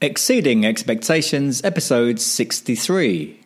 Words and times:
Exceeding 0.00 0.64
Expectations, 0.64 1.60
episode 1.64 2.20
63. 2.20 3.36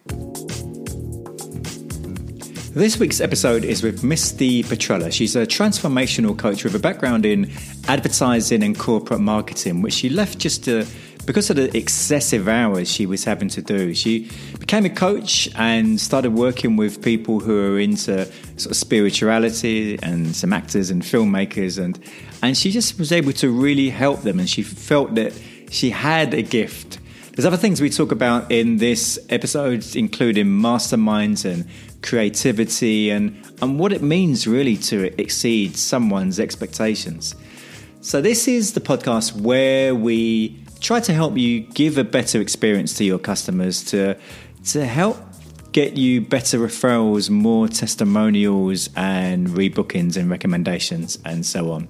This 2.75 2.99
week's 2.99 3.23
episode 3.23 3.65
is 3.65 3.83
with 3.83 4.05
Misty 4.05 4.63
Petrella. 4.63 5.11
She's 5.11 5.35
a 5.35 5.47
transformational 5.47 6.39
coach 6.39 6.63
with 6.63 6.75
a 6.75 6.79
background 6.79 7.25
in 7.25 7.51
advertising 7.89 8.63
and 8.63 8.79
corporate 8.79 9.21
marketing, 9.21 9.81
which 9.81 9.95
she 9.95 10.11
left 10.11 10.39
just 10.39 10.63
to, 10.65 10.85
because 11.25 11.49
of 11.49 11.57
the 11.57 11.75
excessive 11.75 12.47
hours 12.47 12.87
she 12.91 13.07
was 13.07 13.25
having 13.25 13.49
to 13.49 13.63
do. 13.63 13.95
She 13.95 14.31
became 14.59 14.85
a 14.85 14.91
coach 14.91 15.49
and 15.57 15.99
started 15.99 16.35
working 16.35 16.77
with 16.77 17.03
people 17.03 17.41
who 17.41 17.59
are 17.73 17.81
into 17.81 18.27
sort 18.59 18.73
of 18.73 18.77
spirituality 18.77 19.99
and 20.03 20.37
some 20.37 20.53
actors 20.53 20.91
and 20.91 21.01
filmmakers, 21.01 21.83
and 21.83 21.99
and 22.43 22.59
she 22.59 22.71
just 22.73 22.99
was 22.99 23.11
able 23.11 23.33
to 23.33 23.51
really 23.51 23.89
help 23.89 24.21
them. 24.21 24.39
And 24.39 24.51
she 24.51 24.63
felt 24.63 25.15
that 25.15 25.33
she 25.73 25.91
had 25.91 26.35
a 26.35 26.43
gift. 26.43 26.99
There's 27.33 27.47
other 27.47 27.57
things 27.57 27.81
we 27.81 27.89
talk 27.89 28.13
about 28.13 28.53
in 28.53 28.77
this 28.77 29.19
episode, 29.31 29.97
including 29.97 30.47
masterminds 30.47 31.51
and 31.51 31.67
creativity 32.03 33.09
and, 33.09 33.43
and 33.63 33.79
what 33.79 33.93
it 33.93 34.03
means 34.03 34.47
really 34.47 34.77
to 34.77 35.19
exceed 35.19 35.77
someone's 35.77 36.39
expectations. 36.39 37.35
So, 38.03 38.21
this 38.21 38.49
is 38.49 38.75
the 38.75 38.81
podcast 38.81 39.41
where 39.41 39.95
we 39.95 40.63
try 40.81 41.01
to 41.01 41.15
help 41.15 41.39
you 41.39 41.61
give 41.61 41.97
a 41.97 42.05
better 42.05 42.41
experience 42.41 42.95
to 42.95 43.05
your 43.05 43.19
customers 43.19 43.83
to, 43.85 44.19
to 44.65 44.85
help 44.85 45.17
get 45.73 45.97
you 45.97 46.21
better 46.21 46.59
referrals, 46.59 47.31
more 47.31 47.67
testimonials, 47.67 48.91
and 48.95 49.49
rebookings 49.49 50.17
and 50.17 50.31
recommendations, 50.31 51.19
and 51.25 51.45
so 51.45 51.73
on. 51.73 51.89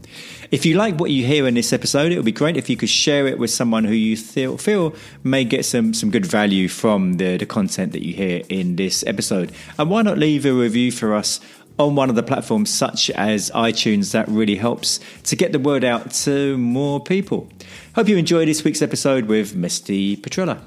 If 0.51 0.65
you 0.65 0.77
like 0.77 1.01
what 1.01 1.11
you 1.11 1.27
hear 1.27 1.47
in 1.47 1.55
this 1.55 1.73
episode, 1.73 2.13
it 2.13 2.17
would 2.17 2.25
be 2.25 2.33
great 2.33 2.57
if 2.57 2.71
you 2.71 2.77
could 2.77 2.89
share 2.89 3.27
it 3.27 3.39
with 3.39 3.51
someone 3.51 3.85
who 3.85 3.95
you 3.95 4.17
feel, 4.17 4.57
feel 4.57 4.95
may 5.25 5.45
get 5.45 5.65
some, 5.65 5.95
some 5.95 6.11
good 6.11 6.27
value 6.27 6.69
from 6.69 7.15
the, 7.15 7.37
the 7.37 7.47
content 7.47 7.93
that 7.93 8.07
you 8.07 8.15
hear 8.15 8.43
in 8.49 8.77
this 8.77 9.05
episode. 9.07 9.53
And 9.79 9.91
why 9.91 10.03
not 10.03 10.19
leave 10.19 10.47
a 10.47 10.53
review 10.53 10.93
for 10.93 11.15
us 11.15 11.41
on 11.79 11.95
one 11.95 12.11
of 12.11 12.17
the 12.17 12.23
platforms 12.23 12.71
such 12.71 13.11
as 13.11 13.51
iTunes 13.51 14.13
that 14.13 14.29
really 14.29 14.57
helps 14.57 15.01
to 15.25 15.37
get 15.37 15.53
the 15.53 15.59
word 15.59 15.85
out 15.85 16.11
to 16.11 16.57
more 16.59 17.01
people. 17.01 17.49
Hope 17.95 18.09
you 18.09 18.17
enjoy 18.17 18.45
this 18.45 18.63
week's 18.63 18.83
episode 18.83 19.25
with 19.25 19.55
Misty 19.55 20.17
Petrella. 20.17 20.61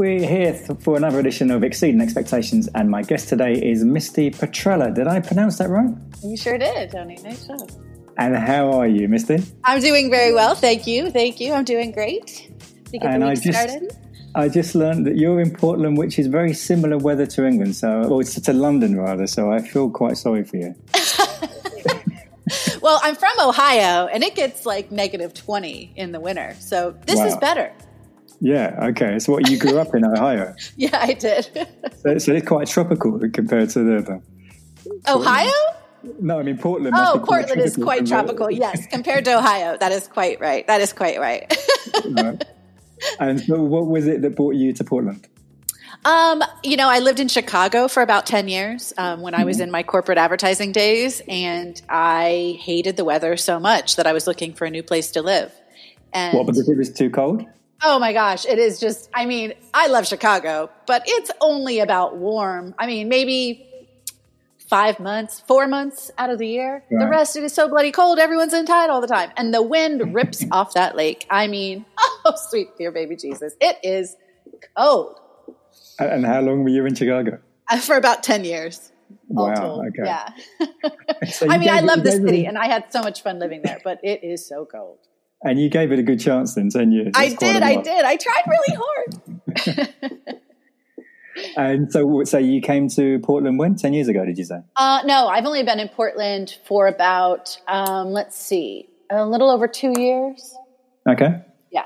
We're 0.00 0.26
here 0.26 0.54
for 0.54 0.96
another 0.96 1.20
edition 1.20 1.50
of 1.50 1.62
Exceeding 1.62 2.00
Expectations, 2.00 2.70
and 2.74 2.88
my 2.88 3.02
guest 3.02 3.28
today 3.28 3.52
is 3.52 3.84
Misty 3.84 4.30
Petrella. 4.30 4.94
Did 4.94 5.06
I 5.06 5.20
pronounce 5.20 5.58
that 5.58 5.68
right? 5.68 5.94
You 6.22 6.38
sure 6.38 6.56
did, 6.56 6.90
Tony. 6.90 7.18
Nice 7.22 7.46
job. 7.46 7.70
And 8.16 8.34
how 8.34 8.72
are 8.72 8.86
you, 8.86 9.08
Misty? 9.08 9.42
I'm 9.62 9.78
doing 9.82 10.08
very 10.08 10.32
well. 10.32 10.54
Thank 10.54 10.86
you. 10.86 11.10
Thank 11.10 11.38
you. 11.38 11.52
I'm 11.52 11.64
doing 11.64 11.92
great. 11.92 12.50
To 12.86 12.92
get 12.92 13.04
and 13.04 13.22
the 13.22 13.26
week 13.26 13.40
I 13.40 13.42
just, 13.42 13.58
started. 13.58 13.96
I 14.34 14.48
just 14.48 14.74
learned 14.74 15.06
that 15.06 15.16
you're 15.16 15.38
in 15.38 15.54
Portland, 15.54 15.98
which 15.98 16.18
is 16.18 16.28
very 16.28 16.54
similar 16.54 16.96
weather 16.96 17.26
to 17.26 17.44
England. 17.44 17.76
So, 17.76 18.20
it's 18.20 18.40
to 18.40 18.52
London 18.54 18.98
rather. 18.98 19.26
So 19.26 19.52
I 19.52 19.60
feel 19.60 19.90
quite 19.90 20.16
sorry 20.16 20.44
for 20.44 20.56
you. 20.56 20.74
well, 22.80 23.00
I'm 23.02 23.16
from 23.16 23.38
Ohio, 23.38 24.06
and 24.06 24.24
it 24.24 24.34
gets 24.34 24.64
like 24.64 24.90
negative 24.90 25.34
20 25.34 25.92
in 25.94 26.12
the 26.12 26.20
winter. 26.20 26.56
So 26.58 26.96
this 27.04 27.18
wow. 27.18 27.26
is 27.26 27.36
better. 27.36 27.70
Yeah. 28.40 28.88
Okay. 28.88 29.18
So 29.18 29.32
what 29.32 29.50
you 29.50 29.58
grew 29.58 29.78
up 29.78 29.94
in 29.94 30.04
Ohio? 30.04 30.54
yeah, 30.76 30.98
I 31.00 31.12
did. 31.12 31.44
so, 32.02 32.18
so, 32.18 32.32
it's 32.32 32.46
quite 32.46 32.68
tropical 32.68 33.18
compared 33.30 33.70
to 33.70 33.84
the, 33.84 34.22
Ohio. 35.08 35.52
No, 36.18 36.38
I 36.38 36.42
mean 36.42 36.56
Portland. 36.56 36.94
Oh, 36.96 37.22
Portland 37.24 37.60
is 37.60 37.76
quite 37.76 38.06
tropical. 38.06 38.50
yes, 38.50 38.86
compared 38.90 39.26
to 39.26 39.36
Ohio, 39.36 39.76
that 39.76 39.92
is 39.92 40.08
quite 40.08 40.40
right. 40.40 40.66
That 40.66 40.80
is 40.80 40.92
quite 40.92 41.20
right. 41.20 41.54
right. 42.10 42.44
And 43.18 43.40
so, 43.40 43.62
what 43.62 43.86
was 43.86 44.06
it 44.06 44.22
that 44.22 44.36
brought 44.36 44.54
you 44.54 44.72
to 44.74 44.84
Portland? 44.84 45.26
Um, 46.04 46.42
you 46.62 46.78
know, 46.78 46.88
I 46.88 47.00
lived 47.00 47.20
in 47.20 47.28
Chicago 47.28 47.86
for 47.86 48.02
about 48.02 48.24
10 48.24 48.48
years 48.48 48.94
um, 48.96 49.20
when 49.20 49.34
I 49.34 49.44
was 49.44 49.56
mm-hmm. 49.56 49.64
in 49.64 49.70
my 49.70 49.82
corporate 49.82 50.16
advertising 50.16 50.72
days, 50.72 51.20
and 51.28 51.80
I 51.90 52.58
hated 52.62 52.96
the 52.96 53.04
weather 53.04 53.36
so 53.36 53.60
much 53.60 53.96
that 53.96 54.06
I 54.06 54.14
was 54.14 54.26
looking 54.26 54.54
for 54.54 54.64
a 54.64 54.70
new 54.70 54.82
place 54.82 55.10
to 55.12 55.22
live. 55.22 55.52
And 56.12 56.36
what, 56.36 56.46
because 56.46 56.68
it 56.68 56.76
was 56.78 56.90
too 56.90 57.10
cold? 57.10 57.44
Oh 57.82 57.98
my 57.98 58.12
gosh, 58.12 58.44
it 58.44 58.58
is 58.58 58.78
just, 58.78 59.08
I 59.14 59.24
mean, 59.26 59.54
I 59.72 59.86
love 59.86 60.06
Chicago, 60.06 60.70
but 60.86 61.02
it's 61.06 61.30
only 61.40 61.80
about 61.80 62.16
warm. 62.16 62.74
I 62.78 62.86
mean, 62.86 63.08
maybe 63.08 63.66
five 64.70 65.00
months, 65.00 65.40
four 65.40 65.66
months 65.66 66.10
out 66.16 66.30
of 66.30 66.38
the 66.38 66.46
year. 66.46 66.84
Right. 66.90 67.04
The 67.04 67.08
rest, 67.08 67.36
it 67.36 67.42
is 67.42 67.52
so 67.52 67.68
bloody 67.68 67.90
cold. 67.90 68.18
Everyone's 68.18 68.54
in 68.54 68.66
tide 68.66 68.90
all 68.90 69.00
the 69.00 69.08
time. 69.08 69.32
And 69.36 69.52
the 69.52 69.62
wind 69.62 70.14
rips 70.14 70.44
off 70.52 70.74
that 70.74 70.94
lake. 70.94 71.26
I 71.30 71.48
mean, 71.48 71.84
oh, 71.98 72.34
sweet 72.48 72.68
dear 72.78 72.92
baby 72.92 73.16
Jesus. 73.16 73.54
It 73.60 73.78
is 73.82 74.16
cold. 74.76 75.18
And 75.98 76.24
how 76.24 76.40
long 76.40 76.62
were 76.62 76.70
you 76.70 76.86
in 76.86 76.94
Chicago? 76.94 77.40
Uh, 77.68 77.78
for 77.78 77.96
about 77.96 78.22
10 78.22 78.44
years. 78.44 78.92
Wow. 79.28 79.82
Okay. 79.88 80.04
Yeah. 80.04 80.28
so 81.30 81.48
I 81.50 81.58
mean, 81.58 81.68
I 81.68 81.80
love 81.80 82.04
the 82.04 82.12
city 82.12 82.46
and 82.46 82.56
I 82.56 82.66
had 82.66 82.92
so 82.92 83.02
much 83.02 83.22
fun 83.22 83.38
living 83.38 83.62
there, 83.62 83.80
but 83.82 84.00
it 84.02 84.22
is 84.22 84.46
so 84.46 84.64
cold. 84.64 84.98
And 85.42 85.58
you 85.58 85.70
gave 85.70 85.90
it 85.90 85.98
a 85.98 86.02
good 86.02 86.20
chance 86.20 86.56
in 86.56 86.68
10 86.68 86.92
years. 86.92 87.12
That's 87.14 87.32
I 87.32 87.36
did. 87.36 87.62
I 87.62 87.76
did. 87.76 88.04
I 88.04 88.16
tried 88.16 88.44
really 88.46 88.78
hard. 88.78 90.40
and 91.56 91.90
so, 91.92 92.24
so 92.24 92.38
you 92.38 92.60
came 92.60 92.88
to 92.88 93.18
Portland 93.20 93.58
when? 93.58 93.76
10 93.76 93.92
years 93.92 94.08
ago, 94.08 94.24
did 94.24 94.38
you 94.38 94.44
say? 94.44 94.60
Uh, 94.76 95.00
no, 95.04 95.28
I've 95.28 95.46
only 95.46 95.62
been 95.62 95.80
in 95.80 95.88
Portland 95.88 96.58
for 96.64 96.86
about, 96.86 97.58
um, 97.68 98.08
let's 98.08 98.36
see, 98.36 98.88
a 99.10 99.24
little 99.26 99.50
over 99.50 99.66
two 99.66 99.92
years. 99.98 100.54
Okay. 101.08 101.42
Yeah. 101.70 101.84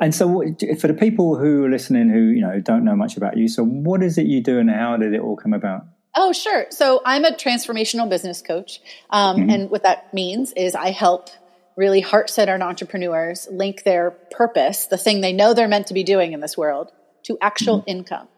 And 0.00 0.14
so, 0.14 0.42
for 0.80 0.88
the 0.88 0.94
people 0.94 1.36
who 1.36 1.64
are 1.64 1.70
listening 1.70 2.10
who 2.10 2.20
you 2.20 2.40
know 2.40 2.60
don't 2.60 2.84
know 2.84 2.96
much 2.96 3.16
about 3.16 3.36
you, 3.36 3.48
so 3.48 3.64
what 3.64 4.02
is 4.02 4.18
it 4.18 4.26
you 4.26 4.42
do, 4.42 4.58
and 4.58 4.70
how 4.70 4.96
did 4.96 5.14
it 5.14 5.20
all 5.20 5.36
come 5.36 5.52
about? 5.52 5.82
Oh, 6.14 6.32
sure. 6.32 6.66
So 6.70 7.00
I'm 7.04 7.24
a 7.24 7.30
transformational 7.30 8.08
business 8.08 8.42
coach, 8.42 8.80
um, 9.10 9.36
mm-hmm. 9.36 9.50
and 9.50 9.70
what 9.70 9.84
that 9.84 10.12
means 10.12 10.52
is 10.52 10.74
I 10.74 10.90
help 10.90 11.30
really 11.78 12.00
heart 12.00 12.28
centered 12.28 12.60
entrepreneurs 12.60 13.46
link 13.50 13.84
their 13.84 14.10
purpose, 14.32 14.86
the 14.86 14.98
thing 14.98 15.20
they 15.20 15.32
know 15.32 15.54
they're 15.54 15.68
meant 15.68 15.86
to 15.86 15.94
be 15.94 16.02
doing 16.02 16.32
in 16.32 16.40
this 16.40 16.58
world, 16.58 16.90
to 17.24 17.38
actual 17.40 17.78
mm-hmm. 17.78 17.90
income. 17.90 18.28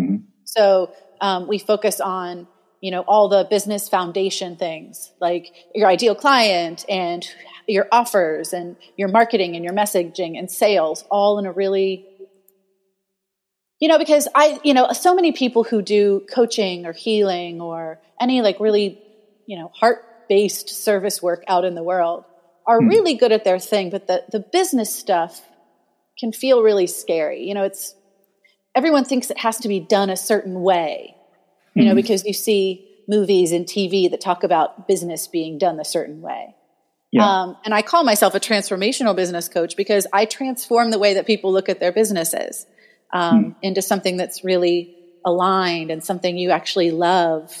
Mm-hmm. 0.00 0.16
So 0.44 0.90
um, 1.20 1.46
we 1.46 1.58
focus 1.58 2.00
on 2.00 2.48
you 2.80 2.90
know 2.90 3.02
all 3.02 3.28
the 3.28 3.46
business 3.48 3.88
foundation 3.88 4.56
things 4.56 5.12
like 5.20 5.52
your 5.74 5.88
ideal 5.88 6.14
client 6.14 6.84
and 6.88 7.24
your 7.68 7.86
offers 7.92 8.52
and 8.52 8.76
your 8.96 9.08
marketing 9.08 9.54
and 9.54 9.64
your 9.64 9.74
messaging 9.74 10.36
and 10.36 10.50
sales 10.50 11.04
all 11.08 11.38
in 11.38 11.46
a 11.46 11.52
really 11.52 12.04
you 13.78 13.86
know 13.86 13.98
because 13.98 14.26
i 14.34 14.58
you 14.64 14.74
know 14.74 14.90
so 14.92 15.14
many 15.14 15.30
people 15.30 15.62
who 15.62 15.80
do 15.80 16.26
coaching 16.28 16.84
or 16.84 16.92
healing 16.92 17.60
or 17.60 18.00
any 18.20 18.42
like 18.42 18.58
really 18.58 19.00
you 19.46 19.56
know 19.56 19.70
heart 19.72 20.04
based 20.28 20.68
service 20.68 21.22
work 21.22 21.44
out 21.46 21.64
in 21.64 21.76
the 21.76 21.84
world 21.84 22.24
are 22.66 22.80
hmm. 22.80 22.88
really 22.88 23.14
good 23.14 23.32
at 23.32 23.44
their 23.44 23.58
thing, 23.58 23.90
but 23.90 24.06
the, 24.06 24.24
the 24.30 24.40
business 24.40 24.94
stuff 24.94 25.40
can 26.18 26.32
feel 26.32 26.62
really 26.62 26.86
scary. 26.86 27.44
You 27.46 27.54
know, 27.54 27.64
it's 27.64 27.94
everyone 28.74 29.04
thinks 29.04 29.30
it 29.30 29.38
has 29.38 29.58
to 29.58 29.68
be 29.68 29.80
done 29.80 30.10
a 30.10 30.16
certain 30.16 30.62
way, 30.62 31.16
you 31.74 31.82
mm-hmm. 31.82 31.88
know, 31.88 31.94
because 31.94 32.24
you 32.24 32.32
see 32.32 32.88
movies 33.08 33.52
and 33.52 33.66
TV 33.66 34.10
that 34.10 34.20
talk 34.20 34.44
about 34.44 34.86
business 34.86 35.26
being 35.26 35.58
done 35.58 35.80
a 35.80 35.84
certain 35.84 36.20
way. 36.20 36.54
Yeah. 37.10 37.42
Um, 37.42 37.56
and 37.64 37.74
I 37.74 37.82
call 37.82 38.04
myself 38.04 38.34
a 38.34 38.40
transformational 38.40 39.14
business 39.14 39.48
coach 39.48 39.76
because 39.76 40.06
I 40.12 40.24
transform 40.24 40.90
the 40.90 40.98
way 40.98 41.14
that 41.14 41.26
people 41.26 41.52
look 41.52 41.68
at 41.68 41.78
their 41.78 41.92
businesses 41.92 42.66
um, 43.12 43.44
mm. 43.44 43.54
into 43.60 43.82
something 43.82 44.16
that's 44.16 44.42
really 44.44 44.96
aligned 45.24 45.90
and 45.90 46.02
something 46.02 46.38
you 46.38 46.50
actually 46.50 46.90
love. 46.90 47.52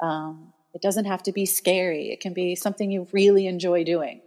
Um, 0.00 0.52
it 0.72 0.82
doesn't 0.82 1.06
have 1.06 1.22
to 1.24 1.32
be 1.32 1.46
scary. 1.46 2.10
It 2.10 2.20
can 2.20 2.32
be 2.32 2.54
something 2.54 2.90
you 2.90 3.08
really 3.12 3.46
enjoy 3.46 3.82
doing. 3.82 4.20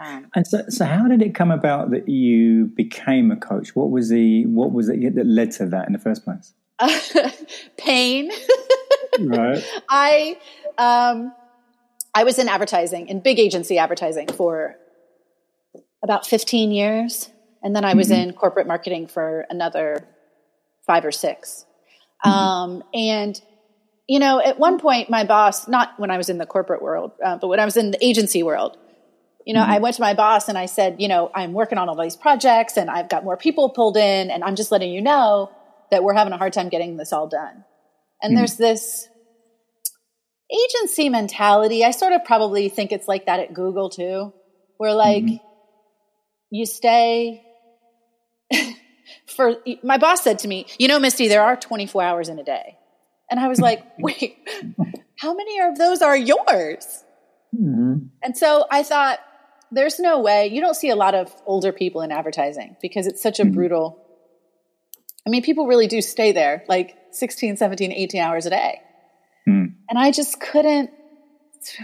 Um, 0.00 0.28
and 0.34 0.46
so, 0.46 0.62
so 0.68 0.86
how 0.86 1.06
did 1.08 1.20
it 1.20 1.34
come 1.34 1.50
about 1.50 1.90
that 1.90 2.08
you 2.08 2.66
became 2.66 3.30
a 3.30 3.36
coach? 3.36 3.76
What 3.76 3.90
was 3.90 4.08
the 4.08 4.46
what 4.46 4.72
was 4.72 4.88
it 4.88 5.14
that 5.14 5.26
led 5.26 5.50
to 5.52 5.66
that 5.66 5.86
in 5.86 5.92
the 5.92 5.98
first 5.98 6.24
place? 6.24 6.54
pain. 7.76 8.30
right. 9.20 9.62
I 9.90 10.38
um, 10.78 11.32
I 12.14 12.24
was 12.24 12.38
in 12.38 12.48
advertising, 12.48 13.08
in 13.08 13.20
big 13.20 13.38
agency 13.38 13.78
advertising 13.78 14.28
for 14.28 14.76
about 16.02 16.26
15 16.26 16.72
years. 16.72 17.30
And 17.62 17.76
then 17.76 17.84
I 17.84 17.94
was 17.94 18.08
mm-hmm. 18.08 18.30
in 18.30 18.32
corporate 18.32 18.66
marketing 18.66 19.06
for 19.06 19.46
another 19.50 20.08
five 20.86 21.04
or 21.04 21.12
6 21.12 21.66
mm-hmm. 22.24 22.30
um, 22.30 22.82
and, 22.94 23.40
you 24.08 24.18
know, 24.18 24.40
at 24.40 24.58
one 24.58 24.78
point, 24.78 25.10
my 25.10 25.24
boss, 25.24 25.68
not 25.68 25.92
when 25.98 26.10
I 26.10 26.16
was 26.16 26.28
in 26.28 26.38
the 26.38 26.46
corporate 26.46 26.82
world, 26.82 27.12
uh, 27.24 27.36
but 27.36 27.48
when 27.48 27.60
I 27.60 27.64
was 27.64 27.76
in 27.76 27.90
the 27.90 28.04
agency 28.04 28.42
world, 28.42 28.76
you 29.50 29.54
know, 29.54 29.62
mm-hmm. 29.62 29.72
I 29.72 29.78
went 29.80 29.96
to 29.96 30.02
my 30.02 30.14
boss 30.14 30.48
and 30.48 30.56
I 30.56 30.66
said, 30.66 31.00
you 31.00 31.08
know, 31.08 31.28
I'm 31.34 31.52
working 31.52 31.76
on 31.76 31.88
all 31.88 32.00
these 32.00 32.14
projects 32.14 32.76
and 32.76 32.88
I've 32.88 33.08
got 33.08 33.24
more 33.24 33.36
people 33.36 33.70
pulled 33.70 33.96
in 33.96 34.30
and 34.30 34.44
I'm 34.44 34.54
just 34.54 34.70
letting 34.70 34.92
you 34.92 35.00
know 35.00 35.50
that 35.90 36.04
we're 36.04 36.14
having 36.14 36.32
a 36.32 36.36
hard 36.36 36.52
time 36.52 36.68
getting 36.68 36.96
this 36.96 37.12
all 37.12 37.26
done. 37.26 37.64
And 38.22 38.30
mm-hmm. 38.30 38.36
there's 38.36 38.54
this 38.54 39.08
agency 40.54 41.08
mentality. 41.08 41.84
I 41.84 41.90
sort 41.90 42.12
of 42.12 42.24
probably 42.24 42.68
think 42.68 42.92
it's 42.92 43.08
like 43.08 43.26
that 43.26 43.40
at 43.40 43.52
Google 43.52 43.90
too, 43.90 44.32
where 44.76 44.94
like, 44.94 45.24
mm-hmm. 45.24 45.44
you 46.52 46.64
stay 46.64 47.42
for 49.26 49.56
my 49.82 49.98
boss 49.98 50.22
said 50.22 50.38
to 50.40 50.48
me, 50.48 50.66
"You 50.78 50.86
know, 50.86 51.00
Misty, 51.00 51.26
there 51.26 51.42
are 51.42 51.56
24 51.56 52.00
hours 52.04 52.28
in 52.28 52.38
a 52.38 52.44
day." 52.44 52.78
And 53.28 53.40
I 53.40 53.48
was 53.48 53.58
like, 53.58 53.84
"Wait, 53.98 54.38
how 55.18 55.34
many 55.34 55.58
of 55.58 55.76
those 55.76 56.02
are 56.02 56.16
yours?" 56.16 57.02
Mm-hmm. 57.52 58.06
And 58.22 58.38
so 58.38 58.64
I 58.70 58.84
thought, 58.84 59.18
there's 59.72 60.00
no 60.00 60.20
way 60.20 60.48
you 60.48 60.60
don't 60.60 60.74
see 60.74 60.90
a 60.90 60.96
lot 60.96 61.14
of 61.14 61.34
older 61.46 61.72
people 61.72 62.00
in 62.00 62.10
advertising 62.10 62.76
because 62.82 63.06
it's 63.06 63.22
such 63.22 63.40
a 63.40 63.44
mm-hmm. 63.44 63.54
brutal 63.54 64.06
I 65.26 65.30
mean, 65.30 65.42
people 65.42 65.66
really 65.66 65.86
do 65.86 66.00
stay 66.00 66.32
there 66.32 66.64
like 66.68 66.96
16, 67.12 67.56
17, 67.56 67.92
18 67.92 68.20
hours 68.20 68.46
a 68.46 68.50
day. 68.50 68.80
Mm. 69.48 69.74
And 69.88 69.98
I 69.98 70.10
just 70.12 70.40
couldn't, 70.40 70.90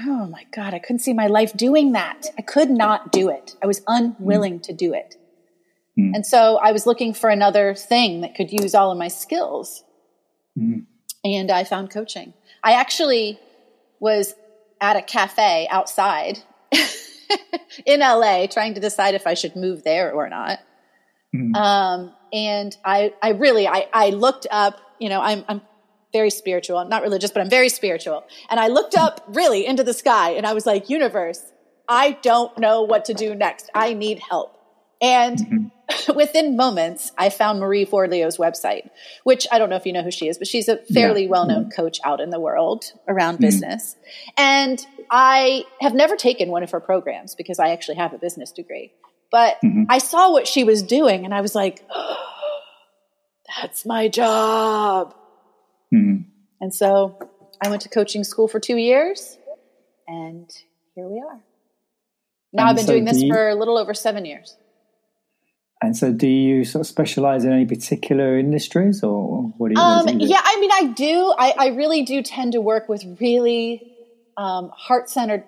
oh 0.07 0.27
my 0.27 0.47
God, 0.53 0.75
I 0.75 0.79
couldn't 0.79 1.01
see 1.01 1.13
my 1.13 1.27
life 1.27 1.53
doing 1.57 1.93
that. 1.93 2.27
I 2.39 2.43
could 2.43 2.71
not 2.71 3.13
do 3.13 3.29
it. 3.29 3.55
I 3.63 3.67
was 3.67 3.83
unwilling 3.87 4.61
mm. 4.61 4.63
to 4.65 4.73
do 4.73 4.95
it. 4.95 5.17
Mm. 5.99 6.13
And 6.15 6.27
so 6.27 6.57
I 6.57 6.73
was 6.73 6.87
looking 6.87 7.15
for 7.15 7.31
another 7.31 7.75
thing 7.75 8.23
that 8.23 8.35
could 8.35 8.51
use 8.51 8.75
all 8.75 8.91
of 8.91 8.99
my 8.99 9.09
skills. 9.09 9.85
Mm. 10.59 10.87
And 11.25 11.51
I 11.51 11.65
found 11.65 11.91
coaching. 11.91 12.33
I 12.63 12.73
actually 12.73 13.39
was 14.01 14.35
at 14.81 14.97
a 14.97 15.03
cafe 15.03 15.69
outside 15.71 16.39
in 17.87 18.01
LA 18.01 18.47
trying 18.47 18.75
to 18.75 18.81
decide 18.81 19.15
if 19.15 19.27
I 19.27 19.35
should 19.35 19.57
move 19.57 19.85
there 19.85 20.13
or 20.13 20.29
not. 20.29 20.61
Mm. 21.35 21.55
Um, 21.57 22.15
and 22.33 22.77
I, 22.85 23.15
I 23.23 23.31
really, 23.31 23.67
I, 23.67 23.89
I 23.93 24.11
looked 24.11 24.47
up, 24.51 24.81
you 24.99 25.09
know, 25.09 25.21
I'm, 25.21 25.45
I'm 25.49 25.61
very 26.13 26.31
spiritual. 26.31 26.79
I'm 26.79 26.89
not 26.89 27.03
religious, 27.03 27.31
but 27.31 27.43
I'm 27.43 27.51
very 27.51 27.69
spiritual. 27.69 28.25
And 28.49 28.59
I 28.59 28.69
looked 28.69 28.97
up 28.97 29.25
really 29.29 29.67
into 29.67 29.85
the 29.85 29.95
sky 29.95 30.31
and 30.31 30.47
I 30.47 30.55
was 30.55 30.67
like, 30.67 30.89
universe, 30.89 31.43
I 31.89 32.13
don't 32.23 32.57
know 32.59 32.83
what 32.83 33.05
to 33.07 33.15
do 33.15 33.35
next. 33.35 33.71
I 33.75 33.93
need 33.93 34.19
help. 34.19 34.57
And 35.01 35.39
mm-hmm. 35.39 36.15
within 36.17 36.57
moments, 36.57 37.13
I 37.19 37.29
found 37.29 37.61
Marie 37.61 37.85
Forleo's 37.85 38.39
website, 38.39 38.89
which 39.25 39.47
I 39.53 39.59
don't 39.59 39.71
know 39.71 39.77
if 39.77 39.87
you 39.87 39.93
know 39.93 40.03
who 40.03 40.11
she 40.11 40.29
is, 40.29 40.39
but 40.39 40.49
she's 40.49 40.69
a 40.69 40.79
fairly 40.79 41.25
yeah. 41.25 41.31
well 41.31 41.47
known 41.47 41.65
mm-hmm. 41.65 41.83
coach 41.83 41.99
out 42.05 42.21
in 42.21 42.31
the 42.31 42.41
world 42.41 42.93
around 43.07 43.35
mm-hmm. 43.35 43.45
business. 43.45 43.97
And 44.37 44.85
I 45.11 45.65
have 45.81 45.95
never 45.95 46.17
taken 46.17 46.49
one 46.49 46.63
of 46.63 46.71
her 46.71 46.81
programs 46.81 47.35
because 47.35 47.59
I 47.59 47.71
actually 47.71 47.97
have 47.97 48.13
a 48.13 48.19
business 48.19 48.53
degree. 48.53 48.93
But 49.31 49.57
mm-hmm. 49.65 49.85
I 49.89 49.99
saw 49.99 50.31
what 50.31 50.47
she 50.47 50.65
was 50.65 50.83
doing 50.83 51.25
and 51.25 51.35
I 51.35 51.41
was 51.41 51.55
like, 51.55 51.85
oh, 51.91 52.17
that's 53.61 53.85
my 53.85 54.09
job. 54.09 55.15
Mm-hmm. 55.93 56.29
And 56.61 56.75
so 56.75 57.19
I 57.63 57.69
went 57.69 57.83
to 57.83 57.89
coaching 57.89 58.25
school 58.25 58.49
for 58.49 58.61
two 58.61 58.77
years 58.77 59.37
and 60.07 60.51
here 60.95 61.07
we 61.07 61.19
are. 61.19 61.41
Now 62.53 62.63
and 62.63 62.71
I've 62.71 62.77
been 62.77 62.87
so 62.87 62.93
doing 62.93 63.05
this 63.05 63.19
do 63.19 63.27
you, 63.27 63.33
for 63.33 63.49
a 63.49 63.55
little 63.55 63.77
over 63.77 63.95
seven 63.95 64.25
years. 64.25 64.57
And 65.83 65.95
so, 65.95 66.11
do 66.11 66.27
you 66.27 66.65
sort 66.65 66.81
of 66.81 66.87
specialize 66.87 67.45
in 67.45 67.53
any 67.53 67.67
particular 67.67 68.39
industries, 68.39 69.03
or 69.03 69.53
what 69.59 69.69
do 69.69 69.75
you? 69.77 69.81
Um, 69.81 70.09
yeah, 70.21 70.41
I 70.43 70.59
mean, 70.59 70.71
I 70.73 70.85
do. 70.95 71.35
I, 71.37 71.55
I, 71.59 71.67
really 71.69 72.03
do 72.03 72.23
tend 72.23 72.53
to 72.53 72.63
work 72.63 72.89
with 72.89 73.05
really 73.21 73.96
um, 74.37 74.71
heart 74.75 75.09
centered. 75.09 75.45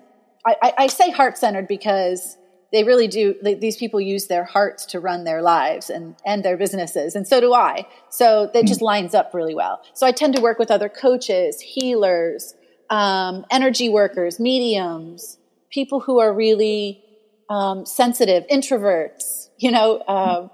I, 0.46 0.56
I, 0.62 0.74
I, 0.78 0.86
say 0.86 1.10
heart 1.10 1.36
centered 1.36 1.68
because 1.68 2.38
they 2.72 2.84
really 2.84 3.08
do 3.08 3.34
these 3.42 3.76
people 3.76 4.00
use 4.00 4.26
their 4.26 4.44
hearts 4.44 4.84
to 4.86 5.00
run 5.00 5.24
their 5.24 5.42
lives 5.42 5.90
and 5.90 6.16
and 6.24 6.44
their 6.44 6.56
businesses 6.56 7.14
and 7.14 7.26
so 7.26 7.40
do 7.40 7.54
i 7.54 7.86
so 8.10 8.50
that 8.52 8.66
just 8.66 8.82
lines 8.82 9.14
up 9.14 9.32
really 9.32 9.54
well 9.54 9.80
so 9.94 10.06
i 10.06 10.12
tend 10.12 10.34
to 10.34 10.42
work 10.42 10.58
with 10.58 10.70
other 10.70 10.88
coaches 10.88 11.60
healers 11.60 12.54
um, 12.90 13.44
energy 13.50 13.88
workers 13.88 14.40
mediums 14.40 15.38
people 15.70 16.00
who 16.00 16.20
are 16.20 16.32
really 16.32 17.02
um, 17.50 17.86
sensitive 17.86 18.46
introverts 18.48 19.48
you 19.58 19.70
know 19.70 19.96
uh, 19.98 20.48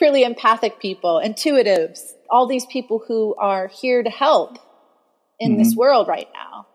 really 0.00 0.24
empathic 0.24 0.80
people 0.80 1.20
intuitives 1.24 2.12
all 2.28 2.46
these 2.46 2.66
people 2.66 3.02
who 3.06 3.34
are 3.36 3.68
here 3.68 4.02
to 4.02 4.10
help 4.10 4.58
in 5.38 5.52
mm-hmm. 5.52 5.58
this 5.62 5.74
world 5.74 6.08
right 6.08 6.28
now 6.34 6.66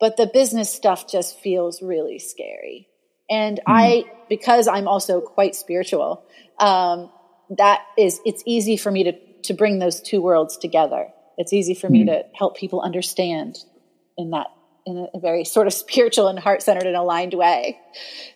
but 0.00 0.16
the 0.16 0.26
business 0.26 0.72
stuff 0.72 1.06
just 1.06 1.38
feels 1.40 1.82
really 1.82 2.18
scary 2.18 2.90
and 3.30 3.58
mm. 3.58 3.62
I, 3.66 4.04
because 4.28 4.66
I'm 4.66 4.88
also 4.88 5.20
quite 5.20 5.54
spiritual, 5.54 6.24
um, 6.58 7.10
that 7.56 7.82
is, 7.96 8.20
it's 8.24 8.42
easy 8.44 8.76
for 8.76 8.90
me 8.90 9.04
to, 9.04 9.12
to 9.44 9.54
bring 9.54 9.78
those 9.78 10.00
two 10.00 10.20
worlds 10.20 10.58
together. 10.58 11.08
It's 11.38 11.52
easy 11.52 11.74
for 11.74 11.86
mm. 11.86 11.92
me 11.92 12.00
hmm. 12.02 12.08
to 12.08 12.24
help 12.34 12.56
people 12.56 12.82
understand 12.82 13.56
in 14.18 14.30
that, 14.30 14.48
in 14.84 15.08
a, 15.14 15.20
very 15.20 15.44
sort 15.44 15.68
of 15.68 15.72
spiritual 15.84 16.26
and 16.26 16.38
heart 16.38 16.62
centered 16.62 16.86
and 16.86 16.96
aligned 16.96 17.34
way. 17.34 17.78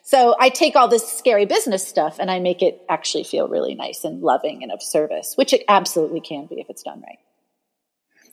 So 0.02 0.36
I 0.38 0.48
take 0.48 0.76
all 0.76 0.88
this 0.88 1.06
scary 1.10 1.44
business 1.44 1.86
stuff 1.86 2.18
and 2.20 2.30
I 2.30 2.38
make 2.38 2.62
it 2.62 2.80
actually 2.88 3.24
feel 3.24 3.48
really 3.48 3.74
nice 3.74 4.04
and 4.04 4.22
loving 4.22 4.62
and 4.62 4.70
of 4.70 4.82
service, 4.82 5.34
which 5.34 5.52
it 5.52 5.64
absolutely 5.68 6.20
can 6.20 6.46
be 6.46 6.60
if 6.60 6.70
it's 6.70 6.84
done 6.84 7.02
right. 7.02 7.18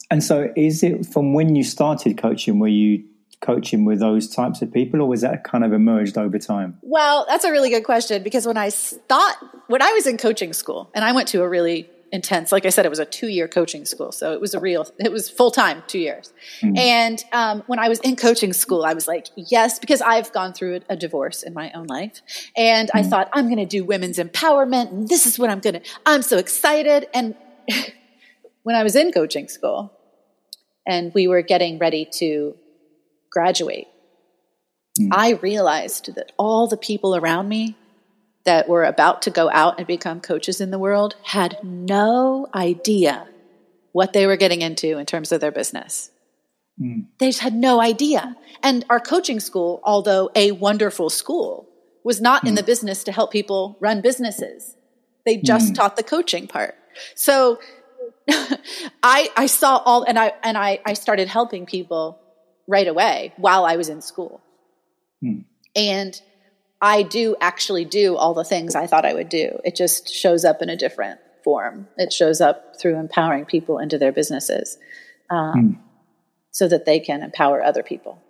And 0.10 0.22
so, 0.22 0.52
is 0.58 0.84
it 0.84 1.06
from 1.06 1.34
when 1.34 1.56
you 1.56 1.64
started 1.64 2.18
coaching, 2.18 2.60
were 2.60 2.68
you 2.68 3.06
coaching 3.42 3.86
with 3.86 4.00
those 4.00 4.30
types 4.30 4.62
of 4.62 4.72
people, 4.72 5.02
or 5.02 5.08
was 5.08 5.22
that 5.22 5.44
kind 5.44 5.64
of 5.64 5.74
emerged 5.74 6.18
over 6.18 6.38
time? 6.38 6.78
Well, 6.82 7.26
that's 7.28 7.44
a 7.44 7.52
really 7.52 7.70
good 7.70 7.84
question 7.84 8.24
because 8.24 8.46
when 8.46 8.58
I 8.58 8.70
thought, 8.70 9.38
when 9.68 9.82
I 9.82 9.92
was 9.92 10.08
in 10.08 10.18
coaching 10.18 10.54
school, 10.54 10.90
and 10.94 11.04
I 11.04 11.12
went 11.12 11.28
to 11.30 11.42
a 11.42 11.50
really 11.50 11.90
intense, 12.12 12.52
like 12.52 12.66
I 12.66 12.70
said, 12.70 12.86
it 12.86 12.90
was 12.90 13.00
a 13.00 13.06
two 13.06 13.28
year 13.28 13.48
coaching 13.48 13.86
school. 13.86 14.12
So 14.12 14.34
it 14.34 14.42
was 14.42 14.54
a 14.54 14.60
real, 14.60 14.86
it 15.00 15.12
was 15.12 15.30
full 15.30 15.50
time, 15.50 15.82
two 15.88 16.00
years. 16.00 16.34
Mm. 16.62 16.78
And 16.78 17.24
um, 17.32 17.64
when 17.68 17.80
I 17.80 17.90
was 17.90 18.00
in 18.00 18.16
coaching 18.16 18.54
school, 18.54 18.84
I 18.84 18.94
was 18.94 19.08
like, 19.08 19.28
yes, 19.36 19.80
because 19.80 20.02
I've 20.02 20.32
gone 20.34 20.54
through 20.54 20.82
a, 20.90 20.96
divorce 20.96 21.42
in 21.42 21.54
my 21.54 21.72
own 21.72 21.88
life. 21.88 22.22
And 22.56 22.90
mm. 22.90 23.00
I 23.00 23.04
thought, 23.04 23.30
I'm 23.34 23.46
going 23.46 23.58
to 23.58 23.66
do 23.66 23.84
women's 23.84 24.20
empowerment. 24.20 24.92
And 24.92 25.10
this 25.10 25.26
is 25.26 25.40
what 25.40 25.50
I'm 25.50 25.60
going 25.60 25.76
to, 25.76 25.82
I'm 26.06 26.22
so 26.22 26.38
excited. 26.38 27.08
And 27.14 27.36
when 28.64 28.76
I 28.76 28.84
was 28.84 28.96
in 28.96 29.12
coaching 29.12 29.48
school, 29.48 29.94
and 30.86 31.14
we 31.14 31.28
were 31.28 31.42
getting 31.42 31.78
ready 31.78 32.08
to 32.14 32.56
graduate, 33.32 33.88
mm. 35.00 35.10
I 35.12 35.32
realized 35.32 36.16
that 36.16 36.32
all 36.38 36.68
the 36.68 36.78
people 36.78 37.16
around 37.16 37.50
me 37.50 37.78
that 38.44 38.68
were 38.68 38.84
about 38.84 39.22
to 39.24 39.30
go 39.30 39.50
out 39.50 39.78
and 39.78 39.88
become 39.88 40.20
coaches 40.20 40.62
in 40.62 40.72
the 40.72 40.80
world 40.80 41.16
had 41.24 41.58
no 41.64 42.48
idea 42.54 43.28
what 43.92 44.14
they 44.14 44.26
were 44.26 44.38
getting 44.38 44.62
into 44.62 44.98
in 44.98 45.06
terms 45.06 45.32
of 45.32 45.42
their 45.42 45.52
business. 45.52 46.12
Mm. 46.80 47.08
They 47.20 47.28
just 47.28 47.42
had 47.42 47.54
no 47.54 47.82
idea. 47.82 48.36
And 48.64 48.86
our 48.90 49.00
coaching 49.00 49.40
school, 49.40 49.80
although 49.84 50.30
a 50.36 50.52
wonderful 50.52 51.10
school, 51.10 51.68
was 52.04 52.22
not 52.22 52.44
mm. 52.44 52.50
in 52.50 52.56
the 52.56 52.64
business 52.64 53.04
to 53.04 53.12
help 53.12 53.32
people 53.32 53.78
run 53.80 54.02
businesses. 54.02 54.76
They 55.26 55.38
just 55.38 55.74
mm. 55.74 55.76
taught 55.76 55.98
the 55.98 56.04
coaching 56.04 56.48
part. 56.48 56.76
So 57.16 57.60
I, 59.04 59.30
I 59.36 59.46
saw 59.46 59.78
all, 59.78 60.04
and 60.04 60.18
I, 60.18 60.34
and 60.44 60.58
I, 60.58 60.80
I 60.86 60.94
started 60.94 61.28
helping 61.28 61.66
people 61.66 62.20
right 62.68 62.88
away 62.88 63.34
while 63.38 63.66
I 63.66 63.76
was 63.76 63.90
in 63.90 64.02
school. 64.02 64.42
Hmm. 65.22 65.42
And 65.76 66.22
I 66.82 67.04
do 67.04 67.36
actually 67.40 67.86
do 67.86 68.16
all 68.16 68.34
the 68.34 68.44
things 68.44 68.76
I 68.76 68.88
thought 68.88 69.06
I 69.06 69.14
would 69.14 69.30
do. 69.30 69.60
It 69.64 69.76
just 69.76 70.14
shows 70.14 70.44
up 70.44 70.62
in 70.62 70.70
a 70.70 70.76
different 70.76 71.20
form. 71.44 71.88
It 71.98 72.12
shows 72.12 72.42
up 72.42 72.80
through 72.80 73.00
empowering 73.00 73.46
people 73.46 73.78
into 73.78 73.98
their 73.98 74.12
businesses 74.12 74.78
um, 75.30 75.54
hmm. 75.54 75.72
so 76.52 76.68
that 76.68 76.86
they 76.86 77.00
can 77.00 77.22
empower 77.22 77.64
other 77.64 77.84
people. 77.84 78.22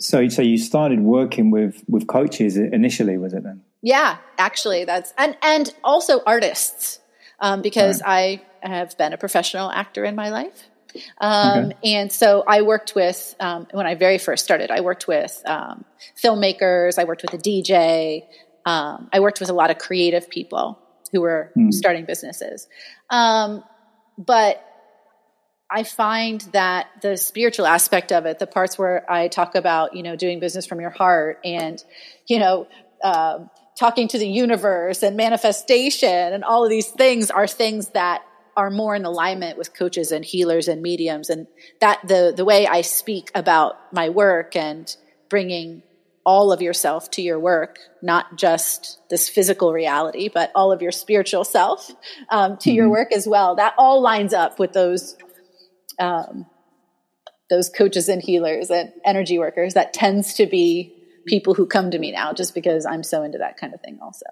So, 0.00 0.28
so 0.28 0.40
you 0.40 0.56
started 0.56 1.00
working 1.00 1.50
with 1.50 1.84
with 1.88 2.06
coaches 2.06 2.56
initially, 2.56 3.18
was 3.18 3.34
it 3.34 3.42
then? 3.42 3.62
Yeah, 3.82 4.16
actually, 4.38 4.84
that's 4.84 5.12
and 5.18 5.36
and 5.42 5.74
also 5.84 6.22
artists, 6.26 7.00
um, 7.38 7.60
because 7.60 8.00
right. 8.00 8.40
I 8.62 8.66
have 8.66 8.96
been 8.96 9.12
a 9.12 9.18
professional 9.18 9.70
actor 9.70 10.04
in 10.04 10.14
my 10.14 10.30
life, 10.30 10.70
um, 11.18 11.66
okay. 11.66 11.94
And 11.94 12.12
so 12.12 12.44
I 12.46 12.62
worked 12.62 12.94
with, 12.94 13.34
um, 13.40 13.66
when 13.72 13.86
I 13.86 13.94
very 13.94 14.18
first 14.18 14.44
started, 14.44 14.70
I 14.70 14.80
worked 14.80 15.08
with 15.08 15.42
um, 15.46 15.84
filmmakers, 16.22 16.98
I 16.98 17.04
worked 17.04 17.22
with 17.22 17.34
a 17.34 17.38
DJ, 17.38 18.22
um, 18.64 19.08
I 19.12 19.20
worked 19.20 19.40
with 19.40 19.50
a 19.50 19.52
lot 19.52 19.70
of 19.70 19.78
creative 19.78 20.28
people 20.30 20.78
who 21.12 21.20
were 21.20 21.52
mm. 21.56 21.72
starting 21.72 22.04
businesses. 22.04 22.66
Um, 23.10 23.62
but 24.18 24.64
I 25.70 25.82
find 25.82 26.40
that 26.52 26.86
the 27.02 27.16
spiritual 27.16 27.66
aspect 27.66 28.12
of 28.12 28.26
it, 28.26 28.38
the 28.38 28.46
parts 28.46 28.78
where 28.78 29.10
I 29.10 29.28
talk 29.28 29.54
about, 29.54 29.96
you 29.96 30.02
know, 30.02 30.16
doing 30.16 30.40
business 30.40 30.66
from 30.66 30.80
your 30.80 30.90
heart 30.90 31.40
and, 31.44 31.82
you 32.26 32.38
know, 32.38 32.68
uh, 33.02 33.40
talking 33.78 34.08
to 34.08 34.18
the 34.18 34.28
universe 34.28 35.02
and 35.02 35.16
manifestation 35.16 36.32
and 36.32 36.44
all 36.44 36.64
of 36.64 36.70
these 36.70 36.88
things 36.88 37.30
are 37.30 37.46
things 37.46 37.88
that 37.88 38.22
are 38.56 38.70
more 38.70 38.94
in 38.94 39.04
alignment 39.04 39.58
with 39.58 39.74
coaches 39.74 40.12
and 40.12 40.24
healers 40.24 40.68
and 40.68 40.82
mediums 40.82 41.30
and 41.30 41.46
that 41.80 42.00
the 42.06 42.32
the 42.36 42.44
way 42.44 42.66
I 42.66 42.82
speak 42.82 43.30
about 43.34 43.76
my 43.92 44.08
work 44.08 44.56
and 44.56 44.94
bringing 45.28 45.82
all 46.26 46.52
of 46.52 46.62
yourself 46.62 47.10
to 47.10 47.22
your 47.22 47.38
work, 47.38 47.78
not 48.02 48.36
just 48.36 48.98
this 49.10 49.28
physical 49.28 49.72
reality, 49.72 50.30
but 50.32 50.50
all 50.54 50.72
of 50.72 50.80
your 50.80 50.92
spiritual 50.92 51.44
self 51.44 51.90
um, 52.30 52.56
to 52.56 52.70
mm-hmm. 52.70 52.76
your 52.76 52.88
work 52.88 53.12
as 53.12 53.26
well. 53.26 53.56
That 53.56 53.74
all 53.76 54.00
lines 54.00 54.32
up 54.32 54.58
with 54.58 54.72
those 54.72 55.16
um, 55.98 56.46
those 57.50 57.68
coaches 57.68 58.08
and 58.08 58.22
healers 58.22 58.70
and 58.70 58.92
energy 59.04 59.38
workers. 59.38 59.74
That 59.74 59.92
tends 59.92 60.34
to 60.34 60.46
be 60.46 60.94
people 61.26 61.54
who 61.54 61.66
come 61.66 61.90
to 61.90 61.98
me 61.98 62.12
now 62.12 62.32
just 62.32 62.54
because 62.54 62.86
I'm 62.86 63.02
so 63.02 63.22
into 63.22 63.38
that 63.38 63.56
kind 63.56 63.74
of 63.74 63.80
thing 63.80 63.98
also. 64.02 64.26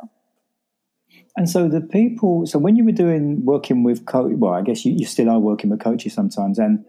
And 1.37 1.49
so 1.49 1.69
the 1.69 1.81
people, 1.81 2.47
so 2.47 2.59
when 2.59 2.77
you 2.77 2.85
were 2.85 2.93
doing 2.93 3.45
working 3.45 3.85
with 3.85 4.05
coach, 4.05 4.33
well, 4.35 4.53
I 4.53 4.63
guess 4.63 4.85
you, 4.85 4.93
you 4.93 5.07
still 5.07 5.31
are 5.31 5.39
working 5.39 5.71
with 5.71 5.81
coaches 5.81 6.13
sometimes, 6.13 6.59
and 6.59 6.85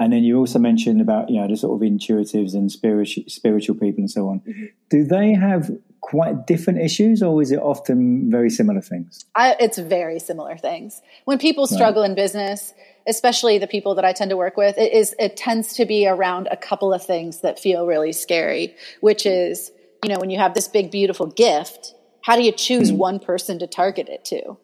and 0.00 0.12
then 0.12 0.24
you 0.24 0.38
also 0.38 0.58
mentioned 0.58 1.00
about 1.00 1.30
you 1.30 1.40
know 1.40 1.46
the 1.46 1.56
sort 1.56 1.80
of 1.80 1.88
intuitives 1.88 2.54
and 2.54 2.72
spiritual 2.72 3.24
spiritual 3.28 3.76
people 3.76 4.00
and 4.00 4.10
so 4.10 4.28
on. 4.28 4.40
Mm-hmm. 4.40 4.64
Do 4.88 5.04
they 5.04 5.34
have 5.34 5.70
quite 6.00 6.46
different 6.46 6.80
issues, 6.80 7.22
or 7.22 7.40
is 7.40 7.52
it 7.52 7.60
often 7.60 8.30
very 8.30 8.50
similar 8.50 8.80
things? 8.80 9.24
I, 9.36 9.54
it's 9.60 9.78
very 9.78 10.18
similar 10.18 10.56
things. 10.56 11.00
When 11.26 11.38
people 11.38 11.66
struggle 11.66 12.02
right. 12.02 12.10
in 12.10 12.16
business, 12.16 12.74
especially 13.06 13.58
the 13.58 13.66
people 13.66 13.94
that 13.94 14.04
I 14.04 14.12
tend 14.12 14.30
to 14.30 14.36
work 14.36 14.56
with, 14.56 14.78
it 14.78 14.92
is 14.92 15.14
it 15.18 15.36
tends 15.36 15.74
to 15.74 15.84
be 15.84 16.08
around 16.08 16.48
a 16.50 16.56
couple 16.56 16.92
of 16.92 17.04
things 17.04 17.42
that 17.42 17.60
feel 17.60 17.86
really 17.86 18.12
scary, 18.12 18.74
which 19.00 19.26
is 19.26 19.70
you 20.02 20.08
know 20.08 20.18
when 20.18 20.30
you 20.30 20.38
have 20.38 20.54
this 20.54 20.66
big 20.66 20.90
beautiful 20.90 21.26
gift, 21.26 21.94
how 22.22 22.36
do 22.36 22.42
you 22.42 22.52
choose 22.52 22.90
mm. 22.90 22.96
one 22.96 23.18
person 23.18 23.58
to 23.58 23.66
target 23.66 24.08
it 24.08 24.24
to? 24.26 24.56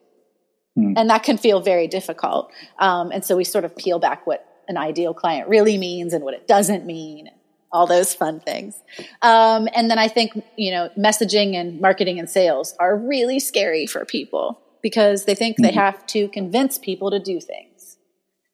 Mm. 0.79 0.95
And 0.97 1.11
that 1.11 1.23
can 1.23 1.39
feel 1.39 1.61
very 1.61 1.89
difficult. 1.89 2.53
Um, 2.79 3.11
and 3.11 3.25
so 3.25 3.37
we 3.37 3.45
sort 3.45 3.65
of 3.65 3.77
peel 3.77 3.99
back 3.99 4.27
what 4.27 4.47
an 4.69 4.77
ideal 4.77 5.15
client 5.15 5.49
really 5.49 5.79
means 5.79 6.13
and 6.13 6.25
what 6.25 6.35
it 6.35 6.47
doesn't 6.47 6.85
mean 6.85 7.31
all 7.73 7.87
those 7.87 8.15
fun 8.15 8.41
things. 8.41 8.81
Um, 9.23 9.69
and 9.75 9.91
then 9.91 9.99
I 9.99 10.09
think, 10.09 10.43
you 10.57 10.71
know, 10.71 10.89
messaging 10.97 11.55
and 11.55 11.81
marketing 11.81 12.19
and 12.19 12.29
sales 12.29 12.75
are 12.79 12.97
really 12.97 13.39
scary 13.39 13.87
for 13.87 14.05
people 14.05 14.61
because 14.83 15.25
they 15.25 15.35
think 15.35 15.57
mm-hmm. 15.57 15.65
they 15.65 15.73
have 15.73 16.07
to 16.07 16.29
convince 16.29 16.79
people 16.79 17.11
to 17.11 17.19
do 17.19 17.41
things. 17.41 17.99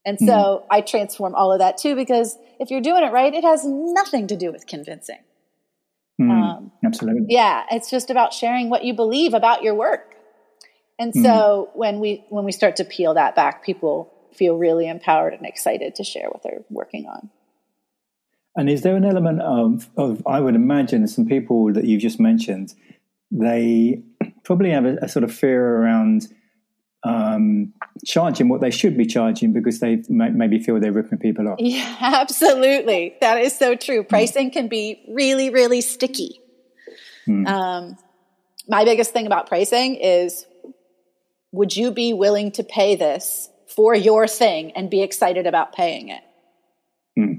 And 0.04 0.18
so 0.18 0.26
mm-hmm. 0.26 0.66
I 0.70 0.80
transform 0.80 1.34
all 1.34 1.52
of 1.52 1.60
that 1.60 1.78
too 1.78 1.94
because 1.94 2.36
if 2.58 2.70
you're 2.70 2.80
doing 2.80 3.04
it 3.04 3.12
right, 3.12 3.32
it 3.32 3.44
has 3.44 3.64
nothing 3.64 4.26
to 4.28 4.36
do 4.36 4.50
with 4.50 4.66
convincing. 4.66 5.20
Mm, 6.20 6.30
um, 6.30 6.72
absolutely. 6.84 7.26
Yeah, 7.28 7.64
it's 7.70 7.90
just 7.90 8.10
about 8.10 8.32
sharing 8.32 8.70
what 8.70 8.84
you 8.84 8.94
believe 8.94 9.34
about 9.34 9.62
your 9.62 9.74
work. 9.74 10.14
And 10.98 11.12
mm-hmm. 11.12 11.24
so 11.24 11.70
when 11.74 12.00
we 12.00 12.24
when 12.28 12.44
we 12.44 12.52
start 12.52 12.76
to 12.76 12.84
peel 12.84 13.14
that 13.14 13.34
back, 13.34 13.64
people 13.64 14.12
feel 14.32 14.56
really 14.56 14.88
empowered 14.88 15.34
and 15.34 15.46
excited 15.46 15.94
to 15.96 16.04
share 16.04 16.28
what 16.28 16.42
they're 16.42 16.64
working 16.70 17.06
on. 17.06 17.30
And 18.56 18.68
is 18.68 18.82
there 18.82 18.96
an 18.96 19.04
element 19.04 19.40
of, 19.40 19.88
of 19.96 20.22
I 20.26 20.40
would 20.40 20.54
imagine 20.54 21.06
some 21.08 21.26
people 21.26 21.72
that 21.72 21.84
you've 21.84 22.02
just 22.02 22.20
mentioned, 22.20 22.74
they 23.30 24.02
probably 24.44 24.70
have 24.70 24.84
a, 24.84 24.96
a 25.02 25.08
sort 25.08 25.24
of 25.24 25.32
fear 25.32 25.76
around 25.76 26.28
um, 27.04 27.72
charging 28.04 28.48
what 28.48 28.60
they 28.60 28.70
should 28.70 28.96
be 28.96 29.06
charging 29.06 29.52
because 29.52 29.80
they 29.80 30.02
may, 30.08 30.30
maybe 30.30 30.58
feel 30.58 30.78
they're 30.78 30.92
ripping 30.92 31.18
people 31.18 31.48
off. 31.48 31.56
Yeah, 31.58 31.96
absolutely. 32.00 33.16
That 33.20 33.38
is 33.38 33.56
so 33.56 33.74
true. 33.74 34.04
Pricing 34.04 34.50
can 34.50 34.68
be 34.68 35.04
really, 35.08 35.50
really 35.50 35.80
sticky. 35.80 36.40
Hmm. 37.24 37.46
Um, 37.46 37.98
my 38.68 38.84
biggest 38.84 39.12
thing 39.12 39.26
about 39.26 39.48
pricing 39.48 39.96
is 39.96 40.46
would 41.50 41.76
you 41.76 41.90
be 41.90 42.12
willing 42.12 42.52
to 42.52 42.64
pay 42.64 42.96
this 42.96 43.50
for 43.66 43.94
your 43.94 44.26
thing 44.26 44.72
and 44.72 44.88
be 44.88 45.02
excited 45.02 45.46
about 45.46 45.72
paying 45.72 46.08
it? 46.08 46.22
Hmm. 47.16 47.32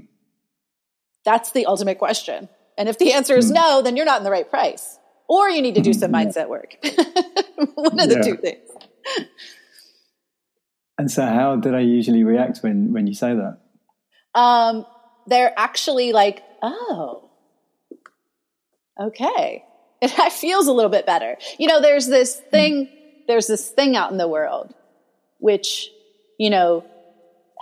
That's 1.24 1.52
the 1.52 1.66
ultimate 1.66 1.98
question. 1.98 2.48
And 2.76 2.88
if 2.88 2.98
the 2.98 3.12
answer 3.12 3.36
is 3.36 3.50
mm. 3.50 3.54
no, 3.54 3.82
then 3.82 3.96
you're 3.96 4.04
not 4.04 4.18
in 4.18 4.24
the 4.24 4.30
right 4.30 4.48
price. 4.48 4.98
Or 5.28 5.48
you 5.48 5.62
need 5.62 5.76
to 5.76 5.80
do 5.80 5.94
some 5.94 6.12
mm-hmm. 6.12 6.28
mindset 6.28 6.48
work. 6.48 6.76
One 7.74 8.00
of 8.00 8.08
the 8.08 8.16
yeah. 8.16 8.22
two 8.22 8.36
things. 8.36 8.68
And 10.98 11.10
so 11.10 11.24
how 11.24 11.56
do 11.56 11.70
they 11.72 11.82
usually 11.82 12.22
react 12.24 12.58
when, 12.58 12.92
when 12.92 13.06
you 13.06 13.14
say 13.14 13.34
that? 13.34 13.58
Um, 14.34 14.86
they're 15.26 15.52
actually 15.56 16.12
like, 16.12 16.42
oh, 16.62 17.30
okay. 19.00 19.64
It 20.00 20.10
feels 20.32 20.66
a 20.66 20.72
little 20.72 20.90
bit 20.90 21.06
better. 21.06 21.36
You 21.58 21.68
know, 21.68 21.80
there's 21.80 22.06
this 22.06 22.36
thing, 22.36 22.88
there's 23.26 23.46
this 23.46 23.68
thing 23.70 23.96
out 23.96 24.12
in 24.12 24.18
the 24.18 24.28
world, 24.28 24.74
which, 25.38 25.88
you 26.38 26.50
know, 26.50 26.84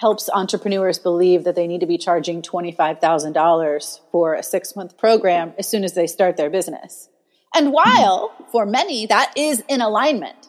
helps 0.00 0.28
entrepreneurs 0.30 0.98
believe 0.98 1.44
that 1.44 1.54
they 1.54 1.66
need 1.66 1.80
to 1.80 1.86
be 1.86 1.98
charging 1.98 2.42
$25,000 2.42 4.00
for 4.10 4.34
a 4.34 4.42
six 4.42 4.74
month 4.74 4.98
program 4.98 5.54
as 5.58 5.68
soon 5.68 5.84
as 5.84 5.94
they 5.94 6.06
start 6.06 6.36
their 6.36 6.50
business. 6.50 7.08
And 7.54 7.72
while 7.72 8.32
for 8.50 8.66
many 8.66 9.06
that 9.06 9.32
is 9.36 9.62
in 9.68 9.80
alignment, 9.80 10.48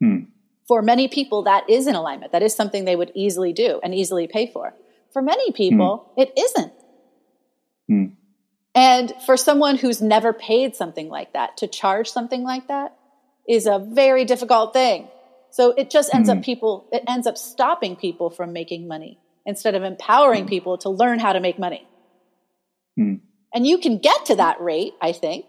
hmm. 0.00 0.24
For 0.70 0.82
many 0.82 1.08
people 1.08 1.42
that 1.42 1.68
is 1.68 1.88
in 1.88 1.96
alignment, 1.96 2.30
that 2.30 2.44
is 2.44 2.54
something 2.54 2.84
they 2.84 2.94
would 2.94 3.10
easily 3.16 3.52
do 3.52 3.80
and 3.82 3.92
easily 3.92 4.28
pay 4.28 4.46
for. 4.52 4.72
For 5.12 5.20
many 5.20 5.50
people, 5.50 6.12
hmm. 6.14 6.20
it 6.20 6.32
isn't. 6.38 6.72
Hmm. 7.88 8.04
And 8.72 9.12
for 9.26 9.36
someone 9.36 9.78
who's 9.78 10.00
never 10.00 10.32
paid 10.32 10.76
something 10.76 11.08
like 11.08 11.32
that, 11.32 11.56
to 11.56 11.66
charge 11.66 12.08
something 12.08 12.44
like 12.44 12.68
that 12.68 12.96
is 13.48 13.66
a 13.66 13.80
very 13.80 14.24
difficult 14.24 14.72
thing. 14.72 15.08
So 15.50 15.72
it 15.72 15.90
just 15.90 16.14
ends 16.14 16.30
mm-hmm. 16.30 16.38
up 16.38 16.44
people, 16.44 16.86
it 16.92 17.02
ends 17.08 17.26
up 17.26 17.36
stopping 17.36 17.96
people 17.96 18.30
from 18.30 18.52
making 18.52 18.86
money 18.86 19.18
instead 19.44 19.74
of 19.74 19.82
empowering 19.82 20.42
mm-hmm. 20.42 20.50
people 20.50 20.78
to 20.78 20.88
learn 20.88 21.18
how 21.18 21.32
to 21.32 21.40
make 21.40 21.58
money. 21.58 21.84
Mm-hmm. 22.96 23.24
And 23.52 23.66
you 23.66 23.78
can 23.78 23.98
get 23.98 24.26
to 24.26 24.36
that 24.36 24.60
rate, 24.60 24.94
I 25.02 25.10
think, 25.10 25.46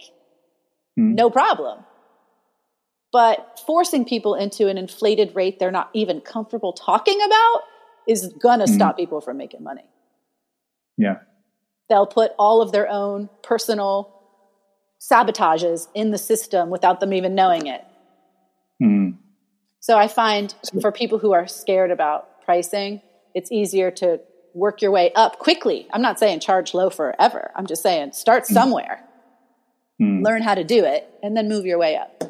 no 0.98 1.30
problem. 1.30 1.86
But 3.12 3.60
forcing 3.66 4.06
people 4.06 4.36
into 4.36 4.68
an 4.68 4.78
inflated 4.78 5.36
rate 5.36 5.60
they're 5.60 5.72
not 5.72 5.90
even 5.94 6.22
comfortable 6.22 6.74
talking 6.74 7.20
about 7.22 7.62
is 8.08 8.34
gonna 8.42 8.66
mm-hmm. 8.66 8.74
stop 8.74 8.98
people 8.98 9.22
from 9.22 9.38
making 9.38 9.64
money. 9.64 9.86
Yeah. 10.98 11.18
They'll 11.90 12.08
put 12.08 12.32
all 12.40 12.62
of 12.62 12.72
their 12.72 12.90
own 12.90 13.30
personal 13.44 14.18
sabotages 15.00 15.88
in 15.94 16.12
the 16.12 16.18
system 16.18 16.70
without 16.70 17.00
them 17.00 17.14
even 17.14 17.36
knowing 17.36 17.68
it. 17.68 17.84
Mm. 18.82 19.18
So 19.80 19.98
I 19.98 20.08
find 20.08 20.54
for 20.80 20.92
people 20.92 21.18
who 21.18 21.34
are 21.34 21.48
scared 21.48 21.92
about 21.92 22.44
pricing, 22.46 23.02
it's 23.34 23.52
easier 23.52 23.90
to 23.92 24.22
work 24.54 24.82
your 24.82 24.92
way 24.92 25.12
up 25.14 25.40
quickly. 25.40 25.88
I'm 25.92 26.02
not 26.02 26.20
saying 26.20 26.42
charge 26.42 26.74
low 26.74 26.90
forever. 26.90 27.52
I'm 27.56 27.66
just 27.66 27.82
saying 27.82 28.14
start 28.14 28.48
hmm. 28.48 28.54
somewhere, 28.54 29.04
mm. 30.00 30.24
learn 30.24 30.44
how 30.44 30.56
to 30.56 30.64
do 30.64 30.84
it, 30.86 31.10
and 31.24 31.36
then 31.36 31.48
move 31.48 31.66
your 31.66 31.78
way 31.78 31.96
up. 31.96 32.24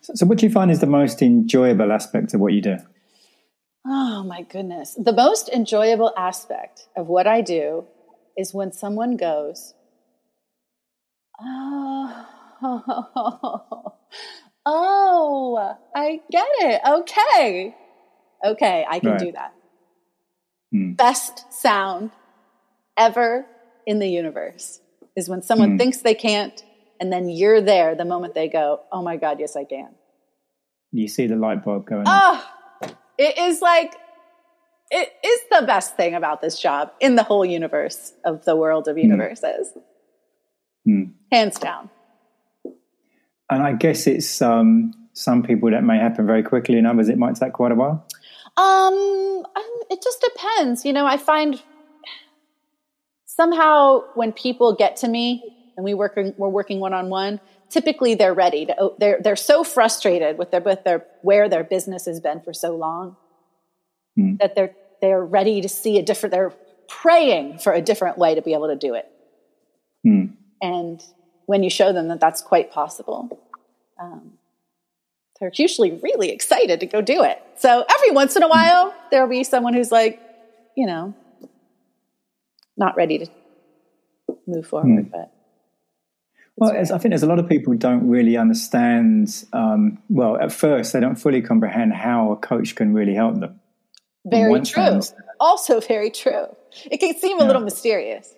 So, 0.00 0.14
so, 0.14 0.26
what 0.26 0.38
do 0.38 0.46
you 0.46 0.52
find 0.52 0.70
is 0.70 0.80
the 0.80 0.86
most 0.86 1.22
enjoyable 1.22 1.92
aspect 1.92 2.34
of 2.34 2.40
what 2.40 2.52
you 2.52 2.62
do? 2.62 2.76
Oh 3.86 4.22
my 4.24 4.42
goodness. 4.42 4.94
The 4.98 5.12
most 5.12 5.48
enjoyable 5.48 6.12
aspect 6.16 6.88
of 6.96 7.08
what 7.08 7.26
I 7.26 7.40
do 7.40 7.86
is 8.36 8.52
when 8.52 8.72
someone 8.72 9.16
goes, 9.16 9.74
Oh, 11.40 12.26
Oh, 14.66 15.76
I 15.94 16.20
get 16.30 16.46
it. 16.60 16.80
Okay. 16.86 17.74
Okay, 18.44 18.86
I 18.88 19.00
can 19.00 19.10
right. 19.10 19.18
do 19.18 19.32
that. 19.32 19.54
Hmm. 20.70 20.92
Best 20.92 21.52
sound 21.52 22.10
ever 22.96 23.46
in 23.86 23.98
the 23.98 24.08
universe 24.08 24.80
is 25.16 25.28
when 25.28 25.42
someone 25.42 25.72
hmm. 25.72 25.76
thinks 25.78 25.98
they 25.98 26.14
can't, 26.14 26.62
and 27.00 27.12
then 27.12 27.28
you're 27.28 27.60
there 27.60 27.94
the 27.94 28.04
moment 28.04 28.34
they 28.34 28.48
go, 28.48 28.82
Oh 28.92 29.02
my 29.02 29.16
God, 29.16 29.40
yes, 29.40 29.56
I 29.56 29.64
can. 29.64 29.94
You 30.92 31.08
see 31.08 31.26
the 31.26 31.36
light 31.36 31.64
bulb 31.64 31.86
going 31.86 32.04
Oh, 32.06 32.44
it 33.18 33.38
is 33.38 33.60
like, 33.60 33.94
it 34.90 35.12
is 35.24 35.40
the 35.50 35.66
best 35.66 35.96
thing 35.96 36.14
about 36.14 36.40
this 36.40 36.60
job 36.60 36.92
in 37.00 37.16
the 37.16 37.22
whole 37.22 37.44
universe 37.44 38.12
of 38.24 38.44
the 38.44 38.56
world 38.56 38.86
of 38.88 38.96
hmm. 38.96 39.02
universes. 39.02 39.72
Hmm. 40.84 41.04
Hands 41.32 41.58
down 41.58 41.90
and 43.50 43.62
I 43.62 43.72
guess 43.72 44.06
it's 44.06 44.40
um, 44.40 44.94
some 45.12 45.42
people 45.42 45.70
that 45.70 45.82
may 45.82 45.98
happen 45.98 46.26
very 46.26 46.42
quickly, 46.42 46.78
and 46.78 46.86
others 46.86 47.08
it 47.08 47.18
might 47.18 47.34
take 47.34 47.52
quite 47.52 47.72
a 47.72 47.74
while. 47.74 48.06
Um, 48.56 49.44
it 49.90 50.02
just 50.02 50.20
depends. 50.22 50.84
You 50.84 50.92
know, 50.92 51.04
I 51.04 51.16
find 51.16 51.60
somehow 53.26 54.04
when 54.14 54.32
people 54.32 54.74
get 54.74 54.96
to 54.98 55.08
me 55.08 55.59
and 55.80 55.84
we 55.86 55.94
work, 55.94 56.14
we're 56.36 56.48
working 56.48 56.78
one 56.78 56.92
on 56.92 57.08
one. 57.08 57.40
Typically, 57.70 58.14
they're 58.14 58.34
ready 58.34 58.66
to. 58.66 58.74
Oh, 58.78 58.96
they're 58.98 59.18
they're 59.22 59.36
so 59.36 59.64
frustrated 59.64 60.36
with 60.36 60.50
their 60.50 60.60
with 60.60 60.84
their 60.84 61.06
where 61.22 61.48
their 61.48 61.64
business 61.64 62.04
has 62.04 62.20
been 62.20 62.42
for 62.42 62.52
so 62.52 62.76
long 62.76 63.16
hmm. 64.14 64.36
that 64.36 64.54
they're 64.54 64.74
they're 65.00 65.24
ready 65.24 65.62
to 65.62 65.68
see 65.68 65.98
a 65.98 66.02
different. 66.02 66.32
They're 66.32 66.52
praying 66.86 67.60
for 67.60 67.72
a 67.72 67.80
different 67.80 68.18
way 68.18 68.34
to 68.34 68.42
be 68.42 68.52
able 68.52 68.68
to 68.68 68.76
do 68.76 68.94
it. 68.94 69.10
Hmm. 70.04 70.24
And 70.60 71.02
when 71.46 71.62
you 71.62 71.70
show 71.70 71.92
them 71.94 72.08
that 72.08 72.20
that's 72.20 72.42
quite 72.42 72.70
possible. 72.70 73.40
Um, 73.98 74.32
they're 75.40 75.50
usually 75.54 75.92
really 76.02 76.30
excited 76.30 76.80
to 76.80 76.86
go 76.86 77.00
do 77.00 77.22
it. 77.22 77.42
So 77.56 77.84
every 77.88 78.10
once 78.10 78.36
in 78.36 78.42
a 78.42 78.48
while, 78.48 78.94
there'll 79.10 79.28
be 79.28 79.42
someone 79.42 79.72
who's 79.72 79.90
like, 79.90 80.20
you 80.76 80.86
know, 80.86 81.14
not 82.76 82.94
ready 82.94 83.18
to 83.18 83.26
move 84.46 84.66
forward. 84.66 85.06
Mm. 85.06 85.10
But 85.10 85.32
well, 86.60 86.76
I 86.76 86.84
think 86.84 87.10
there's 87.10 87.22
a 87.22 87.26
lot 87.26 87.38
of 87.38 87.48
people 87.48 87.72
who 87.72 87.78
don't 87.78 88.06
really 88.06 88.36
understand. 88.36 89.44
Um, 89.54 89.98
well, 90.10 90.36
at 90.36 90.52
first, 90.52 90.92
they 90.92 91.00
don't 91.00 91.16
fully 91.16 91.40
comprehend 91.40 91.94
how 91.94 92.32
a 92.32 92.36
coach 92.36 92.74
can 92.74 92.92
really 92.92 93.14
help 93.14 93.40
them. 93.40 93.58
Very 94.26 94.60
true. 94.60 95.00
Also, 95.40 95.80
very 95.80 96.10
true. 96.10 96.54
It 96.90 96.98
can 96.98 97.16
seem 97.18 97.40
a 97.40 97.44
little 97.44 97.62
mysterious. 97.62 98.34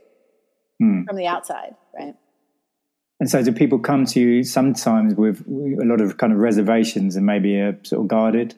hmm. 0.78 1.02
from 1.04 1.16
the 1.16 1.26
outside, 1.26 1.74
right? 1.98 2.14
And 3.18 3.28
so, 3.28 3.42
do 3.42 3.52
people 3.52 3.80
come 3.80 4.06
to 4.06 4.20
you 4.20 4.44
sometimes 4.44 5.16
with 5.16 5.40
a 5.48 5.84
lot 5.84 6.00
of 6.00 6.16
kind 6.16 6.32
of 6.32 6.38
reservations 6.38 7.16
and 7.16 7.26
maybe 7.26 7.58
a 7.58 7.76
sort 7.82 8.02
of 8.02 8.08
guarded? 8.08 8.54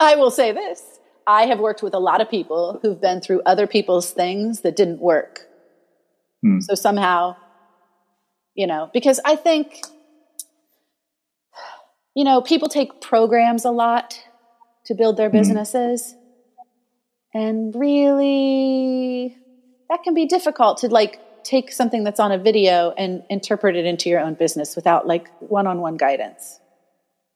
I 0.00 0.16
will 0.16 0.32
say 0.32 0.50
this 0.50 0.98
I 1.28 1.46
have 1.46 1.60
worked 1.60 1.82
with 1.82 1.94
a 1.94 2.00
lot 2.00 2.20
of 2.20 2.28
people 2.28 2.80
who've 2.82 3.00
been 3.00 3.20
through 3.20 3.42
other 3.46 3.68
people's 3.68 4.10
things 4.10 4.62
that 4.62 4.74
didn't 4.74 5.00
work. 5.00 5.46
Hmm. 6.42 6.58
So, 6.58 6.74
somehow, 6.74 7.36
you 8.54 8.66
know, 8.66 8.90
because 8.92 9.20
I 9.24 9.36
think, 9.36 9.80
you 12.14 12.24
know, 12.24 12.40
people 12.40 12.68
take 12.68 13.00
programs 13.00 13.64
a 13.64 13.70
lot 13.70 14.20
to 14.86 14.94
build 14.94 15.16
their 15.16 15.30
hmm. 15.30 15.38
businesses. 15.38 16.14
And 17.32 17.74
really, 17.74 19.36
that 19.88 20.02
can 20.02 20.14
be 20.14 20.26
difficult 20.26 20.78
to 20.78 20.88
like 20.88 21.20
take 21.44 21.72
something 21.72 22.04
that's 22.04 22.20
on 22.20 22.32
a 22.32 22.38
video 22.38 22.92
and 22.96 23.22
interpret 23.30 23.76
it 23.76 23.86
into 23.86 24.08
your 24.08 24.20
own 24.20 24.34
business 24.34 24.76
without 24.76 25.06
like 25.06 25.28
one-on-one 25.40 25.96
guidance. 25.96 26.58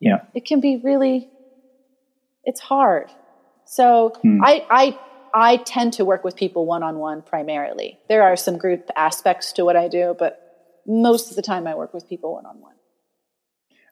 Yeah. 0.01 0.23
It 0.35 0.45
can 0.45 0.61
be 0.61 0.81
really 0.83 1.31
it's 2.45 2.61
hard. 2.61 3.11
So 3.65 4.13
hmm. 4.21 4.41
I 4.43 4.67
I 4.71 4.99
I 5.35 5.57
tend 5.59 5.95
to 5.95 6.05
work 6.05 6.23
with 6.23 6.37
people 6.37 6.67
one-on-one 6.67 7.23
primarily. 7.23 7.99
There 8.09 8.23
are 8.23 8.37
some 8.37 8.59
group 8.59 8.91
aspects 8.95 9.53
to 9.55 9.65
what 9.65 9.77
I 9.77 9.89
do, 9.89 10.15
but 10.19 10.44
most 10.87 11.31
of 11.31 11.37
the 11.37 11.43
time 11.43 11.67
I 11.67 11.75
work 11.75 11.95
with 11.95 12.09
people 12.09 12.35
one-on-one. 12.35 12.75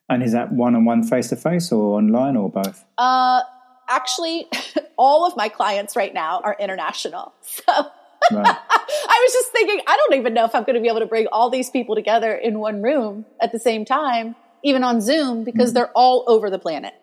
And 0.09 0.21
is 0.21 0.33
that 0.33 0.51
one-on-one 0.51 1.03
face-to-face 1.03 1.71
or 1.71 1.97
online 1.97 2.35
or 2.35 2.49
both? 2.49 2.83
Uh 2.97 3.41
actually 3.89 4.47
all 4.97 5.25
of 5.25 5.35
my 5.35 5.49
clients 5.49 5.95
right 5.95 6.13
now 6.13 6.41
are 6.43 6.55
international. 6.59 7.33
So 7.43 7.91
Right. 8.31 8.45
I 8.69 9.25
was 9.25 9.33
just 9.33 9.51
thinking, 9.51 9.81
I 9.87 9.97
don't 9.97 10.19
even 10.19 10.33
know 10.33 10.45
if 10.45 10.55
I'm 10.55 10.63
going 10.63 10.75
to 10.75 10.81
be 10.81 10.87
able 10.87 10.99
to 10.99 11.05
bring 11.05 11.27
all 11.27 11.49
these 11.49 11.69
people 11.69 11.95
together 11.95 12.33
in 12.33 12.59
one 12.59 12.81
room 12.81 13.25
at 13.41 13.51
the 13.51 13.59
same 13.59 13.85
time, 13.85 14.35
even 14.63 14.83
on 14.83 15.01
Zoom, 15.01 15.43
because 15.43 15.71
mm. 15.71 15.75
they're 15.75 15.91
all 15.95 16.23
over 16.27 16.49
the 16.49 16.59
planet. 16.59 16.93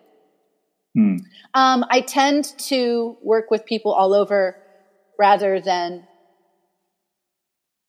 Mm. 0.97 1.19
Um, 1.53 1.85
I 1.89 2.01
tend 2.01 2.45
to 2.59 3.17
work 3.21 3.51
with 3.51 3.65
people 3.65 3.93
all 3.93 4.13
over 4.13 4.57
rather 5.19 5.61
than 5.61 6.07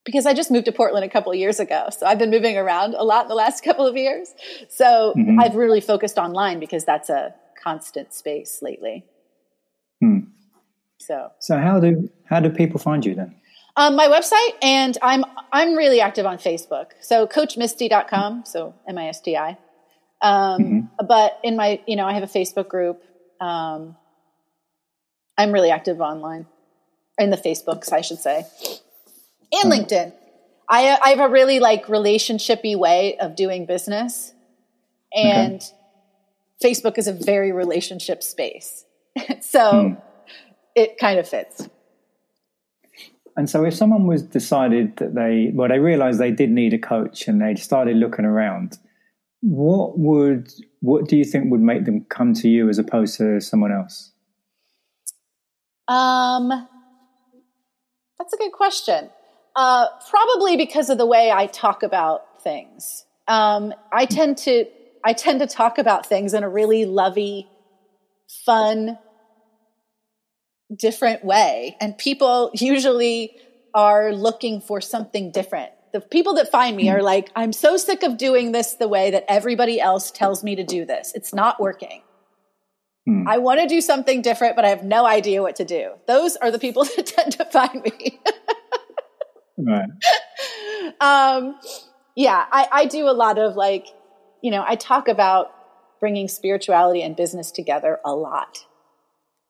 because 0.05 0.27
I 0.27 0.35
just 0.35 0.51
moved 0.51 0.67
to 0.67 0.73
Portland 0.73 1.05
a 1.05 1.09
couple 1.09 1.33
of 1.33 1.39
years 1.39 1.61
ago. 1.61 1.89
So 1.97 2.07
I've 2.07 2.19
been 2.19 2.31
moving 2.31 2.57
around 2.57 2.95
a 2.95 3.05
lot 3.05 3.25
in 3.25 3.29
the 3.29 3.35
last 3.35 3.65
couple 3.65 3.87
of 3.87 3.97
years. 3.97 4.29
So 4.69 5.15
mm-hmm. 5.17 5.41
I've 5.41 5.55
really 5.55 5.81
focused 5.81 6.19
online 6.19 6.61
because 6.61 6.85
that's 6.85 7.09
a 7.09 7.35
constant 7.63 8.13
space 8.13 8.61
lately. 8.63 9.05
Hmm. 10.01 10.19
So, 10.99 11.31
so 11.41 11.59
how 11.59 11.81
do 11.81 12.09
how 12.25 12.41
do 12.41 12.51
people 12.51 12.79
find 12.79 13.05
you 13.05 13.15
then? 13.15 13.35
Um, 13.77 13.97
my 13.97 14.07
website, 14.07 14.57
and 14.63 14.97
I'm 15.03 15.25
I'm 15.53 15.75
really 15.75 16.01
active 16.01 16.27
on 16.27 16.39
Facebook. 16.39 16.91
So 17.01 17.27
coachmisty.com, 17.27 18.45
so 18.45 18.75
M 18.89 18.99
I 18.99 19.09
S 19.09 19.21
T 19.21 19.37
I. 19.37 19.57
Um, 20.21 20.63
mm-hmm. 20.63 21.07
But 21.07 21.41
in 21.43 21.57
my, 21.57 21.81
you 21.87 21.97
know, 21.97 22.07
I 22.07 22.13
have 22.13 22.23
a 22.23 22.27
Facebook 22.27 22.69
group. 22.69 23.03
Um, 23.41 23.97
I'm 25.37 25.51
really 25.51 25.71
active 25.71 26.01
online, 26.01 26.47
in 27.19 27.31
the 27.31 27.37
Facebooks, 27.37 27.93
I 27.93 28.03
should 28.03 28.19
say, 28.19 28.45
and 29.53 29.73
mm-hmm. 29.73 29.83
LinkedIn. 29.83 30.13
I 30.69 30.99
I 31.03 31.09
have 31.11 31.21
a 31.21 31.29
really 31.29 31.61
like 31.61 31.87
relationshipy 31.87 32.77
way 32.77 33.17
of 33.19 33.37
doing 33.37 33.67
business, 33.67 34.33
and 35.15 35.57
okay. 35.57 35.67
Facebook 36.63 36.99
is 36.99 37.07
a 37.07 37.13
very 37.13 37.53
relationship 37.53 38.23
space. 38.23 38.85
so. 39.41 39.61
Mm 39.73 40.03
it 40.75 40.99
kind 40.99 41.19
of 41.19 41.29
fits. 41.29 41.69
And 43.37 43.49
so, 43.49 43.65
if 43.65 43.75
someone 43.75 44.07
was 44.07 44.23
decided 44.23 44.97
that 44.97 45.15
they, 45.15 45.51
well, 45.55 45.69
they 45.69 45.79
realized 45.79 46.19
they 46.19 46.31
did 46.31 46.51
need 46.51 46.75
a 46.75 46.79
coach 46.79 47.29
and 47.29 47.41
they 47.41 47.55
started 47.55 47.97
looking 47.97 48.27
around, 48.27 48.79
what 49.41 49.99
would, 49.99 50.53
what 50.81 51.09
do 51.09 51.17
you 51.17 51.25
think 51.25 51.51
would 51.51 51.61
make 51.61 51.87
them 51.87 52.05
come 52.11 52.35
to 52.35 52.49
you 52.49 52.69
as 52.69 52.79
opposed 52.79 53.17
to 53.19 53.41
someone 53.41 53.73
else? 53.73 54.13
Um, 55.89 56.49
that's 58.19 58.33
a 58.35 58.37
good 58.37 58.53
question. 58.53 59.09
Uh, 59.55 59.87
probably 60.09 60.57
because 60.57 60.89
of 60.89 60.99
the 60.99 61.07
way 61.07 61.31
I 61.31 61.47
talk 61.47 61.83
about 61.83 62.43
things. 62.43 63.05
Um, 63.29 63.75
I 63.93 64.07
tend 64.07 64.39
to, 64.39 64.65
I 65.05 65.13
tend 65.13 65.41
to 65.41 65.47
talk 65.47 65.79
about 65.79 66.07
things 66.07 66.35
in 66.35 66.43
a 66.43 66.49
really 66.49 66.87
lovey, 66.87 67.49
fun, 68.47 68.99
different 70.77 71.25
way. 71.25 71.77
And 71.81 71.97
people 71.97 72.51
usually 72.55 73.37
are 73.75 74.13
looking 74.13 74.61
for 74.61 74.81
something 74.81 75.31
different. 75.33 75.71
The 75.93 76.01
people 76.01 76.35
that 76.35 76.51
find 76.51 76.77
me 76.77 76.89
are 76.89 77.03
like, 77.03 77.31
I'm 77.37 77.53
so 77.53 77.77
sick 77.77 78.03
of 78.03 78.17
doing 78.17 78.53
this 78.53 78.75
the 78.75 78.89
way 78.89 79.11
that 79.11 79.25
everybody 79.29 79.81
else 79.81 80.11
tells 80.11 80.43
me 80.43 80.57
to 80.57 80.65
do 80.65 80.87
this. 80.87 81.13
It's 81.15 81.35
not 81.35 81.61
working. 81.61 82.03
Hmm. 83.07 83.27
I 83.29 83.39
want 83.39 83.61
to 83.61 83.67
do 83.67 83.81
something 83.81 84.23
different, 84.23 84.57
but 84.57 84.65
I 84.65 84.69
have 84.69 84.85
no 84.85 85.05
idea 85.05 85.43
what 85.43 85.57
to 85.57 85.65
do. 85.65 85.93
Those 86.07 86.37
are 86.37 86.51
the 86.51 86.59
people 86.59 86.85
that 86.97 87.07
tend 87.07 87.33
to 87.33 87.45
find 87.45 87.83
me. 87.83 88.21
right. 89.59 89.89
Um, 91.01 91.59
yeah, 92.17 92.45
I, 92.51 92.69
I 92.71 92.87
do 92.87 93.09
a 93.09 93.13
lot 93.13 93.39
of 93.39 93.55
like, 93.55 93.87
you 94.43 94.51
know, 94.51 94.65
I 94.67 94.75
talk 94.75 95.09
about 95.09 95.53
bringing 96.01 96.29
spirituality 96.29 97.03
and 97.03 97.17
business 97.17 97.51
together 97.51 97.99
a 98.05 98.15
lot 98.15 98.67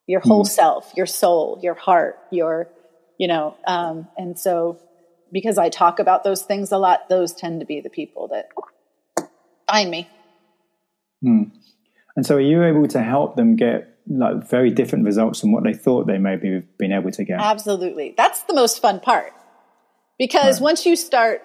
your 0.07 0.21
whole 0.21 0.45
mm. 0.45 0.49
self, 0.49 0.93
your 0.97 1.07
soul, 1.07 1.59
your 1.63 1.75
heart, 1.75 2.19
your, 2.31 2.69
you 3.19 3.29
know, 3.29 3.57
um, 3.67 4.09
and 4.17 4.39
so 4.39 4.79
because 5.33 5.57
I 5.57 5.69
talk 5.69 5.99
about 5.99 6.25
those 6.25 6.43
things 6.43 6.73
a 6.73 6.79
lot, 6.79 7.09
those 7.09 7.33
tend 7.33 7.61
to 7.61 7.67
be 7.67 7.81
the 7.81 7.89
people 7.89 8.29
that 8.29 8.49
find 9.67 9.91
me. 9.91 10.09
Mm. 11.25 11.53
And 12.17 12.27
so, 12.27 12.37
are 12.37 12.41
you 12.41 12.63
able 12.63 12.87
to 12.89 13.03
help 13.03 13.37
them 13.37 13.57
get 13.57 13.97
like 14.07 14.47
very 14.49 14.71
different 14.71 15.07
results 15.07 15.41
from 15.41 15.53
what 15.53 15.65
they 15.65 15.73
thought 15.73 16.07
they 16.07 16.19
maybe 16.19 16.53
have 16.53 16.79
been 16.79 16.93
able 16.93 17.11
to 17.13 17.25
get? 17.25 17.41
Absolutely, 17.41 18.13
that's 18.17 18.43
the 18.43 18.55
most 18.55 18.83
fun 18.83 19.01
part 19.01 19.33
because 20.23 20.61
right. 20.61 20.67
once 20.67 20.87
you 20.87 20.95
start 20.95 21.43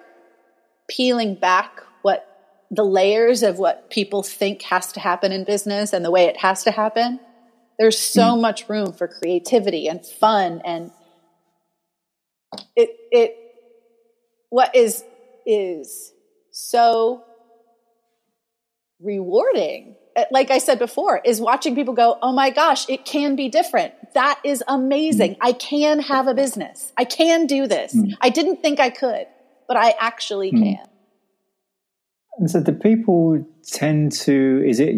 peeling 0.88 1.34
back 1.34 1.80
what 2.02 2.24
the 2.70 2.84
layers 2.84 3.42
of 3.42 3.58
what 3.58 3.90
people 3.90 4.22
think 4.22 4.62
has 4.62 4.92
to 4.92 5.00
happen 5.00 5.32
in 5.32 5.42
business 5.42 5.92
and 5.92 6.04
the 6.04 6.12
way 6.12 6.26
it 6.26 6.36
has 6.36 6.62
to 6.62 6.70
happen, 6.70 7.18
there's 7.80 7.98
so 7.98 8.36
mm. 8.36 8.40
much 8.40 8.68
room 8.68 8.92
for 8.92 9.08
creativity 9.08 9.88
and 9.88 10.06
fun 10.06 10.62
and 10.64 10.92
it 12.76 12.90
it 13.10 13.34
what 14.50 14.76
is 14.76 15.02
is 15.44 16.12
so 16.52 17.24
rewarding 19.00 19.96
like 20.30 20.50
i 20.50 20.58
said 20.58 20.78
before 20.78 21.20
is 21.24 21.40
watching 21.40 21.74
people 21.74 21.94
go 21.94 22.18
oh 22.22 22.32
my 22.32 22.50
gosh 22.50 22.88
it 22.88 23.04
can 23.04 23.36
be 23.36 23.48
different 23.48 23.92
that 24.14 24.40
is 24.44 24.62
amazing 24.68 25.32
mm. 25.32 25.38
i 25.40 25.52
can 25.52 26.00
have 26.00 26.26
a 26.26 26.34
business 26.34 26.92
i 26.96 27.04
can 27.04 27.46
do 27.46 27.66
this 27.66 27.94
mm. 27.94 28.12
i 28.20 28.28
didn't 28.28 28.62
think 28.62 28.80
i 28.80 28.90
could 28.90 29.26
but 29.66 29.76
i 29.76 29.94
actually 29.98 30.50
mm. 30.52 30.62
can 30.62 30.86
and 32.38 32.50
so 32.50 32.60
the 32.60 32.72
people 32.72 33.44
tend 33.64 34.12
to 34.12 34.62
is 34.66 34.78
it 34.80 34.94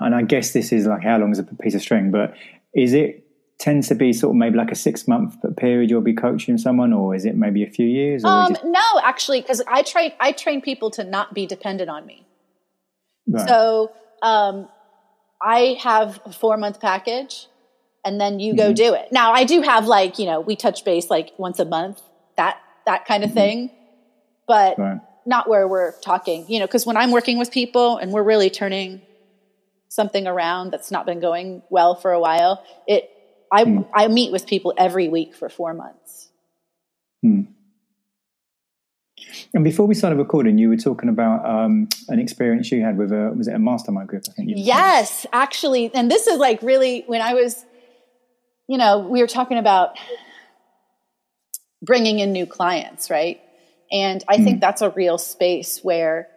and 0.00 0.14
I 0.14 0.22
guess 0.22 0.52
this 0.52 0.72
is 0.72 0.86
like 0.86 1.02
how 1.02 1.18
long 1.18 1.32
is 1.32 1.38
a 1.38 1.44
piece 1.44 1.74
of 1.74 1.82
string, 1.82 2.10
but 2.10 2.34
is 2.74 2.92
it 2.92 3.24
tends 3.58 3.88
to 3.88 3.94
be 3.94 4.12
sort 4.12 4.30
of 4.30 4.36
maybe 4.36 4.56
like 4.56 4.70
a 4.70 4.74
six 4.74 5.08
month 5.08 5.36
period 5.56 5.90
you'll 5.90 6.00
be 6.00 6.14
coaching 6.14 6.58
someone, 6.58 6.92
or 6.92 7.14
is 7.14 7.24
it 7.24 7.36
maybe 7.36 7.62
a 7.62 7.70
few 7.70 7.86
years? 7.86 8.24
Um, 8.24 8.52
just... 8.52 8.64
No, 8.64 9.00
actually, 9.02 9.40
because 9.40 9.62
I 9.66 9.82
train 9.82 10.12
I 10.20 10.32
train 10.32 10.60
people 10.60 10.90
to 10.92 11.04
not 11.04 11.34
be 11.34 11.46
dependent 11.46 11.90
on 11.90 12.06
me. 12.06 12.26
Right. 13.26 13.48
So 13.48 13.92
um, 14.22 14.68
I 15.40 15.78
have 15.80 16.20
a 16.24 16.32
four 16.32 16.56
month 16.56 16.80
package, 16.80 17.46
and 18.04 18.20
then 18.20 18.40
you 18.40 18.56
go 18.56 18.66
mm-hmm. 18.66 18.74
do 18.74 18.94
it. 18.94 19.12
Now 19.12 19.32
I 19.32 19.44
do 19.44 19.62
have 19.62 19.86
like 19.86 20.18
you 20.18 20.26
know 20.26 20.40
we 20.40 20.56
touch 20.56 20.84
base 20.84 21.10
like 21.10 21.32
once 21.38 21.58
a 21.58 21.64
month 21.64 22.00
that 22.36 22.58
that 22.86 23.06
kind 23.06 23.24
of 23.24 23.30
mm-hmm. 23.30 23.38
thing, 23.38 23.70
but. 24.46 24.78
Right. 24.78 25.00
Not 25.28 25.48
where 25.48 25.66
we're 25.66 25.90
talking, 26.02 26.48
you 26.48 26.60
know, 26.60 26.66
because 26.66 26.86
when 26.86 26.96
I'm 26.96 27.10
working 27.10 27.36
with 27.36 27.50
people 27.50 27.96
and 27.96 28.12
we're 28.12 28.22
really 28.22 28.48
turning 28.48 29.02
something 29.88 30.24
around 30.26 30.70
that's 30.70 30.92
not 30.92 31.04
been 31.04 31.18
going 31.18 31.62
well 31.68 31.96
for 31.96 32.12
a 32.12 32.20
while, 32.20 32.64
it 32.86 33.10
I 33.50 33.64
hmm. 33.64 33.82
I 33.94 34.08
meet 34.08 34.32
with 34.32 34.46
people 34.46 34.74
every 34.76 35.08
week 35.08 35.34
for 35.34 35.48
four 35.48 35.74
months. 35.74 36.30
Hmm. 37.22 37.42
And 39.54 39.64
before 39.64 39.86
we 39.86 39.94
started 39.94 40.16
recording, 40.16 40.58
you 40.58 40.68
were 40.68 40.76
talking 40.76 41.08
about 41.08 41.44
um, 41.48 41.88
an 42.08 42.18
experience 42.18 42.70
you 42.70 42.82
had 42.82 42.96
with 42.96 43.12
a 43.12 43.32
was 43.36 43.48
it 43.48 43.54
a 43.54 43.58
mastermind 43.58 44.08
group? 44.08 44.24
I 44.28 44.32
think. 44.32 44.52
yes, 44.54 45.26
actually, 45.32 45.90
and 45.94 46.10
this 46.10 46.26
is 46.26 46.38
like 46.38 46.62
really 46.62 47.04
when 47.06 47.20
I 47.20 47.34
was, 47.34 47.64
you 48.68 48.78
know, 48.78 49.00
we 49.00 49.20
were 49.20 49.26
talking 49.26 49.58
about 49.58 49.98
bringing 51.82 52.18
in 52.18 52.32
new 52.32 52.46
clients, 52.46 53.10
right? 53.10 53.40
And 53.92 54.24
I 54.28 54.36
think 54.36 54.56
hmm. 54.56 54.60
that's 54.60 54.82
a 54.82 54.90
real 54.90 55.18
space 55.18 55.80
where 55.82 56.28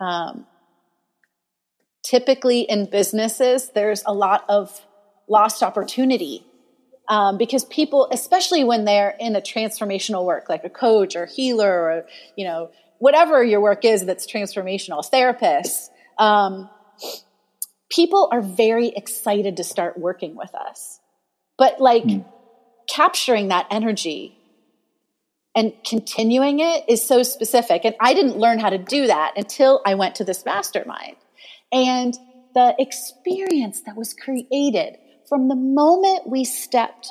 um, 0.00 0.46
typically 2.02 2.60
in 2.60 2.88
businesses, 2.88 3.70
there's 3.70 4.02
a 4.06 4.14
lot 4.14 4.44
of 4.48 4.80
lost 5.28 5.62
opportunity 5.62 6.46
Um, 7.08 7.38
because 7.38 7.64
people, 7.64 8.08
especially 8.10 8.64
when 8.64 8.84
they're 8.84 9.14
in 9.20 9.36
a 9.36 9.40
transformational 9.40 10.24
work, 10.24 10.48
like 10.48 10.64
a 10.64 10.70
coach 10.70 11.14
or 11.14 11.26
healer 11.26 11.70
or, 11.70 12.06
you 12.36 12.44
know, 12.44 12.70
whatever 12.98 13.44
your 13.44 13.60
work 13.60 13.84
is 13.84 14.04
that's 14.04 14.26
transformational, 14.26 15.08
therapists, 15.08 15.88
um, 16.18 16.68
people 17.90 18.28
are 18.32 18.40
very 18.40 18.88
excited 18.88 19.58
to 19.58 19.64
start 19.64 19.98
working 19.98 20.34
with 20.34 20.52
us. 20.54 20.98
But 21.58 21.80
like 21.80 22.04
mm. 22.04 22.24
capturing 22.88 23.48
that 23.48 23.66
energy 23.70 24.36
and 25.54 25.72
continuing 25.86 26.60
it 26.60 26.84
is 26.88 27.06
so 27.06 27.22
specific. 27.22 27.84
And 27.84 27.94
I 27.98 28.14
didn't 28.14 28.36
learn 28.36 28.58
how 28.58 28.70
to 28.70 28.78
do 28.78 29.06
that 29.06 29.34
until 29.36 29.80
I 29.86 29.94
went 29.94 30.16
to 30.16 30.24
this 30.24 30.44
mastermind. 30.44 31.16
And 31.72 32.14
the 32.54 32.74
experience 32.78 33.82
that 33.86 33.96
was 33.96 34.14
created 34.14 34.98
from 35.28 35.48
the 35.48 35.56
moment 35.56 36.28
we 36.28 36.44
stepped 36.44 37.10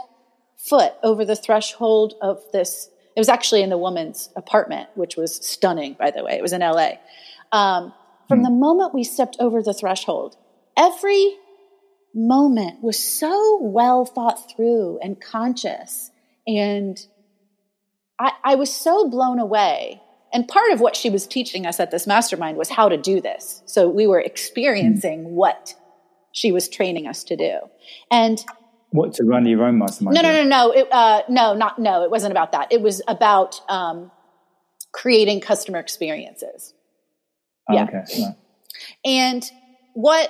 foot 0.57 0.93
over 1.03 1.25
the 1.25 1.35
threshold 1.35 2.15
of 2.21 2.41
this, 2.51 2.89
it 3.15 3.19
was 3.19 3.29
actually 3.29 3.61
in 3.61 3.69
the 3.69 3.77
woman's 3.77 4.29
apartment, 4.35 4.89
which 4.95 5.15
was 5.15 5.35
stunning, 5.45 5.95
by 5.97 6.11
the 6.11 6.23
way. 6.23 6.33
It 6.33 6.41
was 6.41 6.53
in 6.53 6.61
LA. 6.61 6.93
Um, 7.51 7.93
from 8.27 8.43
the 8.43 8.49
moment 8.49 8.93
we 8.93 9.03
stepped 9.03 9.37
over 9.39 9.61
the 9.61 9.73
threshold, 9.73 10.35
every 10.75 11.35
moment 12.13 12.81
was 12.81 12.97
so 12.97 13.59
well 13.61 14.05
thought 14.05 14.51
through 14.55 14.99
and 15.03 15.19
conscious. 15.19 16.11
And 16.47 16.97
I, 18.17 18.31
I 18.43 18.55
was 18.55 18.73
so 18.73 19.09
blown 19.09 19.39
away. 19.39 20.01
And 20.33 20.47
part 20.47 20.71
of 20.71 20.81
what 20.81 20.95
she 20.95 21.09
was 21.09 21.27
teaching 21.27 21.65
us 21.65 21.79
at 21.79 21.91
this 21.91 22.07
mastermind 22.07 22.57
was 22.57 22.69
how 22.69 22.89
to 22.89 22.97
do 22.97 23.21
this. 23.21 23.61
So 23.65 23.87
we 23.87 24.07
were 24.07 24.19
experiencing 24.19 25.35
what 25.35 25.75
she 26.35 26.51
was 26.51 26.67
training 26.67 27.07
us 27.07 27.23
to 27.23 27.37
do. 27.37 27.59
And 28.11 28.43
what 28.91 29.13
to 29.13 29.23
run 29.23 29.45
your 29.45 29.63
own 29.63 29.79
mastermind? 29.79 30.15
No, 30.15 30.21
no, 30.21 30.33
no, 30.33 30.43
no. 30.43 30.71
It, 30.71 30.87
uh, 30.91 31.21
no, 31.29 31.53
not 31.53 31.79
no. 31.79 32.03
It 32.03 32.11
wasn't 32.11 32.31
about 32.31 32.51
that. 32.51 32.73
It 32.73 32.81
was 32.81 33.01
about 33.07 33.61
um, 33.69 34.11
creating 34.91 35.39
customer 35.39 35.79
experiences. 35.79 36.73
Oh, 37.69 37.73
yeah. 37.73 37.83
Okay. 37.85 38.03
Yeah. 38.09 38.31
And 39.05 39.49
what 39.93 40.29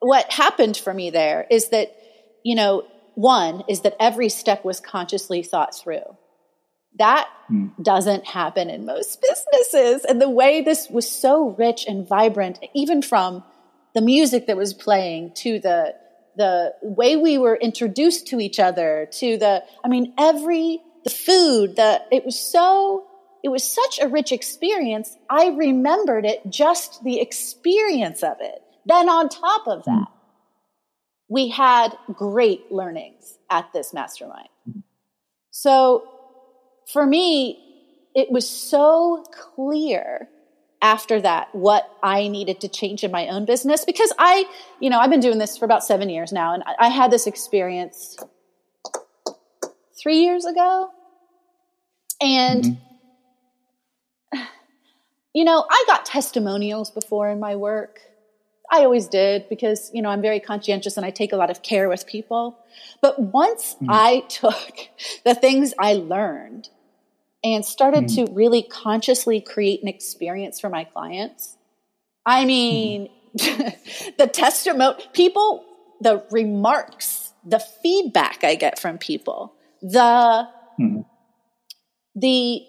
what 0.00 0.30
happened 0.30 0.76
for 0.76 0.92
me 0.92 1.08
there 1.08 1.46
is 1.50 1.70
that 1.70 1.96
you 2.44 2.54
know 2.54 2.86
one 3.14 3.64
is 3.68 3.80
that 3.80 3.96
every 3.98 4.28
step 4.28 4.66
was 4.66 4.80
consciously 4.80 5.42
thought 5.42 5.74
through. 5.74 6.04
That 6.98 7.26
hmm. 7.48 7.68
doesn't 7.82 8.26
happen 8.26 8.68
in 8.68 8.84
most 8.84 9.22
businesses. 9.22 10.04
And 10.04 10.20
the 10.20 10.28
way 10.28 10.60
this 10.60 10.90
was 10.90 11.10
so 11.10 11.54
rich 11.58 11.86
and 11.88 12.06
vibrant, 12.06 12.58
even 12.74 13.00
from 13.00 13.44
the 13.96 14.00
music 14.00 14.46
that 14.46 14.56
was 14.56 14.72
playing 14.72 15.32
to 15.32 15.58
the 15.58 15.94
the 16.36 16.74
way 16.82 17.16
we 17.16 17.38
were 17.38 17.56
introduced 17.56 18.28
to 18.28 18.38
each 18.38 18.60
other 18.60 19.08
to 19.10 19.36
the 19.38 19.64
i 19.84 19.88
mean 19.88 20.14
every 20.18 20.80
the 21.02 21.10
food 21.10 21.74
the 21.76 22.00
it 22.12 22.24
was 22.24 22.38
so 22.38 23.06
it 23.46 23.48
was 23.48 23.62
such 23.62 24.00
a 24.00 24.08
rich 24.08 24.32
experience. 24.32 25.16
I 25.30 25.50
remembered 25.50 26.24
it 26.24 26.40
just 26.50 27.04
the 27.04 27.20
experience 27.20 28.24
of 28.24 28.38
it. 28.40 28.60
Then 28.86 29.08
on 29.08 29.28
top 29.28 29.68
of 29.68 29.84
hmm. 29.84 29.92
that 29.92 30.08
we 31.28 31.48
had 31.48 31.96
great 32.12 32.72
learnings 32.72 33.38
at 33.48 33.72
this 33.72 33.94
mastermind. 33.94 34.48
So 35.52 36.08
for 36.92 37.06
me 37.06 37.62
it 38.16 38.32
was 38.32 38.48
so 38.48 39.24
clear 39.54 40.28
after 40.86 41.20
that 41.20 41.52
what 41.52 41.90
I 42.00 42.28
needed 42.28 42.60
to 42.60 42.68
change 42.68 43.02
in 43.02 43.10
my 43.10 43.26
own 43.26 43.44
business 43.44 43.84
because 43.84 44.12
I, 44.20 44.44
you 44.78 44.88
know, 44.88 45.00
I've 45.00 45.10
been 45.10 45.18
doing 45.28 45.38
this 45.38 45.58
for 45.58 45.64
about 45.64 45.82
seven 45.82 46.08
years 46.08 46.32
now, 46.32 46.54
and 46.54 46.62
I, 46.78 46.88
had 46.88 47.10
this 47.10 47.26
experience 47.26 48.16
three 50.00 50.18
years 50.18 50.44
ago. 50.44 50.90
And, 52.20 52.78
mm-hmm. 54.32 54.42
you 55.34 55.44
know, 55.44 55.66
I 55.68 55.84
got 55.88 56.06
testimonials 56.06 56.92
before 56.92 57.30
in 57.30 57.40
my 57.40 57.56
work. 57.56 57.98
I 58.70 58.84
always 58.84 59.08
did 59.08 59.48
because, 59.48 59.90
you 59.92 60.02
know, 60.02 60.10
I'm 60.10 60.22
very 60.22 60.38
conscientious 60.38 60.96
and 60.96 61.04
I 61.04 61.10
take 61.10 61.32
a 61.32 61.36
lot 61.36 61.50
of 61.50 61.62
care 61.62 61.88
with 61.88 62.06
people. 62.06 62.58
But 63.02 63.18
once 63.18 63.74
mm-hmm. 63.74 63.90
I 63.90 64.22
took 64.28 64.88
the 65.24 65.34
things 65.34 65.74
I 65.80 65.94
learned 65.94 66.68
and 67.54 67.64
started 67.64 68.04
mm 68.04 68.14
to 68.16 68.32
really 68.32 68.62
consciously 68.62 69.40
create 69.40 69.82
an 69.82 69.88
experience 69.88 70.60
for 70.60 70.68
my 70.68 70.84
clients. 70.84 71.56
I 72.24 72.44
mean, 72.44 73.08
mm 73.08 73.12
the 74.18 74.26
testimony, 74.26 75.02
people, 75.12 75.62
the 76.00 76.24
remarks, 76.30 77.32
the 77.44 77.58
feedback 77.58 78.42
I 78.42 78.54
get 78.54 78.78
from 78.78 78.98
people, 78.98 79.54
the, 79.82 80.48
mm 80.80 81.04
the, 82.14 82.62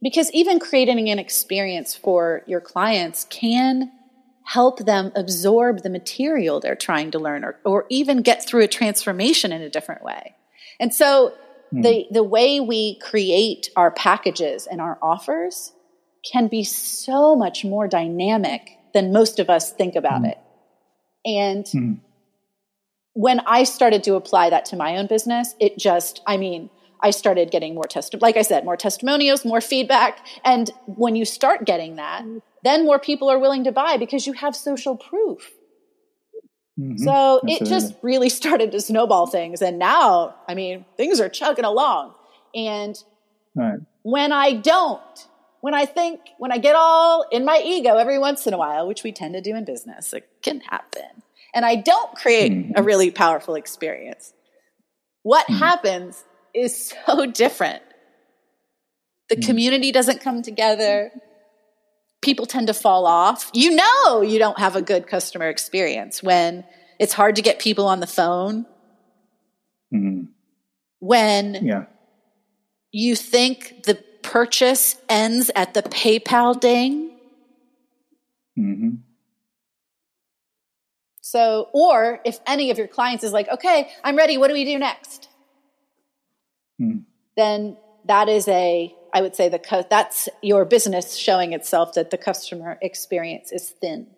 because 0.00 0.30
even 0.30 0.60
creating 0.60 1.08
an 1.10 1.18
experience 1.18 1.96
for 1.96 2.42
your 2.46 2.60
clients 2.60 3.26
can 3.28 3.90
help 4.44 4.78
them 4.78 5.10
absorb 5.16 5.82
the 5.82 5.90
material 5.90 6.60
they're 6.60 6.76
trying 6.76 7.10
to 7.10 7.18
learn 7.18 7.44
or, 7.44 7.58
or 7.64 7.84
even 7.90 8.22
get 8.22 8.46
through 8.46 8.62
a 8.62 8.68
transformation 8.68 9.50
in 9.50 9.60
a 9.60 9.68
different 9.68 10.04
way. 10.04 10.36
And 10.78 10.94
so 10.94 11.34
Hmm. 11.70 11.82
The, 11.82 12.06
the 12.10 12.22
way 12.22 12.60
we 12.60 12.98
create 12.98 13.70
our 13.76 13.90
packages 13.90 14.66
and 14.66 14.80
our 14.80 14.98
offers 15.02 15.72
can 16.30 16.48
be 16.48 16.64
so 16.64 17.36
much 17.36 17.64
more 17.64 17.86
dynamic 17.88 18.70
than 18.94 19.12
most 19.12 19.38
of 19.38 19.50
us 19.50 19.72
think 19.72 19.94
about 19.94 20.22
mm. 20.22 20.30
it. 20.30 20.38
And 21.24 21.64
mm. 21.66 22.00
when 23.12 23.40
I 23.40 23.64
started 23.64 24.02
to 24.04 24.14
apply 24.14 24.50
that 24.50 24.64
to 24.66 24.76
my 24.76 24.96
own 24.96 25.06
business, 25.06 25.54
it 25.60 25.78
just, 25.78 26.22
I 26.26 26.36
mean, 26.36 26.70
I 27.02 27.10
started 27.10 27.50
getting 27.50 27.74
more 27.74 27.84
test, 27.84 28.14
like 28.20 28.36
I 28.36 28.42
said, 28.42 28.64
more 28.64 28.76
testimonials, 28.76 29.44
more 29.44 29.60
feedback. 29.60 30.26
And 30.44 30.70
when 30.86 31.14
you 31.14 31.24
start 31.24 31.64
getting 31.66 31.96
that, 31.96 32.24
then 32.64 32.86
more 32.86 32.98
people 32.98 33.28
are 33.30 33.38
willing 33.38 33.64
to 33.64 33.72
buy 33.72 33.96
because 33.96 34.26
you 34.26 34.32
have 34.32 34.56
social 34.56 34.96
proof. 34.96 35.50
Mm-hmm. 36.78 37.02
So 37.02 37.40
it 37.44 37.64
just 37.64 37.94
really 38.02 38.28
started 38.40 38.72
to 38.72 38.80
snowball 38.80 39.26
things. 39.26 39.62
And 39.62 39.78
now, 39.78 40.34
I 40.48 40.54
mean, 40.54 40.84
things 40.96 41.20
are 41.20 41.28
chugging 41.28 41.64
along. 41.64 42.14
And 42.54 43.02
right. 43.54 43.78
when 44.02 44.32
I 44.32 44.52
don't, 44.54 45.28
when 45.60 45.74
I 45.74 45.86
think, 45.86 46.20
when 46.38 46.52
I 46.52 46.58
get 46.58 46.76
all 46.76 47.26
in 47.30 47.44
my 47.44 47.60
ego 47.64 47.96
every 47.96 48.18
once 48.18 48.46
in 48.46 48.54
a 48.54 48.58
while, 48.58 48.86
which 48.86 49.02
we 49.02 49.12
tend 49.12 49.34
to 49.34 49.40
do 49.40 49.54
in 49.54 49.64
business, 49.64 50.12
it 50.12 50.28
can 50.42 50.60
happen. 50.60 51.22
And 51.54 51.64
I 51.64 51.76
don't 51.76 52.14
create 52.14 52.52
mm-hmm. 52.52 52.72
a 52.76 52.82
really 52.82 53.10
powerful 53.10 53.54
experience. 53.54 54.32
What 55.22 55.46
mm-hmm. 55.46 55.58
happens 55.58 56.22
is 56.54 56.94
so 57.06 57.26
different. 57.26 57.82
The 59.28 59.36
mm-hmm. 59.36 59.46
community 59.46 59.92
doesn't 59.92 60.20
come 60.20 60.42
together 60.42 61.10
people 62.26 62.44
tend 62.44 62.66
to 62.66 62.74
fall 62.74 63.06
off. 63.06 63.50
You 63.54 63.76
know, 63.76 64.20
you 64.20 64.38
don't 64.40 64.58
have 64.58 64.74
a 64.74 64.82
good 64.82 65.06
customer 65.06 65.48
experience 65.48 66.22
when 66.22 66.64
it's 66.98 67.12
hard 67.12 67.36
to 67.36 67.42
get 67.42 67.60
people 67.60 67.86
on 67.86 68.00
the 68.00 68.06
phone. 68.06 68.66
Mm-hmm. 69.94 70.24
When 70.98 71.54
yeah. 71.54 71.84
you 72.90 73.14
think 73.14 73.84
the 73.84 73.94
purchase 74.22 74.96
ends 75.08 75.52
at 75.54 75.72
the 75.72 75.82
PayPal 75.82 76.60
ding. 76.60 77.12
Mm-hmm. 78.58 78.90
So, 81.20 81.68
or 81.72 82.20
if 82.24 82.40
any 82.44 82.72
of 82.72 82.78
your 82.78 82.88
clients 82.88 83.22
is 83.22 83.32
like, 83.32 83.48
okay, 83.48 83.88
I'm 84.02 84.16
ready, 84.16 84.36
what 84.36 84.48
do 84.48 84.54
we 84.54 84.64
do 84.64 84.78
next? 84.78 85.28
Mm. 86.80 87.04
Then 87.36 87.76
that 88.06 88.28
is 88.28 88.48
a 88.48 88.92
I 89.16 89.22
would 89.22 89.34
say 89.34 89.48
the 89.48 89.86
that's 89.88 90.28
your 90.42 90.66
business 90.66 91.16
showing 91.16 91.54
itself 91.54 91.94
that 91.94 92.10
the 92.10 92.18
customer 92.18 92.76
experience 92.82 93.50
is 93.50 93.70
thin. 93.70 94.08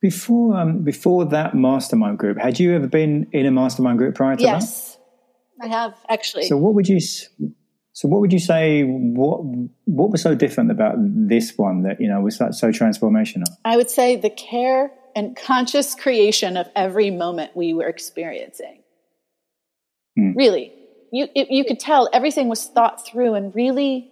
Before 0.00 0.56
um, 0.56 0.82
before 0.82 1.26
that 1.26 1.54
mastermind 1.54 2.16
group, 2.16 2.38
had 2.38 2.58
you 2.58 2.74
ever 2.74 2.86
been 2.86 3.26
in 3.30 3.44
a 3.44 3.50
mastermind 3.50 3.98
group 3.98 4.14
prior 4.14 4.36
to 4.36 4.42
yes, 4.42 4.96
that? 4.96 5.00
Yes, 5.60 5.70
I 5.70 5.76
have 5.76 5.94
actually. 6.08 6.46
So 6.46 6.56
what 6.56 6.72
would 6.72 6.88
you 6.88 6.98
so 6.98 8.08
what 8.08 8.22
would 8.22 8.32
you 8.32 8.38
say 8.38 8.84
what 8.84 9.40
what 9.84 10.10
was 10.10 10.22
so 10.22 10.34
different 10.34 10.70
about 10.70 10.94
this 10.96 11.58
one 11.58 11.82
that 11.82 12.00
you 12.00 12.08
know 12.08 12.22
was 12.22 12.38
that 12.38 12.54
so 12.54 12.70
transformational? 12.70 13.44
I 13.66 13.76
would 13.76 13.90
say 13.90 14.16
the 14.16 14.30
care 14.30 14.90
and 15.14 15.36
conscious 15.36 15.94
creation 15.94 16.56
of 16.56 16.70
every 16.74 17.10
moment 17.10 17.54
we 17.54 17.74
were 17.74 17.86
experiencing. 17.86 18.82
Hmm. 20.16 20.32
Really, 20.32 20.72
you, 21.12 21.28
it, 21.34 21.50
you 21.50 21.64
could 21.64 21.78
tell 21.78 22.08
everything 22.12 22.48
was 22.48 22.64
thought 22.64 23.06
through 23.06 23.34
and 23.34 23.54
really 23.54 24.10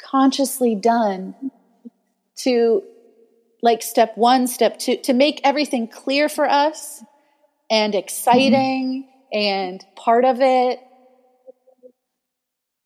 consciously 0.00 0.76
done 0.76 1.34
to 2.36 2.82
like 3.62 3.82
step 3.82 4.16
one, 4.16 4.46
step 4.46 4.78
two, 4.78 4.96
to 4.98 5.12
make 5.12 5.40
everything 5.42 5.88
clear 5.88 6.28
for 6.28 6.48
us 6.48 7.02
and 7.68 7.96
exciting 7.96 9.08
mm-hmm. 9.34 9.38
and 9.38 9.84
part 9.96 10.24
of 10.24 10.40
it. 10.40 10.78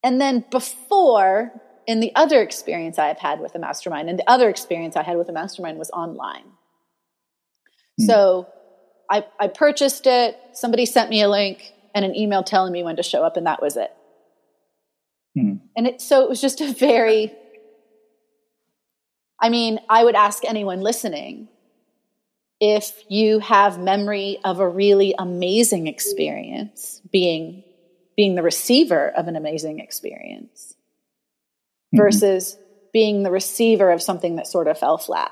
And 0.02 0.20
then 0.20 0.44
before, 0.50 1.52
in 1.86 2.00
the 2.00 2.12
other 2.14 2.42
experience 2.42 2.98
I've 2.98 3.18
had 3.18 3.40
with 3.40 3.54
a 3.54 3.58
mastermind, 3.58 4.08
and 4.08 4.18
the 4.18 4.28
other 4.28 4.48
experience 4.48 4.96
I 4.96 5.02
had 5.02 5.18
with 5.18 5.28
a 5.28 5.32
mastermind 5.32 5.78
was 5.78 5.90
online. 5.90 6.44
Mm-hmm. 8.00 8.06
So 8.06 8.48
I, 9.10 9.26
I 9.38 9.48
purchased 9.48 10.06
it, 10.06 10.36
somebody 10.54 10.86
sent 10.86 11.10
me 11.10 11.20
a 11.20 11.28
link 11.28 11.73
and 11.94 12.04
an 12.04 12.14
email 12.14 12.42
telling 12.42 12.72
me 12.72 12.82
when 12.82 12.96
to 12.96 13.02
show 13.02 13.24
up, 13.24 13.36
and 13.36 13.46
that 13.46 13.62
was 13.62 13.76
it. 13.76 13.92
Hmm. 15.34 15.54
And 15.76 15.86
it, 15.86 16.00
so 16.00 16.22
it 16.22 16.28
was 16.28 16.40
just 16.40 16.60
a 16.60 16.72
very, 16.72 17.32
I 19.40 19.48
mean, 19.48 19.80
I 19.88 20.04
would 20.04 20.14
ask 20.14 20.44
anyone 20.44 20.80
listening 20.80 21.48
if 22.60 22.92
you 23.08 23.40
have 23.40 23.78
memory 23.78 24.38
of 24.44 24.60
a 24.60 24.68
really 24.68 25.14
amazing 25.18 25.86
experience 25.86 27.00
being 27.10 27.64
being 28.16 28.36
the 28.36 28.42
receiver 28.42 29.10
of 29.10 29.26
an 29.26 29.34
amazing 29.34 29.80
experience 29.80 30.74
Mm-hmm. 31.94 32.02
versus 32.02 32.56
being 32.92 33.22
the 33.22 33.30
receiver 33.30 33.90
of 33.90 34.02
something 34.02 34.36
that 34.36 34.48
sort 34.48 34.66
of 34.66 34.78
fell 34.78 34.98
flat. 34.98 35.30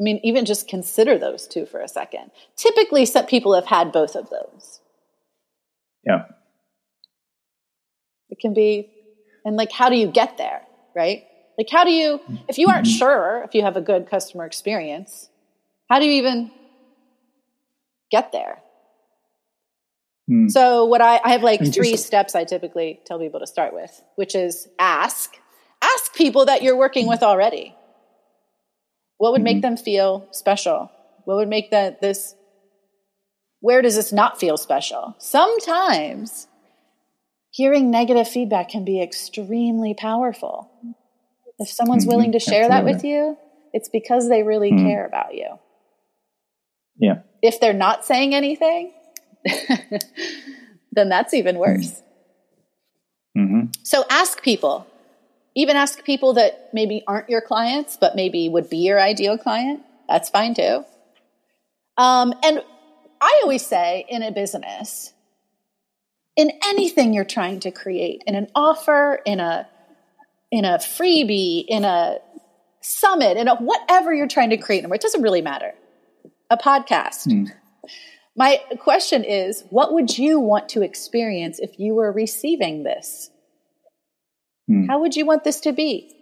I 0.00 0.02
mean, 0.02 0.18
even 0.24 0.46
just 0.46 0.66
consider 0.66 1.18
those 1.18 1.46
two 1.46 1.66
for 1.66 1.80
a 1.80 1.88
second. 1.88 2.30
Typically, 2.56 3.04
some 3.04 3.26
people 3.26 3.54
have 3.54 3.66
had 3.66 3.92
both 3.92 4.16
of 4.16 4.30
those. 4.30 4.80
Yeah. 6.06 6.24
It 8.30 8.38
can 8.40 8.54
be, 8.54 8.90
and 9.44 9.56
like, 9.56 9.70
how 9.70 9.90
do 9.90 9.96
you 9.96 10.06
get 10.06 10.38
there, 10.38 10.62
right? 10.96 11.24
Like, 11.58 11.68
how 11.68 11.84
do 11.84 11.90
you, 11.90 12.18
if 12.48 12.56
you 12.56 12.68
aren't 12.68 12.86
sure 12.86 13.42
if 13.44 13.54
you 13.54 13.62
have 13.62 13.76
a 13.76 13.82
good 13.82 14.08
customer 14.08 14.46
experience, 14.46 15.28
how 15.90 15.98
do 15.98 16.06
you 16.06 16.12
even 16.12 16.50
get 18.10 18.32
there? 18.32 18.62
Hmm. 20.26 20.48
So, 20.48 20.86
what 20.86 21.02
I, 21.02 21.20
I 21.22 21.32
have 21.32 21.42
like 21.42 21.74
three 21.74 21.98
steps 21.98 22.34
I 22.34 22.44
typically 22.44 23.00
tell 23.04 23.18
people 23.18 23.40
to 23.40 23.46
start 23.46 23.74
with, 23.74 24.02
which 24.14 24.34
is 24.34 24.66
ask. 24.78 25.34
Ask 25.82 26.14
people 26.14 26.46
that 26.46 26.62
you're 26.62 26.76
working 26.76 27.06
with 27.06 27.22
already. 27.22 27.74
What 29.20 29.32
would 29.32 29.42
make 29.42 29.60
them 29.60 29.76
feel 29.76 30.26
special? 30.30 30.90
What 31.24 31.36
would 31.36 31.48
make 31.48 31.72
that 31.72 32.00
this, 32.00 32.34
where 33.60 33.82
does 33.82 33.94
this 33.94 34.14
not 34.14 34.40
feel 34.40 34.56
special? 34.56 35.14
Sometimes 35.18 36.48
hearing 37.50 37.90
negative 37.90 38.26
feedback 38.26 38.70
can 38.70 38.82
be 38.82 39.02
extremely 39.02 39.92
powerful. 39.92 40.70
If 41.58 41.68
someone's 41.68 42.06
Mhm, 42.06 42.08
willing 42.08 42.32
to 42.32 42.38
share 42.38 42.66
that 42.68 42.86
with 42.86 43.04
you, 43.04 43.36
it's 43.74 43.90
because 43.90 44.30
they 44.30 44.42
really 44.42 44.70
Mhm. 44.72 44.84
care 44.84 45.04
about 45.04 45.34
you. 45.34 45.58
Yeah. 46.96 47.18
If 47.42 47.60
they're 47.60 47.74
not 47.74 48.06
saying 48.06 48.34
anything, 48.34 48.94
then 50.92 51.10
that's 51.10 51.34
even 51.34 51.58
worse. 51.58 52.02
hmm 53.36 53.66
So 53.82 54.06
ask 54.08 54.42
people, 54.42 54.86
even 55.54 55.76
ask 55.76 56.04
people 56.04 56.34
that 56.34 56.70
maybe 56.72 57.02
aren't 57.06 57.28
your 57.28 57.40
clients, 57.40 57.96
but 58.00 58.14
maybe 58.14 58.48
would 58.48 58.70
be 58.70 58.78
your 58.78 59.00
ideal 59.00 59.36
client. 59.36 59.82
That's 60.08 60.28
fine 60.28 60.54
too. 60.54 60.84
Um, 61.96 62.32
and 62.42 62.62
I 63.20 63.40
always 63.42 63.66
say 63.66 64.06
in 64.08 64.22
a 64.22 64.30
business, 64.30 65.12
in 66.36 66.52
anything 66.64 67.12
you're 67.12 67.24
trying 67.24 67.60
to 67.60 67.70
create, 67.70 68.22
in 68.26 68.34
an 68.34 68.48
offer, 68.54 69.20
in 69.26 69.40
a 69.40 69.68
in 70.50 70.64
a 70.64 70.78
freebie, 70.78 71.64
in 71.68 71.84
a 71.84 72.18
summit, 72.80 73.36
in 73.36 73.46
a 73.46 73.56
whatever 73.56 74.12
you're 74.12 74.28
trying 74.28 74.50
to 74.50 74.56
create, 74.56 74.84
it 74.84 75.00
doesn't 75.00 75.22
really 75.22 75.42
matter. 75.42 75.74
A 76.48 76.56
podcast. 76.56 77.28
Mm. 77.28 77.52
My 78.36 78.60
question 78.78 79.22
is, 79.22 79.64
what 79.70 79.92
would 79.92 80.16
you 80.16 80.40
want 80.40 80.68
to 80.70 80.82
experience 80.82 81.58
if 81.58 81.78
you 81.78 81.94
were 81.94 82.10
receiving 82.10 82.82
this? 82.82 83.30
Mm. 84.70 84.86
How 84.86 85.00
would 85.00 85.16
you 85.16 85.26
want 85.26 85.44
this 85.44 85.60
to 85.60 85.72
be? 85.72 86.14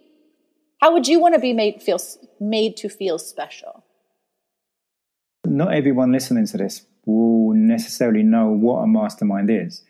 How 0.80 0.92
would 0.92 1.06
you 1.06 1.20
want 1.20 1.34
to 1.34 1.40
be 1.40 1.52
made 1.52 1.82
feel 1.82 2.00
made 2.40 2.76
to 2.78 2.88
feel 2.88 3.18
special? 3.18 3.84
Not 5.44 5.74
everyone 5.74 6.12
listening 6.12 6.46
to 6.46 6.56
this 6.56 6.86
will 7.04 7.54
necessarily 7.54 8.22
know 8.22 8.48
what 8.48 8.78
a 8.78 8.86
mastermind 8.86 9.50
is. 9.50 9.82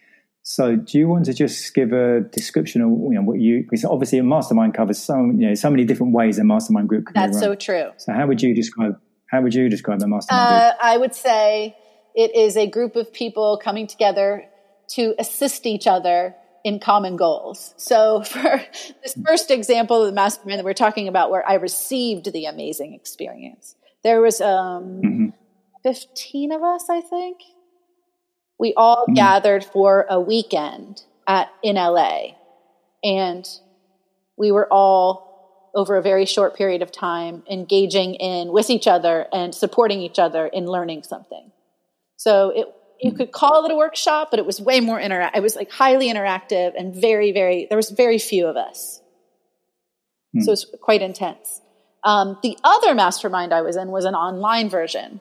So, 0.43 0.77
do 0.77 0.99
you 0.99 1.09
want 1.09 1.27
to 1.27 1.35
just 1.35 1.75
give 1.75 1.93
a 1.93 2.21
description 2.21 2.81
of 2.81 2.89
you 2.89 3.11
know 3.11 3.23
what 3.23 3.39
you? 3.39 3.63
Because 3.63 3.85
obviously, 3.85 4.19
a 4.19 4.23
mastermind 4.23 4.75
covers 4.75 4.99
so 4.99 5.17
you 5.17 5.49
know 5.49 5.55
so 5.55 5.71
many 5.71 5.85
different 5.85 6.15
ways 6.15 6.39
a 6.39 6.45
mastermind 6.45 6.89
group 6.89 7.07
can 7.07 7.15
be 7.15 7.21
That's 7.21 7.39
so 7.39 7.55
true. 7.55 7.91
So, 7.99 8.13
how 8.13 8.27
would 8.27 8.41
you 8.41 8.55
describe? 8.55 8.99
How 9.31 9.43
would 9.43 9.55
you 9.55 9.69
describe 9.69 10.03
a 10.03 10.07
mastermind 10.07 10.55
Uh, 10.55 10.73
I 10.81 10.97
would 10.97 11.15
say 11.15 11.77
it 12.15 12.35
is 12.35 12.57
a 12.57 12.67
group 12.67 12.97
of 12.97 13.13
people 13.13 13.61
coming 13.63 13.87
together 13.87 14.47
to 14.93 15.15
assist 15.19 15.67
each 15.67 15.87
other 15.87 16.35
in 16.69 16.79
common 16.79 17.17
goals. 17.17 17.75
So, 17.77 18.23
for 18.33 18.63
this 19.03 19.15
first 19.27 19.51
example 19.51 20.03
of 20.03 20.07
the 20.07 20.13
mastermind 20.13 20.59
that 20.59 20.65
we're 20.65 20.75
talking 20.75 21.09
about, 21.09 21.31
where 21.31 21.49
I 21.49 21.55
received 21.55 22.33
the 22.33 22.45
amazing 22.45 22.95
experience, 22.95 23.75
there 24.05 24.21
was 24.21 24.41
um? 24.41 25.01
Mhm. 25.03 25.33
15 25.83 26.53
of 26.53 26.63
us, 26.63 26.91
I 26.91 27.01
think. 27.01 27.39
We 28.59 28.75
all 28.77 29.07
gathered 29.15 29.65
for 29.65 30.07
a 30.11 30.21
weekend 30.21 31.03
at 31.27 31.49
in 31.63 31.77
LA. 31.77 32.35
And 33.05 33.49
we 34.37 34.51
were 34.51 34.67
all 34.73 35.71
over 35.75 35.97
a 35.97 36.03
very 36.03 36.27
short 36.27 36.57
period 36.57 36.83
of 36.83 36.91
time 36.91 37.43
engaging 37.49 38.15
in 38.15 38.53
with 38.53 38.71
each 38.71 38.89
other 38.89 39.27
and 39.33 39.55
supporting 39.55 40.01
each 40.01 40.19
other 40.19 40.47
in 40.47 40.67
learning 40.67 41.05
something. 41.05 41.53
So 42.17 42.51
it 42.51 42.67
you 43.01 43.13
could 43.13 43.33
call 43.33 43.65
it 43.65 43.73
a 43.73 43.77
workshop, 43.77 44.29
but 44.31 44.39
it 44.39 44.47
was 44.47 44.61
way 44.61 44.81
more 44.81 45.01
interact. 45.01 45.37
It 45.37 45.43
was 45.43 45.57
like 45.57 45.71
highly 45.71 46.13
interactive 46.13 46.73
and 46.77 46.95
very, 46.95 47.33
very. 47.33 47.67
There 47.69 47.77
was 47.77 47.91
very 47.91 48.19
few 48.19 48.47
of 48.47 48.57
us, 48.57 49.01
so 50.41 50.53
it's 50.53 50.67
quite 50.81 51.03
intense. 51.03 51.61
Um, 52.05 52.39
the 52.43 52.57
other 52.65 52.95
mastermind 52.95 53.53
I 53.53 53.63
was 53.63 53.77
in 53.77 53.89
was 53.89 54.05
an 54.05 54.15
online 54.15 54.69
version, 54.69 55.21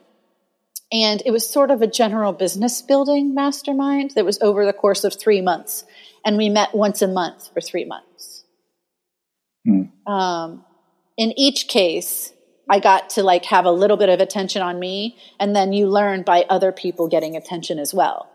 and 0.92 1.22
it 1.26 1.32
was 1.32 1.50
sort 1.50 1.72
of 1.72 1.82
a 1.82 1.88
general 1.88 2.34
business 2.34 2.82
building 2.82 3.34
mastermind 3.34 4.12
that 4.16 4.26
was 4.26 4.42
over 4.42 4.66
the 4.66 4.74
course 4.74 5.04
of 5.04 5.13
three 5.13 5.42
months, 5.42 5.86
and 6.26 6.38
we 6.38 6.50
met 6.50 6.74
once 6.74 7.02
a 7.02 7.08
month 7.08 7.52
for 7.54 7.62
three 7.62 7.86
months. 7.86 8.44
Mm. 9.68 9.92
Um, 10.08 10.66
in 11.18 11.34
each 11.38 11.68
case, 11.68 12.32
I 12.69 12.80
got 12.80 13.12
to 13.12 13.23
like 13.23 13.45
have 13.45 13.65
a 13.65 13.71
little 13.71 13.97
bit 13.97 14.10
of 14.10 14.19
attention 14.19 14.62
on 14.62 14.80
me, 14.80 15.17
and 15.39 15.56
then 15.56 15.73
you 15.73 15.88
learn 15.88 16.23
by 16.23 16.45
other 16.49 16.71
people 16.71 17.08
getting 17.08 17.36
attention 17.36 17.80
as 17.80 17.93
well. 17.93 18.30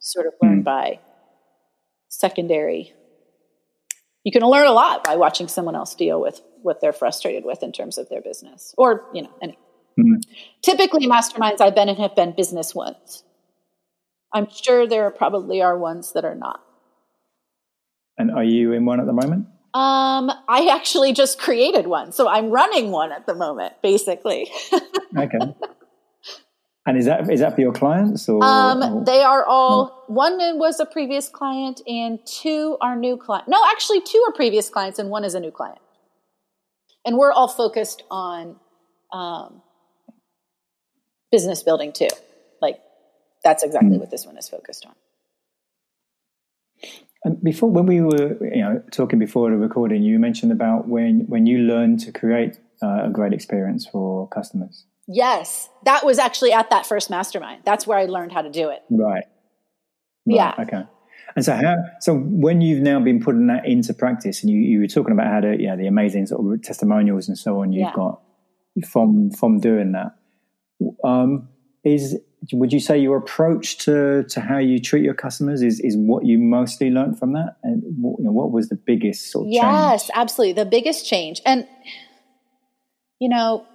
Sort 0.00 0.26
of 0.26 0.34
learn 0.42 0.62
by 0.62 1.00
secondary. 2.08 2.92
You 4.24 4.32
can 4.32 4.42
learn 4.42 4.66
a 4.66 4.72
lot 4.72 5.04
by 5.04 5.16
watching 5.16 5.48
someone 5.48 5.74
else 5.74 5.94
deal 5.94 6.20
with 6.20 6.40
what 6.62 6.80
they're 6.80 6.92
frustrated 6.92 7.44
with 7.44 7.62
in 7.62 7.72
terms 7.72 7.98
of 7.98 8.08
their 8.08 8.20
business, 8.20 8.74
or 8.76 9.06
you 9.14 9.22
know, 9.22 9.30
any. 9.40 9.58
Mhm. 9.98 10.22
Typically, 10.62 11.06
masterminds 11.06 11.60
I've 11.60 11.74
been 11.74 11.88
in 11.88 11.96
have 11.96 12.14
been 12.14 12.32
business 12.32 12.74
ones. 12.74 13.24
I'm 14.32 14.48
sure 14.50 14.86
there 14.86 15.10
probably 15.10 15.62
are 15.62 15.76
ones 15.76 16.12
that 16.12 16.24
are 16.24 16.34
not. 16.34 16.60
And 18.18 18.30
are 18.30 18.44
you 18.44 18.72
in 18.72 18.84
one 18.84 19.00
at 19.00 19.06
the 19.06 19.12
moment? 19.12 19.46
Um, 19.74 20.30
I 20.48 20.68
actually 20.72 21.12
just 21.12 21.38
created 21.38 21.86
one, 21.86 22.12
so 22.12 22.26
I'm 22.26 22.50
running 22.50 22.90
one 22.90 23.12
at 23.12 23.26
the 23.26 23.34
moment, 23.34 23.74
basically. 23.82 24.50
Okay. 25.16 25.38
and 26.86 26.98
is 26.98 27.06
that 27.06 27.30
is 27.30 27.40
that 27.40 27.54
for 27.54 27.60
your 27.62 27.72
clients 27.72 28.28
or? 28.28 28.44
Um, 28.44 28.82
or- 28.82 29.04
they 29.04 29.22
are 29.22 29.44
all 29.44 30.04
one 30.06 30.36
was 30.58 30.80
a 30.80 30.86
previous 30.86 31.28
client, 31.28 31.80
and 31.86 32.18
two 32.26 32.76
are 32.82 32.94
new 32.94 33.16
client. 33.16 33.48
No, 33.48 33.58
actually, 33.70 34.00
two 34.02 34.22
are 34.28 34.32
previous 34.32 34.68
clients, 34.68 34.98
and 34.98 35.08
one 35.10 35.24
is 35.24 35.34
a 35.34 35.40
new 35.40 35.50
client. 35.50 35.78
And 37.06 37.16
we're 37.16 37.32
all 37.32 37.48
focused 37.48 38.02
on 38.10 38.56
um, 39.12 39.62
business 41.32 41.62
building 41.62 41.92
too. 41.92 42.08
Like 42.60 42.80
that's 43.42 43.62
exactly 43.62 43.94
Hmm. 43.94 44.00
what 44.00 44.10
this 44.10 44.26
one 44.26 44.36
is 44.36 44.48
focused 44.48 44.84
on. 44.86 44.94
And 47.24 47.42
before, 47.42 47.70
when 47.70 47.86
we 47.86 48.00
were, 48.00 48.36
you 48.54 48.62
know, 48.62 48.82
talking 48.92 49.18
before 49.18 49.50
the 49.50 49.56
recording, 49.56 50.02
you 50.02 50.18
mentioned 50.18 50.52
about 50.52 50.88
when 50.88 51.24
when 51.28 51.46
you 51.46 51.58
learned 51.58 52.00
to 52.00 52.12
create 52.12 52.58
uh, 52.82 53.04
a 53.06 53.10
great 53.10 53.32
experience 53.32 53.86
for 53.86 54.28
customers. 54.28 54.86
Yes, 55.08 55.68
that 55.84 56.04
was 56.04 56.18
actually 56.18 56.52
at 56.52 56.70
that 56.70 56.86
first 56.86 57.10
mastermind. 57.10 57.62
That's 57.64 57.86
where 57.86 57.98
I 57.98 58.04
learned 58.04 58.32
how 58.32 58.42
to 58.42 58.50
do 58.50 58.68
it. 58.70 58.82
Right. 58.90 59.24
Right, 60.26 60.36
Yeah. 60.36 60.54
Okay. 60.58 60.82
And 61.34 61.44
so 61.44 61.54
how? 61.54 61.76
So 62.00 62.14
when 62.14 62.60
you've 62.60 62.82
now 62.82 63.00
been 63.00 63.20
putting 63.20 63.46
that 63.48 63.66
into 63.66 63.94
practice, 63.94 64.42
and 64.42 64.50
you, 64.52 64.60
you 64.60 64.80
were 64.80 64.86
talking 64.86 65.12
about 65.12 65.26
how 65.26 65.40
to, 65.40 65.56
you 65.58 65.66
know, 65.68 65.76
the 65.76 65.86
amazing 65.86 66.26
sort 66.26 66.40
of 66.54 66.62
testimonials 66.62 67.28
and 67.28 67.38
so 67.38 67.60
on 67.62 67.72
you've 67.72 67.80
Yeah. 67.88 67.92
got 67.94 68.20
from 68.90 69.30
from 69.30 69.58
doing 69.60 69.92
that. 69.92 70.14
Um, 71.02 71.48
is 71.84 72.16
would 72.52 72.72
you 72.72 72.80
say 72.80 72.98
your 72.98 73.16
approach 73.16 73.78
to 73.78 74.24
to 74.24 74.40
how 74.40 74.58
you 74.58 74.78
treat 74.80 75.04
your 75.04 75.14
customers 75.14 75.62
is 75.62 75.80
is 75.80 75.96
what 75.96 76.24
you 76.24 76.38
mostly 76.38 76.90
learned 76.90 77.18
from 77.18 77.32
that, 77.32 77.56
and 77.62 77.82
what, 78.00 78.18
you 78.18 78.24
know, 78.24 78.32
what 78.32 78.52
was 78.52 78.68
the 78.68 78.76
biggest 78.76 79.30
sort 79.32 79.46
of 79.46 79.52
Yes, 79.52 80.02
change? 80.02 80.10
absolutely. 80.14 80.52
The 80.52 80.68
biggest 80.68 81.06
change. 81.06 81.40
And, 81.44 81.66
you 83.18 83.28
know, 83.28 83.66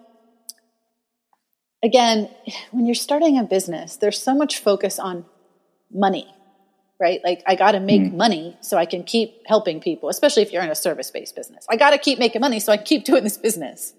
again, 1.83 2.29
when 2.71 2.85
you're 2.85 2.95
starting 2.95 3.37
a 3.37 3.43
business, 3.43 3.97
there's 3.97 4.21
so 4.21 4.33
much 4.33 4.59
focus 4.59 4.97
on 4.99 5.25
money, 5.91 6.25
right? 6.99 7.19
Like, 7.23 7.43
I 7.45 7.55
got 7.55 7.71
to 7.73 7.79
make 7.79 8.01
Mm. 8.01 8.13
money 8.13 8.57
so 8.61 8.77
I 8.77 8.85
can 8.85 9.03
keep 9.03 9.41
helping 9.45 9.81
people, 9.81 10.07
especially 10.09 10.43
if 10.43 10.53
you're 10.53 10.63
in 10.63 10.69
a 10.69 10.75
service 10.75 11.11
based 11.11 11.35
business. 11.35 11.65
I 11.69 11.75
got 11.75 11.91
to 11.91 11.97
keep 11.97 12.17
making 12.17 12.39
money 12.41 12.59
so 12.59 12.71
I 12.71 12.77
can 12.77 12.85
keep 12.85 13.03
doing 13.11 13.23
this 13.23 13.37
business. 13.37 13.93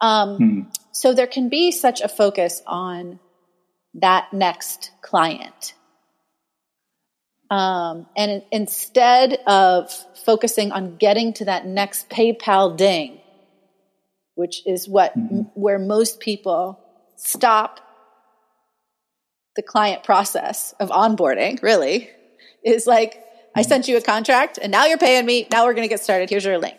Um, 0.00 0.40
Mm. 0.40 0.76
so 0.92 1.14
there 1.14 1.28
can 1.28 1.48
be 1.48 1.70
such 1.70 2.00
a 2.00 2.08
focus 2.08 2.62
on 2.66 3.20
that 4.00 4.32
next 4.32 4.90
client. 5.02 5.74
Um, 7.50 8.06
and 8.16 8.42
instead 8.50 9.38
of 9.46 9.92
focusing 10.24 10.72
on 10.72 10.96
getting 10.96 11.32
to 11.34 11.44
that 11.44 11.66
next 11.66 12.08
PayPal 12.10 12.76
ding, 12.76 13.20
which 14.34 14.66
is 14.66 14.88
what 14.88 15.16
mm-hmm. 15.16 15.42
where 15.54 15.78
most 15.78 16.20
people 16.20 16.80
stop 17.16 17.80
the 19.54 19.62
client 19.62 20.02
process 20.02 20.74
of 20.80 20.90
onboarding, 20.90 21.62
really, 21.62 22.10
is 22.64 22.86
like, 22.86 23.14
mm-hmm. 23.14 23.58
I 23.60 23.62
sent 23.62 23.88
you 23.88 23.96
a 23.96 24.02
contract 24.02 24.58
and 24.60 24.72
now 24.72 24.86
you're 24.86 24.98
paying 24.98 25.24
me. 25.24 25.46
Now 25.50 25.64
we're 25.64 25.74
going 25.74 25.88
to 25.88 25.92
get 25.92 26.00
started. 26.00 26.28
Here's 26.28 26.44
your 26.44 26.58
link. 26.58 26.76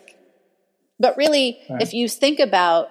But 1.00 1.16
really, 1.16 1.58
right. 1.70 1.80
if 1.80 1.94
you 1.94 2.08
think 2.08 2.40
about 2.40 2.90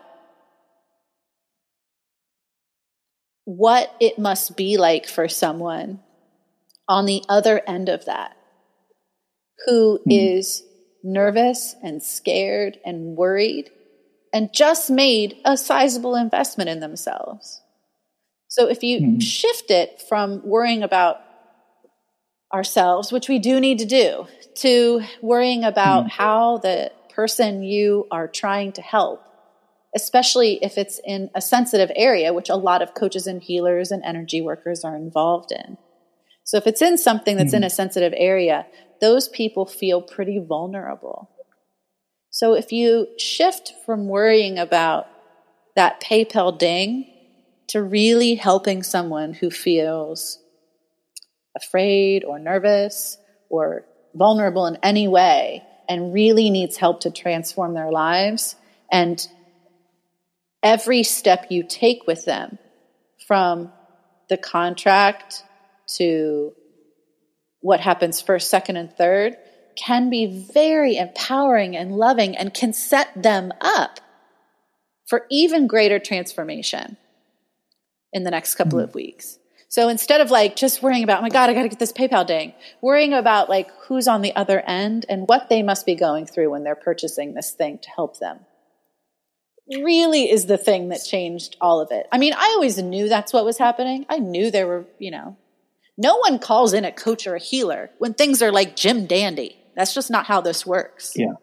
what 3.48 3.96
it 4.02 4.20
must 4.20 4.58
be 4.58 4.76
like 4.76 5.08
for 5.08 5.30
someone 5.30 6.02
on 6.86 7.06
the 7.06 7.24
other 7.30 7.62
end 7.66 7.88
of 7.88 8.04
that 8.04 8.36
who 9.66 10.00
mm. 10.00 10.02
is 10.08 10.64
nervous 11.02 11.74
and 11.82 12.04
scared 12.04 12.78
and 12.86 13.16
worried 13.16 13.70
and 14.34 14.54
just 14.54 14.90
made 14.90 15.38
a 15.46 15.56
sizable 15.56 16.14
investment 16.14 16.70
in 16.70 16.82
themselves. 16.82 17.62
So 18.50 18.68
if 18.68 18.84
you 18.84 19.00
mm. 19.00 19.22
shift 19.22 19.72
it 19.72 20.04
from 20.10 20.42
worrying 20.46 20.84
about 20.84 21.22
ourselves, 22.54 23.14
which 23.14 23.30
we 23.30 23.40
do 23.40 23.62
need 23.62 23.80
to 23.80 23.86
do, 23.86 24.28
to 24.56 25.04
worrying 25.22 25.64
about 25.64 26.08
mm. 26.08 26.10
how 26.10 26.58
the 26.58 26.92
person 27.16 27.64
you 27.64 28.08
are 28.12 28.28
trying 28.28 28.74
to 28.74 28.82
help 28.82 29.24
especially 29.98 30.60
if 30.62 30.78
it's 30.78 31.02
in 31.04 31.32
a 31.34 31.42
sensitive 31.42 31.92
area, 31.96 32.32
which 32.32 32.50
a 32.50 32.56
lot 32.56 32.84
of 32.84 32.94
coaches 32.94 33.26
and 33.26 33.42
healers 33.42 33.90
and 33.90 34.04
energy 34.04 34.42
workers 34.42 34.84
are 34.84 34.96
involved 34.96 35.52
in. 35.52 35.76
So 36.44 36.58
if 36.58 36.68
it's 36.68 36.84
in 36.84 37.00
something 37.00 37.36
that's 37.36 37.50
mm-hmm. 37.50 37.64
in 37.64 37.72
a 37.72 37.80
sensitive 37.82 38.14
area, 38.16 38.68
those 39.02 39.28
people 39.28 39.66
feel 39.66 40.04
pretty 40.04 40.40
vulnerable. 40.40 41.32
So 42.30 42.54
if 42.54 42.72
you 42.72 43.08
shift 43.18 43.74
from 43.88 44.08
worrying 44.08 44.60
about 44.60 45.08
that 45.76 46.00
PayPal 46.00 46.56
ding 46.56 47.12
to 47.70 47.82
really 47.82 48.36
helping 48.36 48.84
someone 48.84 49.34
who 49.34 49.50
feels 49.50 50.38
afraid 51.56 52.24
or 52.24 52.38
nervous 52.38 53.18
or 53.50 53.84
vulnerable 54.14 54.68
in 54.68 54.78
any 54.84 55.08
way 55.08 55.64
and 55.90 56.14
really 56.14 56.52
needs 56.52 56.78
help 56.78 57.00
to 57.02 57.10
transform 57.10 57.74
their 57.74 57.92
lives 57.92 58.56
and 58.92 59.28
every 60.68 61.02
step 61.02 61.46
you 61.50 61.64
take 61.64 62.06
with 62.06 62.26
them 62.26 62.60
from 63.26 63.72
the 64.28 64.36
contract 64.36 65.42
to 65.96 66.52
what 67.62 67.80
happens 67.80 68.20
first, 68.20 68.50
second, 68.50 68.76
and 68.76 68.92
third 68.92 69.38
can 69.78 70.10
be 70.10 70.46
very 70.54 70.98
empowering 70.98 71.78
and 71.78 71.94
loving 71.94 72.36
and 72.36 72.54
can 72.54 72.74
set 72.74 73.08
them 73.16 73.54
up 73.62 74.02
for 75.06 75.26
even 75.32 75.68
greater 75.68 76.00
transformation 76.00 76.98
in 78.12 78.24
the 78.24 78.32
next 78.32 78.56
couple 78.56 78.80
mm-hmm. 78.80 78.90
of 78.90 78.96
weeks. 78.96 79.40
So 79.70 79.88
instead 79.88 80.20
of 80.20 80.32
like 80.32 80.58
just 80.58 80.84
worrying 80.84 81.04
about, 81.06 81.20
oh 81.20 81.22
my 81.22 81.30
God, 81.30 81.50
I 81.50 81.54
got 81.54 81.64
to 81.64 81.70
get 81.70 81.80
this 81.80 81.94
PayPal 81.94 82.28
ding, 82.28 82.54
worrying 82.82 83.14
about 83.14 83.48
like 83.48 83.70
who's 83.88 84.10
on 84.10 84.22
the 84.22 84.36
other 84.36 84.60
end 84.60 85.06
and 85.08 85.30
what 85.30 85.48
they 85.48 85.64
must 85.64 85.86
be 85.86 85.96
going 85.96 86.26
through 86.26 86.52
when 86.52 86.66
they're 86.66 86.76
purchasing 86.76 87.34
this 87.34 87.52
thing 87.52 87.80
to 87.80 87.90
help 87.90 88.20
them 88.20 88.40
really 89.70 90.30
is 90.30 90.46
the 90.46 90.58
thing 90.58 90.90
that 90.90 91.04
changed 91.04 91.58
all 91.60 91.82
of 91.82 91.92
it. 91.92 92.08
I 92.12 92.18
mean, 92.18 92.34
I 92.34 92.54
always 92.56 92.78
knew 92.78 93.10
that's 93.10 93.34
what 93.34 93.46
was 93.46 93.58
happening. 93.58 94.06
I 94.10 94.20
knew 94.20 94.50
there 94.50 94.68
were, 94.68 94.86
you 95.00 95.12
know, 95.12 95.38
no 95.98 96.18
one 96.18 96.40
calls 96.40 96.74
in 96.74 96.86
a 96.86 96.92
coach 96.92 97.28
or 97.28 97.36
a 97.36 97.40
healer 97.40 97.90
when 97.98 98.14
things 98.14 98.42
are 98.42 98.52
like 98.52 98.76
Jim 98.76 99.08
Dandy. 99.08 99.58
That's 99.76 99.94
just 99.94 100.10
not 100.10 100.26
how 100.26 100.42
this 100.42 100.66
works. 100.66 101.14
Yeah. 101.16 101.34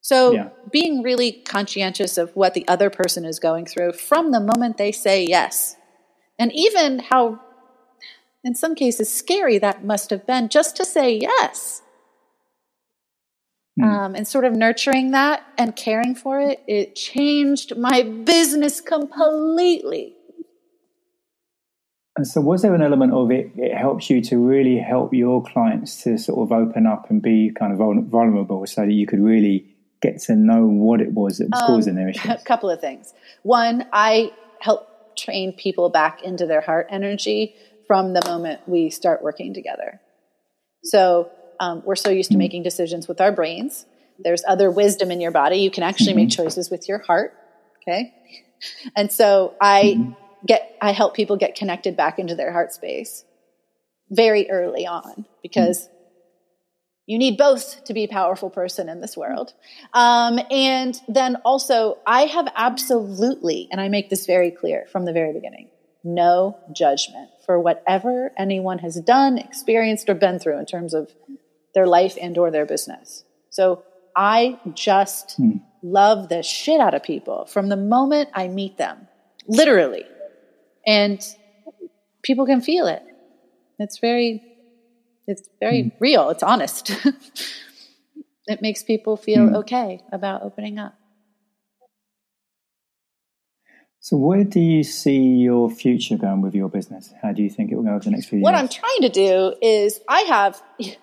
So 0.00 0.32
yeah. 0.32 0.48
being 0.70 1.02
really 1.02 1.32
conscientious 1.32 2.16
of 2.16 2.30
what 2.36 2.54
the 2.54 2.66
other 2.68 2.90
person 2.90 3.24
is 3.24 3.40
going 3.40 3.66
through 3.66 3.94
from 3.94 4.30
the 4.30 4.40
moment 4.40 4.78
they 4.78 4.92
say 4.92 5.24
yes. 5.24 5.76
And 6.38 6.52
even 6.54 7.00
how, 7.00 7.40
in 8.44 8.54
some 8.54 8.76
cases, 8.76 9.12
scary 9.12 9.58
that 9.58 9.84
must 9.84 10.10
have 10.10 10.24
been 10.26 10.48
just 10.48 10.76
to 10.76 10.84
say 10.84 11.18
yes. 11.18 11.82
Mm. 13.78 13.84
Um, 13.84 14.14
and 14.14 14.26
sort 14.26 14.46
of 14.46 14.54
nurturing 14.54 15.10
that 15.10 15.42
and 15.58 15.76
caring 15.76 16.14
for 16.14 16.40
it, 16.40 16.62
it 16.66 16.94
changed 16.94 17.76
my 17.76 18.02
business 18.02 18.80
completely. 18.80 20.14
And 22.16 22.26
so, 22.26 22.40
was 22.40 22.62
there 22.62 22.74
an 22.74 22.80
element 22.80 23.12
of 23.12 23.30
it? 23.30 23.50
It 23.56 23.76
helps 23.76 24.08
you 24.08 24.22
to 24.22 24.38
really 24.38 24.78
help 24.78 25.12
your 25.12 25.42
clients 25.42 26.02
to 26.04 26.16
sort 26.16 26.40
of 26.40 26.52
open 26.52 26.86
up 26.86 27.10
and 27.10 27.20
be 27.20 27.50
kind 27.50 27.72
of 27.72 27.78
vulnerable, 27.78 28.66
so 28.66 28.86
that 28.86 28.92
you 28.92 29.06
could 29.06 29.20
really 29.20 29.66
get 30.00 30.20
to 30.22 30.34
know 30.34 30.66
what 30.66 31.02
it 31.02 31.12
was 31.12 31.38
that 31.38 31.50
was 31.50 31.60
um, 31.60 31.66
causing 31.66 31.94
their 31.94 32.08
issues. 32.10 32.30
A 32.30 32.38
couple 32.44 32.70
of 32.70 32.80
things. 32.80 33.12
One, 33.42 33.86
I 33.92 34.32
help 34.60 35.16
train 35.16 35.52
people 35.52 35.90
back 35.90 36.22
into 36.22 36.46
their 36.46 36.62
heart 36.62 36.86
energy 36.88 37.54
from 37.86 38.14
the 38.14 38.22
moment 38.26 38.60
we 38.66 38.88
start 38.88 39.22
working 39.22 39.52
together. 39.52 40.00
So 40.84 41.30
um, 41.60 41.82
we're 41.84 41.96
so 41.96 42.10
used 42.10 42.30
to 42.30 42.34
mm-hmm. 42.34 42.40
making 42.40 42.62
decisions 42.62 43.08
with 43.08 43.20
our 43.20 43.32
brains. 43.32 43.86
There's 44.18 44.42
other 44.46 44.70
wisdom 44.70 45.10
in 45.10 45.20
your 45.20 45.30
body. 45.30 45.58
You 45.58 45.70
can 45.70 45.82
actually 45.82 46.12
mm-hmm. 46.12 46.16
make 46.16 46.30
choices 46.30 46.70
with 46.70 46.88
your 46.88 46.98
heart. 46.98 47.34
Okay. 47.82 48.14
And 48.94 49.12
so 49.12 49.54
I 49.60 49.96
mm-hmm. 49.96 50.12
get, 50.46 50.76
I 50.80 50.92
help 50.92 51.14
people 51.14 51.36
get 51.36 51.54
connected 51.54 51.96
back 51.96 52.18
into 52.18 52.34
their 52.34 52.52
heart 52.52 52.72
space 52.72 53.24
very 54.10 54.50
early 54.50 54.86
on 54.86 55.26
because 55.42 55.84
mm-hmm. 55.84 55.92
you 57.06 57.18
need 57.18 57.36
both 57.36 57.84
to 57.84 57.94
be 57.94 58.04
a 58.04 58.08
powerful 58.08 58.50
person 58.50 58.88
in 58.88 59.00
this 59.00 59.16
world. 59.16 59.52
Um, 59.92 60.40
and 60.50 60.98
then 61.08 61.36
also, 61.44 61.98
I 62.06 62.22
have 62.22 62.48
absolutely, 62.56 63.68
and 63.70 63.80
I 63.80 63.88
make 63.88 64.08
this 64.08 64.26
very 64.26 64.50
clear 64.50 64.86
from 64.90 65.04
the 65.04 65.12
very 65.12 65.32
beginning, 65.32 65.68
no 66.02 66.58
judgment 66.72 67.30
for 67.44 67.60
whatever 67.60 68.32
anyone 68.38 68.78
has 68.78 69.00
done, 69.00 69.38
experienced, 69.38 70.08
or 70.08 70.14
been 70.14 70.38
through 70.38 70.58
in 70.58 70.66
terms 70.66 70.94
of 70.94 71.12
their 71.76 71.86
life 71.86 72.16
and 72.20 72.38
or 72.38 72.50
their 72.50 72.64
business. 72.64 73.22
So 73.50 73.84
I 74.16 74.58
just 74.72 75.36
hmm. 75.36 75.58
love 75.82 76.30
the 76.30 76.42
shit 76.42 76.80
out 76.80 76.94
of 76.94 77.02
people 77.02 77.44
from 77.44 77.68
the 77.68 77.76
moment 77.76 78.30
I 78.32 78.48
meet 78.48 78.78
them, 78.78 79.06
literally. 79.46 80.04
And 80.86 81.20
people 82.22 82.46
can 82.46 82.62
feel 82.62 82.86
it. 82.86 83.02
It's 83.78 83.98
very, 83.98 84.42
it's 85.26 85.50
very 85.60 85.82
hmm. 85.82 85.88
real. 86.00 86.30
It's 86.30 86.42
honest. 86.42 86.90
it 88.46 88.62
makes 88.62 88.82
people 88.82 89.18
feel 89.18 89.46
hmm. 89.46 89.56
okay 89.56 90.00
about 90.10 90.42
opening 90.42 90.78
up. 90.78 90.94
So, 94.06 94.16
where 94.16 94.44
do 94.44 94.60
you 94.60 94.84
see 94.84 95.18
your 95.18 95.68
future 95.68 96.16
going 96.16 96.40
with 96.40 96.54
your 96.54 96.68
business? 96.68 97.12
How 97.20 97.32
do 97.32 97.42
you 97.42 97.50
think 97.50 97.72
it 97.72 97.74
will 97.74 97.82
go 97.82 97.90
over 97.90 98.04
the 98.04 98.12
next 98.12 98.26
few 98.26 98.38
what 98.38 98.50
years? 98.50 98.62
What 98.62 98.62
I'm 98.62 98.68
trying 98.68 99.00
to 99.00 99.08
do 99.08 99.54
is, 99.60 99.98
I 100.08 100.20
have 100.20 100.62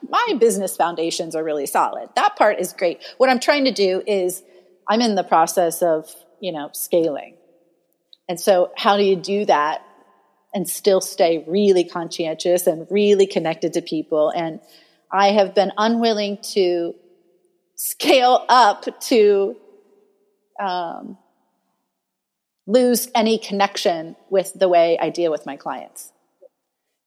my 0.10 0.38
business 0.40 0.78
foundations 0.78 1.36
are 1.36 1.44
really 1.44 1.66
solid. 1.66 2.08
That 2.16 2.38
part 2.38 2.62
is 2.62 2.72
great. 2.72 3.04
What 3.18 3.30
I'm 3.30 3.42
trying 3.42 3.66
to 3.66 3.74
do 3.74 4.02
is, 4.08 4.42
I'm 4.88 5.02
in 5.02 5.16
the 5.16 5.24
process 5.26 5.82
of, 5.82 6.10
you 6.40 6.54
know, 6.54 6.70
scaling. 6.72 7.36
And 8.30 8.40
so, 8.40 8.72
how 8.78 8.96
do 8.96 9.04
you 9.04 9.18
do 9.18 9.44
that 9.48 9.86
and 10.54 10.66
still 10.66 11.02
stay 11.02 11.44
really 11.46 11.84
conscientious 11.84 12.68
and 12.68 12.88
really 12.90 13.28
connected 13.28 13.74
to 13.74 13.82
people? 13.82 14.30
And 14.30 14.62
I 15.12 15.34
have 15.34 15.54
been 15.54 15.74
unwilling 15.78 16.38
to 16.54 16.96
scale 17.76 18.46
up 18.48 18.86
to, 19.08 19.58
um, 20.58 21.18
lose 22.66 23.10
any 23.14 23.38
connection 23.38 24.16
with 24.30 24.54
the 24.54 24.70
way 24.70 24.98
I 25.00 25.10
deal 25.10 25.32
with 25.32 25.46
my 25.46 25.58
clients. 25.58 26.12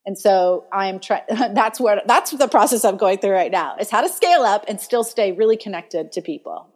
And 0.05 0.17
so 0.17 0.65
I'm 0.73 1.01
trying, 1.01 1.25
that's 1.29 1.81
where, 1.81 2.01
that's 2.07 2.31
the 2.31 2.49
process 2.49 2.85
I'm 2.85 2.97
going 2.97 3.19
through 3.19 3.33
right 3.33 3.51
now 3.51 3.77
is 3.79 3.91
how 3.91 4.03
to 4.03 4.09
scale 4.09 4.43
up 4.43 4.65
and 4.69 4.81
still 4.81 5.03
stay 5.05 5.33
really 5.33 5.57
connected 5.57 6.13
to 6.13 6.23
people. 6.23 6.69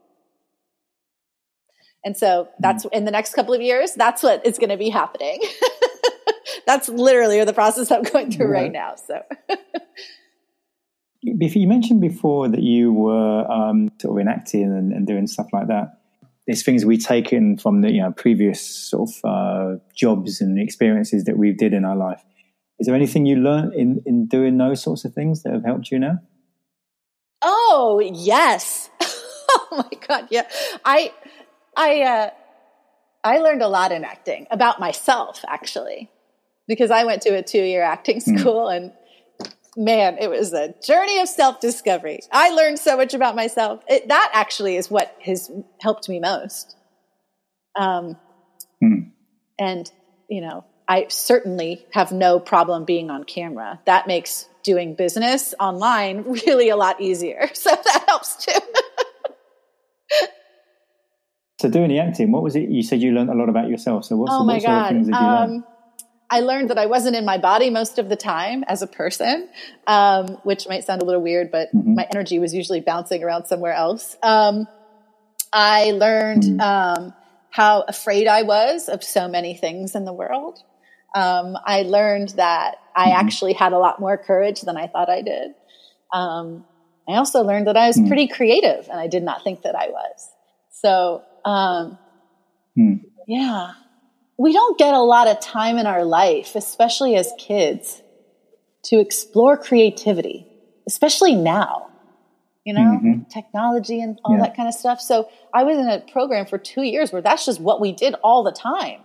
And 2.05 2.17
so 2.17 2.49
that's 2.59 2.87
in 2.93 3.05
the 3.05 3.11
next 3.11 3.35
couple 3.35 3.53
of 3.53 3.61
years, 3.61 3.93
that's 3.95 4.23
what 4.23 4.45
is 4.47 4.59
going 4.59 4.71
to 4.71 4.79
be 4.79 4.89
happening. 4.89 5.41
that's 6.67 6.89
literally 6.89 7.45
the 7.45 7.53
process 7.53 7.91
I'm 7.91 8.03
going 8.03 8.33
through 8.33 8.47
right, 8.47 8.63
right 8.63 8.73
now. 8.73 8.95
So. 8.97 9.23
you 11.23 11.69
mentioned 11.69 12.01
before 12.01 12.49
that 12.49 12.63
you 12.63 12.95
were 12.95 13.51
um, 13.51 13.91
sort 14.01 14.17
of 14.17 14.21
enacting 14.23 14.65
and, 14.65 14.93
and 14.93 15.07
doing 15.07 15.27
stuff 15.27 15.49
like 15.53 15.69
that 15.69 16.00
there's 16.47 16.63
things 16.63 16.85
we've 16.85 17.05
taken 17.05 17.57
from 17.59 17.81
the 17.83 17.91
you 17.91 18.03
know 18.03 18.13
previous 18.13 18.61
sort 18.61 19.11
of 19.11 19.25
uh, 19.25 19.77
jobs 19.95 20.41
and 20.41 20.59
experiences 20.59 21.25
that 21.25 21.37
we 21.39 21.53
did 21.53 21.73
in 21.73 21.85
our 21.85 21.97
life. 21.97 22.23
Is 22.79 22.87
there 22.87 22.97
anything 22.97 23.27
you 23.27 23.37
learned 23.37 23.75
in 23.75 24.03
in 24.07 24.27
doing 24.27 24.59
those 24.59 24.83
sorts 24.83 25.05
of 25.05 25.13
things 25.15 25.43
that 25.43 25.53
have 25.53 25.65
helped 25.65 25.91
you 25.91 25.99
now? 25.99 26.19
Oh 27.43 28.01
yes. 28.03 28.91
oh 29.03 29.67
my 29.73 29.99
god, 30.07 30.29
yeah. 30.31 30.49
I 30.85 31.13
I 31.77 32.03
uh 32.03 32.31
I 33.23 33.39
learned 33.39 33.63
a 33.63 33.69
lot 33.69 33.93
in 33.93 34.05
acting 34.05 34.47
about 34.51 34.81
myself, 34.81 35.45
actually, 35.47 36.11
because 36.67 36.91
I 36.91 37.05
went 37.05 37.23
to 37.23 37.31
a 37.31 37.43
two 37.43 37.63
year 37.63 37.83
acting 37.83 38.21
Hmm. 38.21 38.39
school 38.39 38.69
and 38.69 38.93
man, 39.77 40.19
it 40.19 40.29
was 40.29 40.53
a 40.53 40.75
journey 40.85 41.21
of 41.21 41.29
self 41.29 41.61
discovery. 41.61 42.21
I 42.33 42.51
learned 42.51 42.79
so 42.79 42.97
much 42.97 43.15
about 43.15 43.37
myself. 43.37 43.83
It, 43.89 44.09
that 44.09 44.31
actually 44.33 44.77
is 44.77 44.91
what 44.91 45.17
has 45.23 45.51
helped 45.81 46.09
me 46.09 46.21
most. 46.21 46.77
Um, 47.77 48.17
Hmm. 48.81 49.11
And, 49.59 49.91
you 50.29 50.41
know, 50.41 50.65
I 50.89 51.07
certainly 51.09 51.87
have 51.93 52.13
no 52.13 52.41
problem 52.41 52.85
being 52.85 53.11
on 53.11 53.25
camera. 53.25 53.81
That 53.85 54.07
makes 54.07 54.49
doing 54.63 54.95
business 54.95 55.55
online 55.61 56.23
really 56.47 56.71
a 56.71 56.77
lot 56.77 57.01
easier. 57.01 57.51
So 57.55 57.71
that 57.71 58.05
helps 58.09 58.45
too. 58.45 58.59
So 61.61 61.69
doing 61.69 61.91
the 61.91 61.99
acting, 61.99 62.33
what 62.33 62.43
was 62.43 62.57
it? 62.57 62.71
You 62.71 62.83
said 62.83 63.03
you 63.03 63.13
learned 63.13 63.29
a 63.29 63.35
lot 63.35 63.51
about 63.51 63.69
yourself. 63.69 64.07
So 64.07 64.17
what's 64.17 64.33
oh 64.33 64.45
what 64.45 64.63
sort 64.63 64.79
of 64.79 64.89
things 64.89 65.09
did 65.09 65.15
you 65.15 65.21
learn? 65.21 65.63
I 66.31 66.41
learned 66.41 66.71
that 66.71 66.79
I 66.79 66.87
wasn't 66.87 67.17
in 67.17 67.25
my 67.25 67.39
body 67.39 67.71
most 67.71 67.99
of 67.99 68.09
the 68.09 68.17
time 68.17 68.65
as 68.69 68.83
a 68.83 68.87
person, 68.89 69.49
um, 69.87 70.39
which 70.43 70.69
might 70.69 70.85
sound 70.85 71.03
a 71.03 71.05
little 71.05 71.23
weird, 71.23 71.51
but 71.51 71.71
Mm-hmm. 71.75 71.97
my 71.97 72.07
energy 72.15 72.39
was 72.39 72.55
usually 72.55 72.81
bouncing 72.81 73.23
around 73.23 73.47
somewhere 73.47 73.73
else. 73.75 74.15
Um, 74.23 74.67
I 75.53 75.93
learned 75.93 76.45
Mm-hmm. 76.45 76.59
um, 76.59 77.15
how 77.51 77.85
afraid 77.89 78.27
I 78.29 78.43
was 78.43 78.89
of 78.89 79.03
so 79.05 79.29
many 79.29 79.55
things 79.57 79.95
in 79.95 80.05
the 80.05 80.13
world. 80.15 80.59
Um, 81.15 81.57
I 81.67 81.83
learned 81.83 82.31
that 82.37 82.77
I 82.95 83.11
Mm-hmm. 83.11 83.13
actually 83.13 83.55
had 83.55 83.73
a 83.73 83.79
lot 83.79 84.01
more 84.01 84.19
courage 84.19 84.63
than 84.63 84.77
I 84.77 84.89
thought 84.89 85.11
I 85.11 85.23
did. 85.23 85.53
Um, 86.13 86.65
I 87.09 87.15
also 87.17 87.43
learned 87.43 87.67
that 87.69 87.77
I 87.77 87.87
Mm. 87.87 87.89
was 87.89 88.01
pretty 88.01 88.29
creative, 88.29 88.89
and 88.91 89.01
I 89.01 89.09
did 89.09 89.23
not 89.23 89.43
think 89.45 89.63
that 89.63 89.75
I 89.77 89.89
was. 89.89 90.31
So, 90.71 91.25
um, 91.45 91.99
Hmm. 92.77 92.95
yeah. 93.27 93.73
We 94.41 94.55
don't 94.55 94.79
get 94.79 94.95
a 94.95 95.03
lot 95.03 95.29
of 95.29 95.39
time 95.41 95.77
in 95.77 95.85
our 95.87 96.03
life, 96.03 96.55
especially 96.55 97.15
as 97.15 97.31
kids, 97.39 98.01
to 98.85 98.99
explore 98.99 99.59
creativity, 99.59 100.47
especially 100.87 101.35
now. 101.35 101.89
You 102.65 102.73
know, 102.73 102.99
Mhm. 103.03 103.29
technology 103.29 104.01
and 104.01 104.19
all 104.25 104.37
Yeah. 104.37 104.43
that 104.45 104.57
kind 104.57 104.67
of 104.67 104.75
stuff. 104.75 104.99
So 105.01 105.29
I 105.53 105.65
was 105.65 105.77
in 105.77 105.89
a 105.91 106.01
program 106.01 106.47
for 106.47 106.57
two 106.57 106.83
years 106.83 107.13
where 107.13 107.21
that's 107.21 107.45
just 107.45 107.61
what 107.61 107.81
we 107.83 107.93
did 107.93 108.15
all 108.23 108.43
the 108.43 108.53
time. 108.53 109.05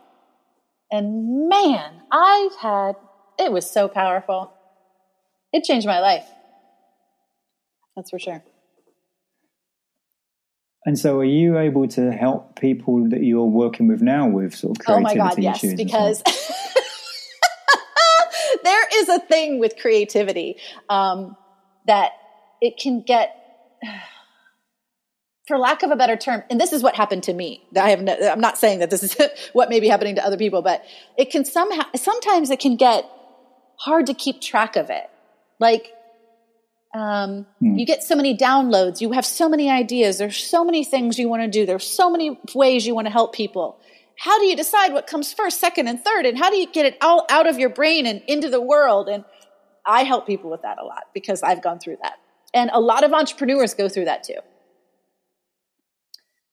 And 0.89 1.49
man, 1.49 2.01
I've 2.11 2.55
had, 2.55 2.95
it 3.37 3.51
was 3.51 3.69
so 3.69 3.89
powerful. 3.89 4.51
It 5.51 5.65
changed 5.65 5.85
my 5.87 5.99
life. 5.99 6.29
That's 7.97 8.09
for 8.09 8.19
sure. 8.19 8.41
And 10.85 10.99
so, 10.99 11.17
are 11.17 11.25
you 11.25 11.57
able 11.57 11.87
to 11.89 12.11
help 12.11 12.59
people 12.59 13.09
that 13.09 13.23
you're 13.23 13.43
working 13.43 13.87
with 13.87 14.01
now 14.01 14.29
with 14.29 14.55
sort 14.55 14.77
of 14.77 14.85
creativity? 14.85 15.19
Oh 15.19 15.23
my 15.23 15.29
God, 15.29 15.39
yes, 15.39 15.63
issues? 15.63 15.79
and 15.79 15.89
so 15.89 15.97
on? 15.97 16.13
because 16.13 16.23
there 18.63 18.87
is 18.93 19.09
a 19.09 19.19
thing 19.19 19.59
with 19.59 19.77
creativity 19.77 20.57
um, 20.87 21.35
that 21.87 22.11
it 22.61 22.77
can 22.77 23.01
get, 23.01 23.35
for 25.47 25.57
lack 25.57 25.81
of 25.81 25.89
a 25.89 25.95
better 25.95 26.15
term, 26.15 26.43
and 26.51 26.61
this 26.61 26.71
is 26.71 26.83
what 26.83 26.95
happened 26.95 27.23
to 27.23 27.33
me. 27.33 27.67
I 27.75 27.89
have 27.89 28.01
no, 28.01 28.15
I'm 28.15 28.39
not 28.39 28.59
saying 28.59 28.79
that 28.79 28.91
this 28.91 29.01
is 29.01 29.17
what 29.53 29.69
may 29.69 29.79
be 29.79 29.87
happening 29.87 30.15
to 30.15 30.25
other 30.25 30.37
people, 30.37 30.61
but 30.61 30.83
it 31.17 31.31
can 31.31 31.45
somehow, 31.45 31.83
sometimes 31.95 32.51
it 32.51 32.59
can 32.59 32.75
get 32.75 33.09
hard 33.79 34.05
to 34.05 34.13
keep 34.13 34.39
track 34.39 34.75
of 34.75 34.91
it. 34.91 35.09
Like, 35.59 35.94
um, 36.95 37.45
you 37.59 37.85
get 37.85 38.03
so 38.03 38.15
many 38.15 38.37
downloads, 38.37 39.01
you 39.01 39.11
have 39.11 39.25
so 39.25 39.49
many 39.49 39.69
ideas, 39.69 40.17
there's 40.17 40.37
so 40.37 40.63
many 40.63 40.85
things 40.85 41.19
you 41.19 41.27
want 41.27 41.43
to 41.43 41.49
do, 41.49 41.65
there's 41.65 41.85
so 41.85 42.09
many 42.09 42.39
ways 42.53 42.87
you 42.87 42.95
want 42.95 43.05
to 43.05 43.11
help 43.11 43.33
people. 43.33 43.77
How 44.17 44.39
do 44.39 44.45
you 44.45 44.55
decide 44.55 44.93
what 44.93 45.05
comes 45.05 45.33
first, 45.33 45.59
second, 45.59 45.87
and 45.87 46.01
third? 46.01 46.25
And 46.25 46.37
how 46.37 46.49
do 46.49 46.55
you 46.55 46.71
get 46.71 46.85
it 46.85 46.97
all 47.01 47.25
out 47.29 47.47
of 47.47 47.59
your 47.59 47.67
brain 47.67 48.05
and 48.05 48.21
into 48.27 48.49
the 48.49 48.61
world? 48.61 49.09
And 49.09 49.25
I 49.85 50.03
help 50.03 50.25
people 50.25 50.49
with 50.49 50.61
that 50.61 50.77
a 50.79 50.85
lot 50.85 51.03
because 51.13 51.43
I've 51.43 51.61
gone 51.61 51.79
through 51.79 51.97
that. 52.01 52.13
And 52.53 52.69
a 52.71 52.79
lot 52.79 53.03
of 53.03 53.11
entrepreneurs 53.11 53.73
go 53.73 53.89
through 53.89 54.05
that 54.05 54.23
too. 54.23 54.39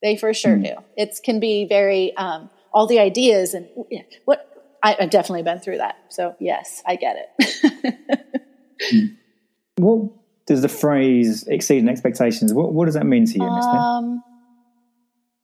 They 0.02 0.16
for 0.16 0.34
sure 0.34 0.56
do. 0.56 0.74
It 0.96 1.16
can 1.24 1.38
be 1.38 1.66
very, 1.68 2.16
um, 2.16 2.50
all 2.72 2.88
the 2.88 2.98
ideas 2.98 3.54
and 3.54 3.68
yeah, 3.88 4.02
what 4.24 4.44
I, 4.82 4.96
I've 4.98 5.10
definitely 5.10 5.44
been 5.44 5.60
through 5.60 5.78
that. 5.78 5.96
So, 6.08 6.34
yes, 6.40 6.82
I 6.84 6.96
get 6.96 7.30
it. 7.38 9.10
What 9.76 10.10
does 10.52 10.62
the 10.62 10.68
phrase 10.68 11.46
exceeding 11.48 11.88
expectations, 11.88 12.52
what, 12.52 12.72
what 12.72 12.84
does 12.84 12.94
that 12.94 13.06
mean 13.06 13.24
to 13.24 13.32
you, 13.32 13.50
Miss 13.50 13.64
Um, 13.64 14.22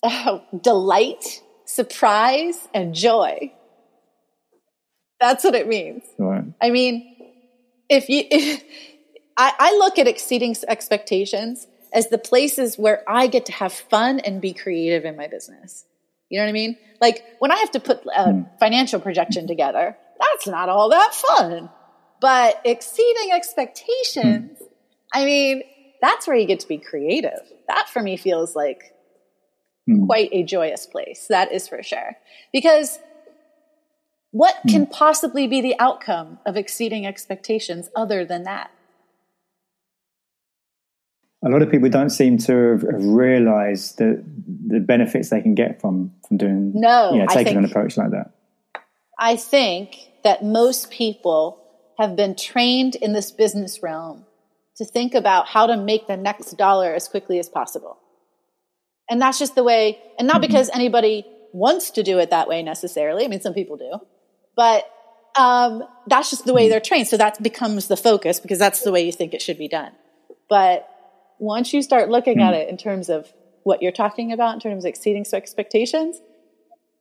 oh, 0.03 0.43
delight, 0.63 1.43
surprise, 1.65 2.69
and 2.75 2.95
joy. 2.95 3.53
That's 5.19 5.45
what 5.45 5.55
it 5.55 5.67
means. 5.67 6.05
Right. 6.19 6.45
I 6.61 6.71
mean, 6.71 7.17
if 7.89 8.09
you, 8.09 8.25
if, 8.31 8.63
I, 9.37 9.53
I 9.59 9.73
look 9.79 9.99
at 9.99 10.07
exceeding 10.07 10.55
expectations 10.69 11.67
as 11.93 12.09
the 12.09 12.19
places 12.19 12.77
where 12.77 13.03
I 13.09 13.29
get 13.29 13.47
to 13.47 13.53
have 13.53 13.73
fun 13.73 14.21
and 14.21 14.43
be 14.43 14.53
creative 14.53 15.05
in 15.05 15.17
my 15.17 15.27
business. 15.27 15.87
You 16.29 16.39
know 16.39 16.45
what 16.45 16.51
I 16.51 16.53
mean? 16.53 16.77
Like 17.01 17.25
when 17.39 17.51
I 17.51 17.57
have 17.57 17.71
to 17.71 17.81
put 17.81 18.05
a 18.15 18.45
financial 18.61 19.01
projection 19.01 19.47
together, 19.47 19.97
that's 20.21 20.47
not 20.47 20.69
all 20.69 20.91
that 20.91 21.15
fun. 21.15 21.71
But 22.21 22.61
exceeding 22.65 23.33
expectations, 23.33 24.59
I 25.13 25.25
mean, 25.25 25.63
that's 26.01 26.27
where 26.27 26.37
you 26.37 26.47
get 26.47 26.61
to 26.61 26.69
be 26.69 26.79
creative. 26.79 27.41
That 27.69 27.89
for 27.89 28.03
me 28.03 28.17
feels 28.17 28.55
like 28.55 28.95
Hmm. 29.89 30.05
quite 30.05 30.29
a 30.33 30.43
joyous 30.43 30.85
place. 30.85 31.27
That 31.31 31.51
is 31.51 31.67
for 31.67 31.83
sure. 31.83 32.17
Because 32.53 32.99
what 34.33 34.57
can 34.69 34.85
possibly 34.85 35.47
be 35.47 35.63
the 35.63 35.75
outcome 35.79 36.39
of 36.45 36.57
exceeding 36.59 37.07
expectations 37.07 37.89
other 37.97 38.27
than 38.27 38.43
that? 38.43 38.71
A 41.43 41.49
lot 41.49 41.63
of 41.63 41.71
people 41.71 41.89
don't 41.89 42.11
seem 42.11 42.37
to 42.39 42.53
have, 42.73 42.83
realised 42.83 43.97
the 43.97 44.23
the 44.67 44.81
benefits 44.81 45.31
they 45.31 45.41
can 45.41 45.55
get 45.55 45.81
from 45.81 46.13
from 46.27 46.37
doing 46.37 46.73
No, 46.75 47.15
yeah 47.15 47.25
I 47.29 47.35
taking 47.35 47.57
an 47.57 47.65
approach 47.65 47.97
like 47.97 48.11
that. 48.11 48.33
I 49.19 49.37
think 49.37 49.97
that 50.25 50.45
most 50.45 50.91
people 50.91 51.65
have 51.99 52.15
been 52.15 52.35
trained 52.35 52.95
in 52.97 53.15
this 53.15 53.31
business 53.31 53.83
realm 53.83 54.27
to 54.79 54.85
think 54.85 55.15
about 55.15 55.49
how 55.49 55.67
to 55.67 55.77
make 55.77 56.07
the 56.07 56.17
next 56.17 56.57
dollar 56.57 56.95
as 56.95 57.09
quickly 57.09 57.39
as 57.39 57.49
possible. 57.49 57.99
And 59.11 59.21
that's 59.21 59.39
just 59.39 59.55
the 59.55 59.65
way, 59.65 59.99
and 60.19 60.27
not 60.27 60.37
mm-hmm. 60.37 60.49
because 60.49 60.71
anybody 60.73 61.25
wants 61.53 61.91
to 61.93 62.03
do 62.03 62.19
it 62.19 62.31
that 62.31 62.49
way 62.49 62.63
necessarily. 62.63 63.25
I 63.25 63.29
mean, 63.29 63.41
some 63.41 63.55
people 63.55 63.77
do, 63.77 63.99
but 64.57 64.85
um, 65.37 65.83
that's 66.07 66.31
just 66.31 66.45
the 66.45 66.55
way 66.55 66.65
mm-hmm. 66.65 66.71
they're 66.71 66.81
trained. 66.81 67.09
So 67.09 67.17
that 67.17 67.43
becomes 67.43 67.89
the 67.89 67.97
focus 67.97 68.41
because 68.41 68.59
that's 68.59 68.83
the 68.83 68.93
way 68.93 69.05
you 69.05 69.13
think 69.13 69.35
it 69.35 69.43
should 69.43 69.59
be 69.59 69.69
done. 69.69 69.93
But 70.49 70.89
once 71.39 71.73
you 71.73 71.83
start 71.83 72.09
looking 72.09 72.41
at 72.41 72.53
mm-hmm. 72.53 72.63
it 72.63 72.69
in 72.69 72.77
terms 72.77 73.09
of 73.09 73.33
what 73.65 73.83
you're 73.83 73.93
talking 73.93 74.33
about, 74.33 74.55
in 74.55 74.61
terms 74.61 74.85
of 74.85 74.89
exceeding 74.89 75.25
expectations, 75.33 76.21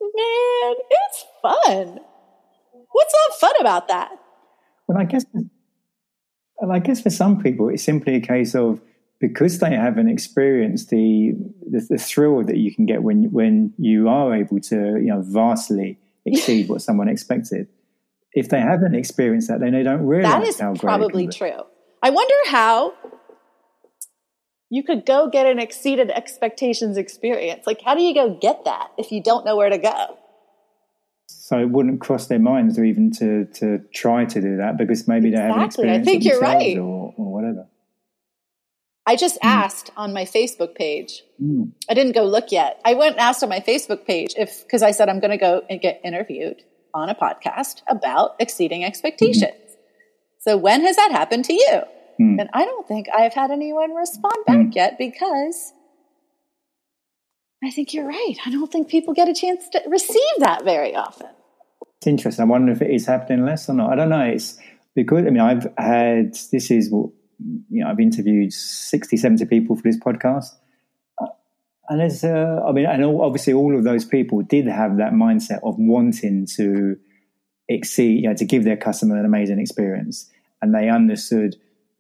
man, 0.02 0.76
it's 0.90 1.26
fun. 1.42 2.00
What's 2.92 3.14
not 3.14 3.40
fun 3.40 3.54
about 3.60 3.88
that? 3.90 4.12
Well, 4.88 4.98
I 4.98 5.06
guess, 5.06 5.26
well, 6.60 6.72
I 6.72 6.80
guess 6.80 7.02
for 7.02 7.10
some 7.10 7.42
people, 7.42 7.70
it's 7.70 7.84
simply 7.84 8.16
a 8.16 8.22
case 8.22 8.56
of 8.56 8.82
because 9.20 9.60
they 9.60 9.72
haven't 9.72 10.10
experienced 10.10 10.90
the, 10.90 11.34
the 11.70 11.86
the 11.90 11.98
thrill 11.98 12.44
that 12.44 12.58
you 12.58 12.74
can 12.74 12.86
get 12.86 13.04
when 13.04 13.32
when 13.32 13.74
you 13.78 14.08
are 14.08 14.36
able 14.36 14.60
to 14.60 14.76
you 14.76 15.08
know 15.08 15.22
vastly 15.22 16.00
exceed 16.26 16.70
what 16.70 16.82
someone 16.82 17.08
expected. 17.08 17.68
If 18.34 18.50
they 18.50 18.60
haven't 18.60 18.94
experienced 18.94 19.48
that, 19.48 19.60
then 19.60 19.74
they 19.74 19.84
don't 19.84 20.06
realize 20.06 20.32
That 20.32 20.48
is 20.48 20.60
how 20.60 20.74
great 20.74 20.82
probably 20.82 21.28
true. 21.28 21.64
I 22.04 22.12
wonder 22.12 22.36
how 22.48 22.94
you 24.70 24.84
could 24.84 25.06
go 25.06 25.30
get 25.30 25.48
an 25.48 25.60
exceeded 25.60 26.12
expectations 26.12 26.98
experience. 26.98 27.66
Like, 27.66 27.82
how 27.82 27.96
do 27.96 28.02
you 28.02 28.14
go 28.14 28.38
get 28.40 28.66
that 28.66 28.90
if 28.98 29.12
you 29.12 29.24
don't 29.24 29.46
know 29.46 29.56
where 29.56 29.70
to 29.70 29.78
go? 29.78 30.18
So 31.48 31.58
it 31.58 31.70
wouldn't 31.70 32.02
cross 32.02 32.28
their 32.28 32.40
minds 32.40 32.76
to 32.76 32.84
even 32.84 33.10
to 33.20 33.46
to 33.60 33.80
try 33.94 34.26
to 34.26 34.42
do 34.42 34.58
that 34.58 34.76
because 34.78 35.08
maybe 35.08 35.30
they 35.30 35.38
haven't 35.38 35.64
Exactly. 35.64 35.90
I 35.90 36.04
think 36.04 36.26
you're 36.26 36.42
right. 36.42 36.78
or, 36.78 37.14
or 37.16 37.34
whatever. 37.34 37.68
I 39.06 39.16
just 39.16 39.38
asked 39.42 39.90
on 39.96 40.12
my 40.12 40.26
Facebook 40.26 40.76
page. 40.76 41.24
Mm. 41.42 41.72
I 41.90 41.94
didn't 41.94 42.16
go 42.16 42.26
look 42.26 42.52
yet. 42.52 42.82
I 42.84 42.96
went 42.96 43.14
and 43.14 43.22
asked 43.22 43.44
on 43.44 43.48
my 43.48 43.62
Facebook 43.62 44.06
page 44.06 44.34
if, 44.36 44.64
because 44.64 44.84
I 44.84 44.92
said 44.92 45.08
I'm 45.08 45.22
going 45.22 45.32
to 45.32 45.38
go 45.38 45.64
and 45.70 45.80
get 45.80 46.02
interviewed 46.04 46.64
on 46.94 47.08
a 47.08 47.16
podcast 47.16 47.82
about 47.88 48.36
exceeding 48.42 48.84
expectations. 48.84 49.78
So 50.40 50.58
when 50.58 50.82
has 50.82 50.98
that 50.98 51.14
happened 51.14 51.46
to 51.46 51.54
you? 51.54 51.82
Mm. 52.20 52.42
And 52.42 52.50
I 52.52 52.66
don't 52.66 52.86
think 52.86 53.08
I've 53.18 53.34
had 53.34 53.52
anyone 53.52 53.96
respond 53.96 54.36
back 54.46 54.76
yet 54.76 54.98
because 54.98 55.72
I 57.64 57.72
think 57.72 57.94
you're 57.94 58.06
right. 58.06 58.36
I 58.46 58.50
don't 58.50 58.70
think 58.70 58.90
people 58.90 59.14
get 59.14 59.30
a 59.30 59.34
chance 59.34 59.70
to 59.70 59.82
receive 59.88 60.40
that 60.40 60.66
very 60.66 60.94
often. 60.94 61.30
It's 62.00 62.08
interesting. 62.08 62.44
I 62.44 62.48
wonder 62.48 62.72
if 62.72 62.82
it 62.82 62.92
is 62.92 63.06
happening 63.06 63.46
less 63.46 63.70
or 63.70 63.74
not. 63.74 63.92
I 63.92 63.96
don't 63.96 64.10
know. 64.10 64.22
It's 64.22 64.60
because 64.96 65.26
I 65.26 65.30
mean 65.30 65.42
I've 65.42 65.68
had 65.78 66.34
this 66.52 66.70
is 66.72 66.92
what 66.92 67.10
you 67.70 67.84
know 67.84 67.90
I've 67.90 68.00
interviewed 68.00 68.54
60, 68.54 69.18
70 69.18 69.46
people 69.46 69.76
for 69.76 69.84
this 69.84 70.00
podcast. 70.00 70.50
and 71.90 72.00
there's, 72.00 72.24
uh, 72.24 72.62
I 72.68 72.72
mean, 72.72 72.86
and 72.86 73.04
obviously 73.04 73.54
all 73.54 73.76
of 73.78 73.84
those 73.84 74.06
people 74.06 74.42
did 74.42 74.68
have 74.68 74.98
that 74.98 75.14
mindset 75.14 75.60
of 75.64 75.76
wanting 75.78 76.48
to 76.56 76.98
exceed, 77.70 78.22
you 78.22 78.30
know, 78.30 78.36
to 78.36 78.46
give 78.46 78.64
their 78.64 78.78
customer 78.78 79.18
an 79.18 79.26
amazing 79.26 79.60
experience, 79.60 80.30
and 80.62 80.74
they 80.74 80.90
understood 80.90 81.56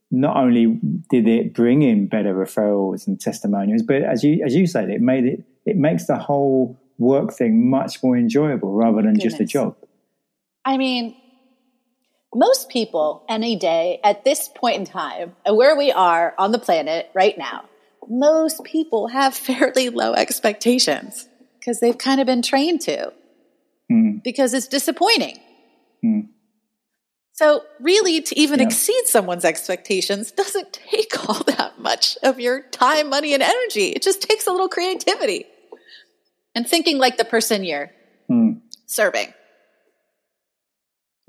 not 0.09 0.37
only 0.37 0.79
did 1.09 1.27
it 1.27 1.53
bring 1.53 1.81
in 1.81 2.07
better 2.07 2.33
referrals 2.33 3.07
and 3.07 3.19
testimonials, 3.19 3.83
but 3.83 4.03
as 4.03 4.23
you 4.23 4.43
as 4.45 4.55
you 4.55 4.67
said, 4.67 4.89
it 4.89 5.01
made 5.01 5.25
it 5.25 5.43
it 5.65 5.75
makes 5.75 6.05
the 6.07 6.17
whole 6.17 6.79
work 6.97 7.33
thing 7.33 7.69
much 7.69 8.01
more 8.03 8.17
enjoyable 8.17 8.73
rather 8.73 9.01
than 9.01 9.13
Goodness. 9.13 9.33
just 9.33 9.41
a 9.41 9.45
job. 9.45 9.75
I 10.67 10.75
mean, 10.75 11.15
most 12.35 12.67
people 12.67 13.23
any 13.29 13.55
day 13.55 14.01
at 14.03 14.25
this 14.25 14.49
point 14.53 14.75
in 14.75 14.85
time, 14.85 15.33
where 15.49 15.77
we 15.77 15.93
are 15.93 16.35
on 16.37 16.51
the 16.51 16.59
planet 16.59 17.09
right 17.13 17.37
now, 17.37 17.63
most 18.09 18.65
people 18.65 19.07
have 19.07 19.33
fairly 19.49 19.87
low 19.89 20.13
expectations 20.13 21.27
because 21.57 21.79
they've 21.79 21.97
kind 21.97 22.19
of 22.19 22.27
been 22.27 22.41
trained 22.41 22.81
to 22.81 23.13
mm. 23.89 24.21
because 24.21 24.53
it's 24.53 24.67
disappointing. 24.67 25.39
Mm. 26.03 26.27
So, 27.31 27.63
really, 27.79 28.21
to 28.21 28.37
even 28.37 28.59
yeah. 28.59 28.65
exceed 28.65 29.03
someone's 29.05 29.45
expectations 29.45 30.31
doesn't 30.31 30.73
take 30.73 31.13
all 31.29 31.43
that 31.45 31.79
much 31.79 32.17
of 32.23 32.41
your 32.41 32.61
time, 32.61 33.09
money, 33.09 33.33
and 33.33 33.41
energy. 33.41 33.89
It 33.89 34.01
just 34.01 34.21
takes 34.21 34.47
a 34.47 34.51
little 34.51 34.67
creativity 34.67 35.45
and 36.53 36.67
thinking 36.67 36.97
like 36.97 37.15
the 37.15 37.25
person 37.25 37.63
you're 37.63 37.91
mm. 38.29 38.59
serving, 38.85 39.33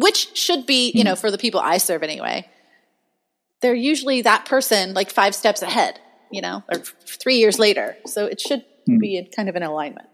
which 0.09 0.35
should 0.35 0.65
be, 0.65 0.91
you 0.95 1.05
know, 1.05 1.15
hmm. 1.15 1.21
for 1.21 1.31
the 1.31 1.37
people 1.37 1.61
I 1.61 1.77
serve 1.77 2.03
anyway, 2.03 2.49
they're 3.61 3.75
usually 3.75 4.23
that 4.23 4.47
person 4.47 4.95
like 4.95 5.11
five 5.11 5.35
steps 5.35 5.61
ahead, 5.61 6.01
you 6.33 6.41
know, 6.41 6.63
or 6.73 6.79
three 6.79 7.37
years 7.37 7.59
later. 7.59 7.95
So 8.07 8.25
it 8.25 8.41
should 8.41 8.65
mm. 8.89 8.99
be 8.99 9.19
in 9.19 9.27
kind 9.27 9.51
of 9.51 9.57
an 9.57 9.63
alignment. 9.63 10.09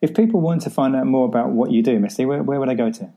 If 0.00 0.14
people 0.14 0.40
want 0.40 0.62
to 0.62 0.70
find 0.70 0.94
out 0.94 1.06
more 1.06 1.26
about 1.26 1.50
what 1.50 1.72
you 1.72 1.82
do, 1.82 1.98
Misti, 1.98 2.24
where, 2.24 2.44
where 2.44 2.60
would 2.60 2.68
I 2.68 2.74
go 2.74 2.92
to? 2.92 3.10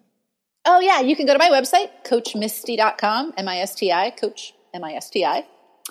Oh, 0.66 0.80
yeah. 0.80 1.02
You 1.02 1.16
can 1.16 1.28
go 1.28 1.34
to 1.34 1.40
my 1.40 1.52
website, 1.52 1.92
coachmisti.com, 2.04 3.34
M 3.38 3.48
I 3.48 3.60
S 3.60 3.76
T 3.76 3.92
I, 3.92 4.10
coach, 4.10 4.56
M 4.74 4.84
I 4.84 4.94
S 4.94 5.12
T 5.12 5.24
I. 5.24 5.46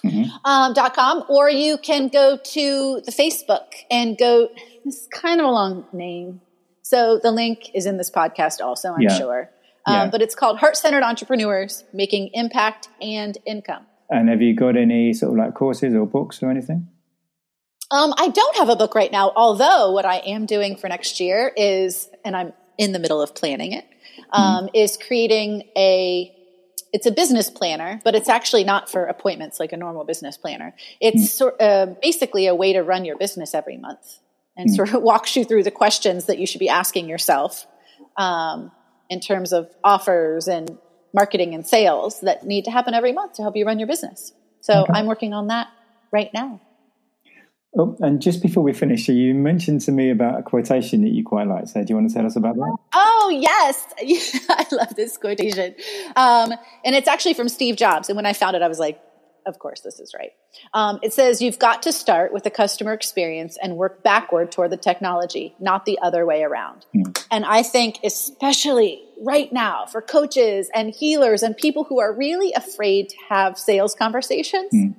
Mm-hmm. 0.04 0.24
Um, 0.44 0.72
dot 0.72 0.92
com, 0.92 1.22
or 1.28 1.48
you 1.48 1.78
can 1.78 2.08
go 2.08 2.36
to 2.36 3.00
the 3.06 3.12
Facebook 3.12 3.84
and 3.92 4.18
go. 4.18 4.48
It's 4.84 5.06
kind 5.06 5.40
of 5.40 5.46
a 5.46 5.50
long 5.50 5.86
name, 5.92 6.40
so 6.84 7.18
the 7.20 7.32
link 7.32 7.70
is 7.74 7.86
in 7.86 7.96
this 7.96 8.10
podcast. 8.10 8.60
Also, 8.60 8.92
I'm 8.92 9.00
yeah. 9.00 9.16
sure, 9.16 9.50
um, 9.86 9.94
yeah. 9.94 10.10
but 10.10 10.20
it's 10.20 10.34
called 10.34 10.58
Heart 10.58 10.76
Centered 10.76 11.02
Entrepreneurs 11.02 11.82
Making 11.94 12.30
Impact 12.34 12.88
and 13.00 13.36
Income. 13.46 13.86
And 14.10 14.28
have 14.28 14.42
you 14.42 14.54
got 14.54 14.76
any 14.76 15.14
sort 15.14 15.32
of 15.32 15.38
like 15.38 15.54
courses 15.54 15.94
or 15.94 16.06
books 16.06 16.42
or 16.42 16.50
anything? 16.50 16.88
Um, 17.90 18.12
I 18.18 18.28
don't 18.28 18.56
have 18.58 18.68
a 18.68 18.76
book 18.76 18.94
right 18.94 19.10
now. 19.10 19.32
Although 19.34 19.92
what 19.92 20.04
I 20.04 20.16
am 20.18 20.44
doing 20.44 20.76
for 20.76 20.88
next 20.88 21.20
year 21.20 21.50
is, 21.56 22.08
and 22.22 22.36
I'm 22.36 22.52
in 22.76 22.92
the 22.92 22.98
middle 22.98 23.22
of 23.22 23.34
planning 23.34 23.72
it, 23.72 23.86
um, 24.30 24.66
mm. 24.66 24.70
is 24.74 24.98
creating 24.98 25.64
a 25.76 26.30
it's 26.92 27.06
a 27.06 27.10
business 27.10 27.50
planner, 27.50 28.00
but 28.04 28.14
it's 28.14 28.28
actually 28.28 28.62
not 28.62 28.90
for 28.90 29.06
appointments 29.06 29.58
like 29.58 29.72
a 29.72 29.76
normal 29.76 30.04
business 30.04 30.36
planner. 30.36 30.74
It's 31.00 31.22
mm. 31.22 31.26
sort, 31.26 31.60
uh, 31.60 31.86
basically 32.02 32.46
a 32.46 32.54
way 32.54 32.74
to 32.74 32.82
run 32.82 33.06
your 33.06 33.16
business 33.16 33.54
every 33.54 33.78
month 33.78 34.18
and 34.56 34.70
mm. 34.70 34.74
sort 34.74 34.92
of 34.94 35.02
walks 35.10 35.36
you 35.36 35.44
through 35.44 35.62
the 35.62 35.70
questions 35.70 36.26
that 36.26 36.38
you 36.38 36.46
should 36.46 36.60
be 36.60 36.68
asking 36.68 37.08
yourself 37.08 37.66
um, 38.16 38.70
in 39.08 39.20
terms 39.20 39.52
of 39.52 39.70
offers 39.82 40.48
and 40.48 40.78
marketing 41.12 41.54
and 41.54 41.66
sales 41.66 42.20
that 42.20 42.44
need 42.44 42.64
to 42.64 42.70
happen 42.70 42.94
every 42.94 43.12
month 43.12 43.34
to 43.34 43.42
help 43.42 43.56
you 43.56 43.64
run 43.64 43.78
your 43.78 43.88
business. 43.88 44.32
So 44.60 44.82
okay. 44.82 44.92
I'm 44.94 45.06
working 45.06 45.32
on 45.32 45.48
that 45.48 45.68
right 46.10 46.30
now. 46.34 46.60
Oh, 47.76 47.96
and 48.00 48.22
just 48.22 48.40
before 48.40 48.62
we 48.62 48.72
finish, 48.72 49.08
you 49.08 49.34
mentioned 49.34 49.80
to 49.82 49.92
me 49.92 50.10
about 50.10 50.38
a 50.38 50.42
quotation 50.42 51.02
that 51.02 51.10
you 51.10 51.24
quite 51.24 51.48
like. 51.48 51.66
So, 51.66 51.82
do 51.82 51.86
you 51.88 51.96
want 51.96 52.08
to 52.08 52.14
tell 52.14 52.24
us 52.24 52.36
about 52.36 52.54
that? 52.54 52.76
Oh, 52.92 53.30
yes. 53.34 53.84
I 54.48 54.64
love 54.70 54.94
this 54.94 55.16
quotation. 55.16 55.74
Um, 56.14 56.52
and 56.84 56.94
it's 56.94 57.08
actually 57.08 57.34
from 57.34 57.48
Steve 57.48 57.74
Jobs. 57.74 58.08
And 58.08 58.14
when 58.14 58.26
I 58.26 58.32
found 58.32 58.54
it, 58.54 58.62
I 58.62 58.68
was 58.68 58.78
like, 58.78 59.00
of 59.46 59.58
course, 59.58 59.80
this 59.80 60.00
is 60.00 60.14
right. 60.18 60.32
Um, 60.72 60.98
it 61.02 61.12
says, 61.12 61.42
You've 61.42 61.58
got 61.58 61.82
to 61.84 61.92
start 61.92 62.32
with 62.32 62.44
the 62.44 62.50
customer 62.50 62.92
experience 62.92 63.58
and 63.62 63.76
work 63.76 64.02
backward 64.02 64.52
toward 64.52 64.70
the 64.70 64.76
technology, 64.76 65.54
not 65.58 65.84
the 65.84 65.98
other 66.00 66.24
way 66.24 66.42
around. 66.42 66.86
Mm. 66.94 67.26
And 67.30 67.44
I 67.44 67.62
think, 67.62 67.98
especially 68.04 69.02
right 69.20 69.52
now, 69.52 69.86
for 69.86 70.00
coaches 70.02 70.70
and 70.74 70.90
healers 70.90 71.42
and 71.42 71.56
people 71.56 71.84
who 71.84 72.00
are 72.00 72.12
really 72.12 72.52
afraid 72.52 73.10
to 73.10 73.16
have 73.28 73.58
sales 73.58 73.94
conversations, 73.94 74.72
mm 74.72 74.94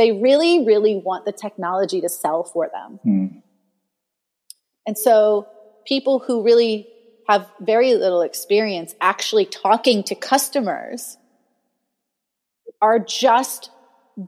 they 0.00 0.12
really, 0.12 0.64
really 0.64 0.96
want 0.96 1.26
the 1.26 1.32
technology 1.32 2.00
to 2.00 2.08
sell 2.08 2.42
for 2.42 2.70
them. 2.72 3.00
Mm. 3.04 3.42
And 4.86 4.96
so 4.96 5.46
people 5.86 6.20
who 6.20 6.42
really 6.42 6.88
have 7.28 7.46
very 7.60 7.94
little 7.94 8.22
experience 8.22 8.94
actually 9.02 9.44
talking 9.44 10.02
to 10.04 10.14
customers 10.14 11.18
are 12.80 12.98
just 12.98 13.70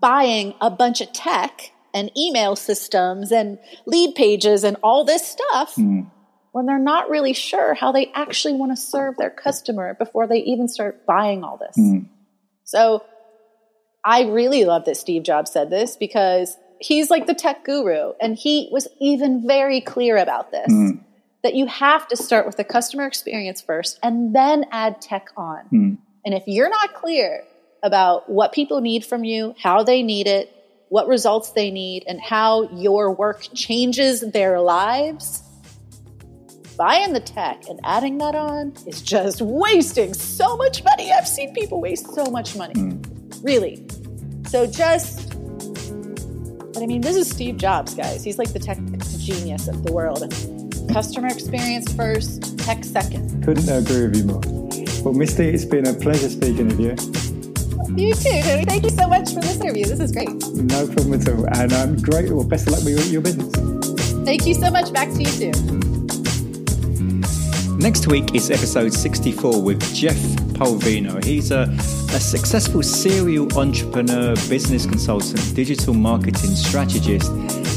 buying 0.01 0.55
a 0.61 0.71
bunch 0.71 1.01
of 1.01 1.13
tech 1.13 1.73
and 1.95 2.11
email 2.17 2.57
systems 2.57 3.31
and 3.31 3.59
lead 3.87 4.15
pages 4.15 4.65
and 4.65 4.77
all 4.83 5.05
this 5.05 5.27
stuff 5.27 5.75
mm. 5.77 6.11
when 6.53 6.67
they're 6.67 6.79
not 6.79 7.11
really 7.11 7.35
sure 7.35 7.75
how 7.75 7.93
they 7.93 8.11
actually 8.15 8.55
want 8.55 8.73
to 8.73 8.77
serve 8.77 9.17
their 9.19 9.31
customer 9.31 9.95
before 9.95 10.27
they 10.27 10.39
even 10.39 10.69
start 10.69 11.05
buying 11.05 11.45
all 11.45 11.59
this. 11.59 11.77
Mm. 11.77 12.07
So 12.65 13.05
I 14.05 14.23
really 14.23 14.65
love 14.65 14.87
that 14.87 14.97
Steve 14.97 15.23
Jobs 15.23 15.53
said 15.53 15.69
this 15.69 15.97
because 15.97 16.57
he's 16.81 17.11
like 17.11 17.27
the 17.27 17.35
tech 17.35 17.65
guru 17.65 18.13
and 18.21 18.35
he 18.35 18.69
was 18.73 18.89
even 19.01 19.47
very 19.47 19.83
clear 19.83 20.17
about 20.17 20.51
this 20.51 20.73
mm. 20.73 21.05
that 21.43 21.55
you 21.55 21.67
have 21.67 22.09
to 22.09 22.17
start 22.17 22.47
with 22.47 22.57
the 22.57 22.65
customer 22.65 23.07
experience 23.07 23.61
first 23.61 23.99
and 24.03 24.35
then 24.35 24.65
add 24.73 25.03
tech 25.03 25.29
on. 25.37 25.65
Mm. 25.71 25.99
And 26.25 26.35
if 26.35 26.45
you're 26.47 26.71
not 26.71 26.95
clear 26.95 27.45
about 27.83 28.31
what 28.31 28.53
people 28.53 28.81
need 28.81 29.05
from 29.05 29.25
you, 29.25 29.55
how 29.59 29.83
they 29.83 30.03
need 30.03 30.27
it, 30.27 30.55
what 30.89 31.09
results 31.09 31.53
they 31.53 31.71
need, 31.71 32.05
and 32.07 32.21
how 32.21 32.69
your 32.71 33.13
work 33.13 33.47
changes 33.55 34.21
their 34.21 34.61
lives, 34.61 35.43
buying 36.77 37.13
the 37.13 37.21
tech 37.21 37.69
and 37.69 37.81
adding 37.85 38.19
that 38.19 38.35
on 38.35 38.73
is 38.87 39.03
just 39.03 39.41
wasting 39.41 40.15
so 40.15 40.57
much 40.57 40.83
money. 40.85 41.13
I've 41.13 41.29
seen 41.29 41.55
people 41.55 41.81
waste 41.81 42.15
so 42.15 42.25
much 42.27 42.57
money. 42.57 42.75
Mm 42.75 43.13
really. 43.43 43.85
So 44.47 44.67
just, 44.67 45.29
but 46.73 46.83
I 46.83 46.87
mean, 46.87 47.01
this 47.01 47.17
is 47.17 47.29
Steve 47.29 47.57
Jobs, 47.57 47.95
guys. 47.95 48.25
He's 48.25 48.39
like 48.39 48.53
the 48.53 48.59
tech 48.59 48.79
genius 49.19 49.69
of 49.69 49.85
the 49.85 49.93
world. 49.93 50.21
Customer 50.93 51.29
experience 51.29 51.93
first, 51.93 52.59
tech 52.59 52.85
second. 52.85 53.45
Couldn't 53.45 53.69
agree 53.69 54.07
with 54.07 54.17
you 54.17 54.25
more. 54.25 54.41
Well, 55.03 55.15
Misti, 55.15 55.53
it's 55.53 55.65
been 55.65 55.87
a 55.87 55.95
pleasure 55.95 56.29
speaking 56.29 56.69
with 56.69 56.81
you. 56.81 57.32
You 57.97 58.15
too, 58.15 58.41
Tony. 58.43 58.65
Thank 58.65 58.85
you 58.85 58.91
so 58.91 59.07
much 59.07 59.35
for 59.35 59.41
this 59.41 59.61
interview. 59.61 59.85
This 59.85 60.01
is 60.01 60.13
great. 60.13 60.31
No 60.55 60.87
problem 60.87 61.21
at 61.21 61.29
all. 61.29 61.47
And 61.59 61.73
um, 61.75 61.97
great. 62.01 62.33
Well, 62.33 62.45
best 62.45 62.67
of 62.67 62.73
luck 62.73 62.85
with 62.85 63.13
your 63.13 63.21
business. 63.21 63.53
Thank 64.25 64.47
you 64.47 64.55
so 64.55 64.71
much. 64.71 64.91
Back 64.95 65.09
to 65.11 65.23
you 65.23 65.53
too. 65.53 65.83
Next 67.77 68.07
week 68.07 68.35
is 68.35 68.51
episode 68.51 68.95
64 68.95 69.63
with 69.63 69.95
Jeff 69.95 70.17
Polvino. 70.55 71.23
He's 71.23 71.51
a, 71.51 71.65
a 71.65 72.21
successful 72.21 72.83
serial 72.83 73.53
entrepreneur, 73.59 74.37
business 74.49 74.87
consultant, 74.87 75.55
digital 75.55 75.93
marketing 75.93 76.55
strategist, 76.55 77.31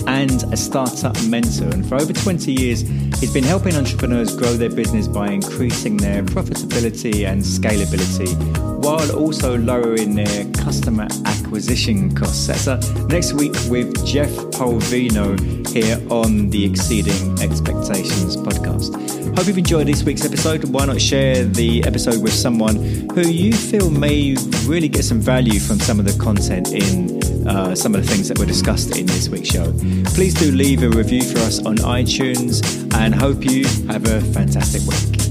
and 0.07 0.43
a 0.53 0.55
startup 0.55 1.21
mentor. 1.23 1.69
And 1.69 1.85
for 1.85 1.95
over 1.95 2.13
20 2.13 2.53
years, 2.53 2.81
he's 3.19 3.33
been 3.33 3.43
helping 3.43 3.75
entrepreneurs 3.75 4.33
grow 4.33 4.53
their 4.53 4.69
business 4.69 5.09
by 5.09 5.31
increasing 5.31 5.97
their 5.97 6.23
profitability 6.23 7.27
and 7.27 7.41
scalability 7.41 8.74
while 8.85 9.15
also 9.15 9.57
lowering 9.57 10.13
their 10.13 10.45
customer 10.51 11.07
acquisition 11.25 12.13
costs. 12.13 12.45
That's 12.45 12.67
uh, 12.67 12.77
next 13.09 13.33
week 13.33 13.55
with 13.67 14.05
Jeff 14.05 14.29
Polvino 14.53 15.35
here 15.69 15.99
on 16.11 16.51
the 16.51 16.63
Exceeding 16.65 17.39
Expectations 17.39 18.37
podcast. 18.37 18.93
Hope 19.35 19.47
you've 19.47 19.57
enjoyed 19.57 19.87
this 19.87 20.03
week's 20.03 20.23
episode. 20.23 20.65
Why 20.65 20.85
not 20.85 21.01
share 21.01 21.45
the 21.45 21.83
episode 21.83 22.21
with 22.21 22.31
someone 22.31 22.75
who 23.15 23.21
you 23.21 23.53
feel 23.53 23.89
may 23.89 24.35
really 24.67 24.87
get 24.87 25.03
some 25.03 25.19
value 25.19 25.59
from 25.59 25.79
some 25.79 25.99
of 25.99 26.05
the 26.05 26.15
content 26.23 26.71
in 26.71 27.47
uh, 27.47 27.73
some 27.73 27.95
of 27.95 28.05
the 28.05 28.07
things 28.07 28.27
that 28.27 28.37
were 28.37 28.45
discussed 28.45 28.95
in 28.95 29.07
this 29.07 29.29
week's 29.29 29.49
show? 29.49 29.73
Please 30.13 30.35
do 30.35 30.51
leave 30.51 30.83
a 30.83 30.89
review 30.89 31.23
for 31.23 31.39
us 31.39 31.57
on 31.65 31.77
iTunes 31.77 32.61
and 32.93 33.15
hope 33.15 33.43
you 33.43 33.65
have 33.87 34.05
a 34.05 34.21
fantastic 34.31 34.83
week. 34.83 35.24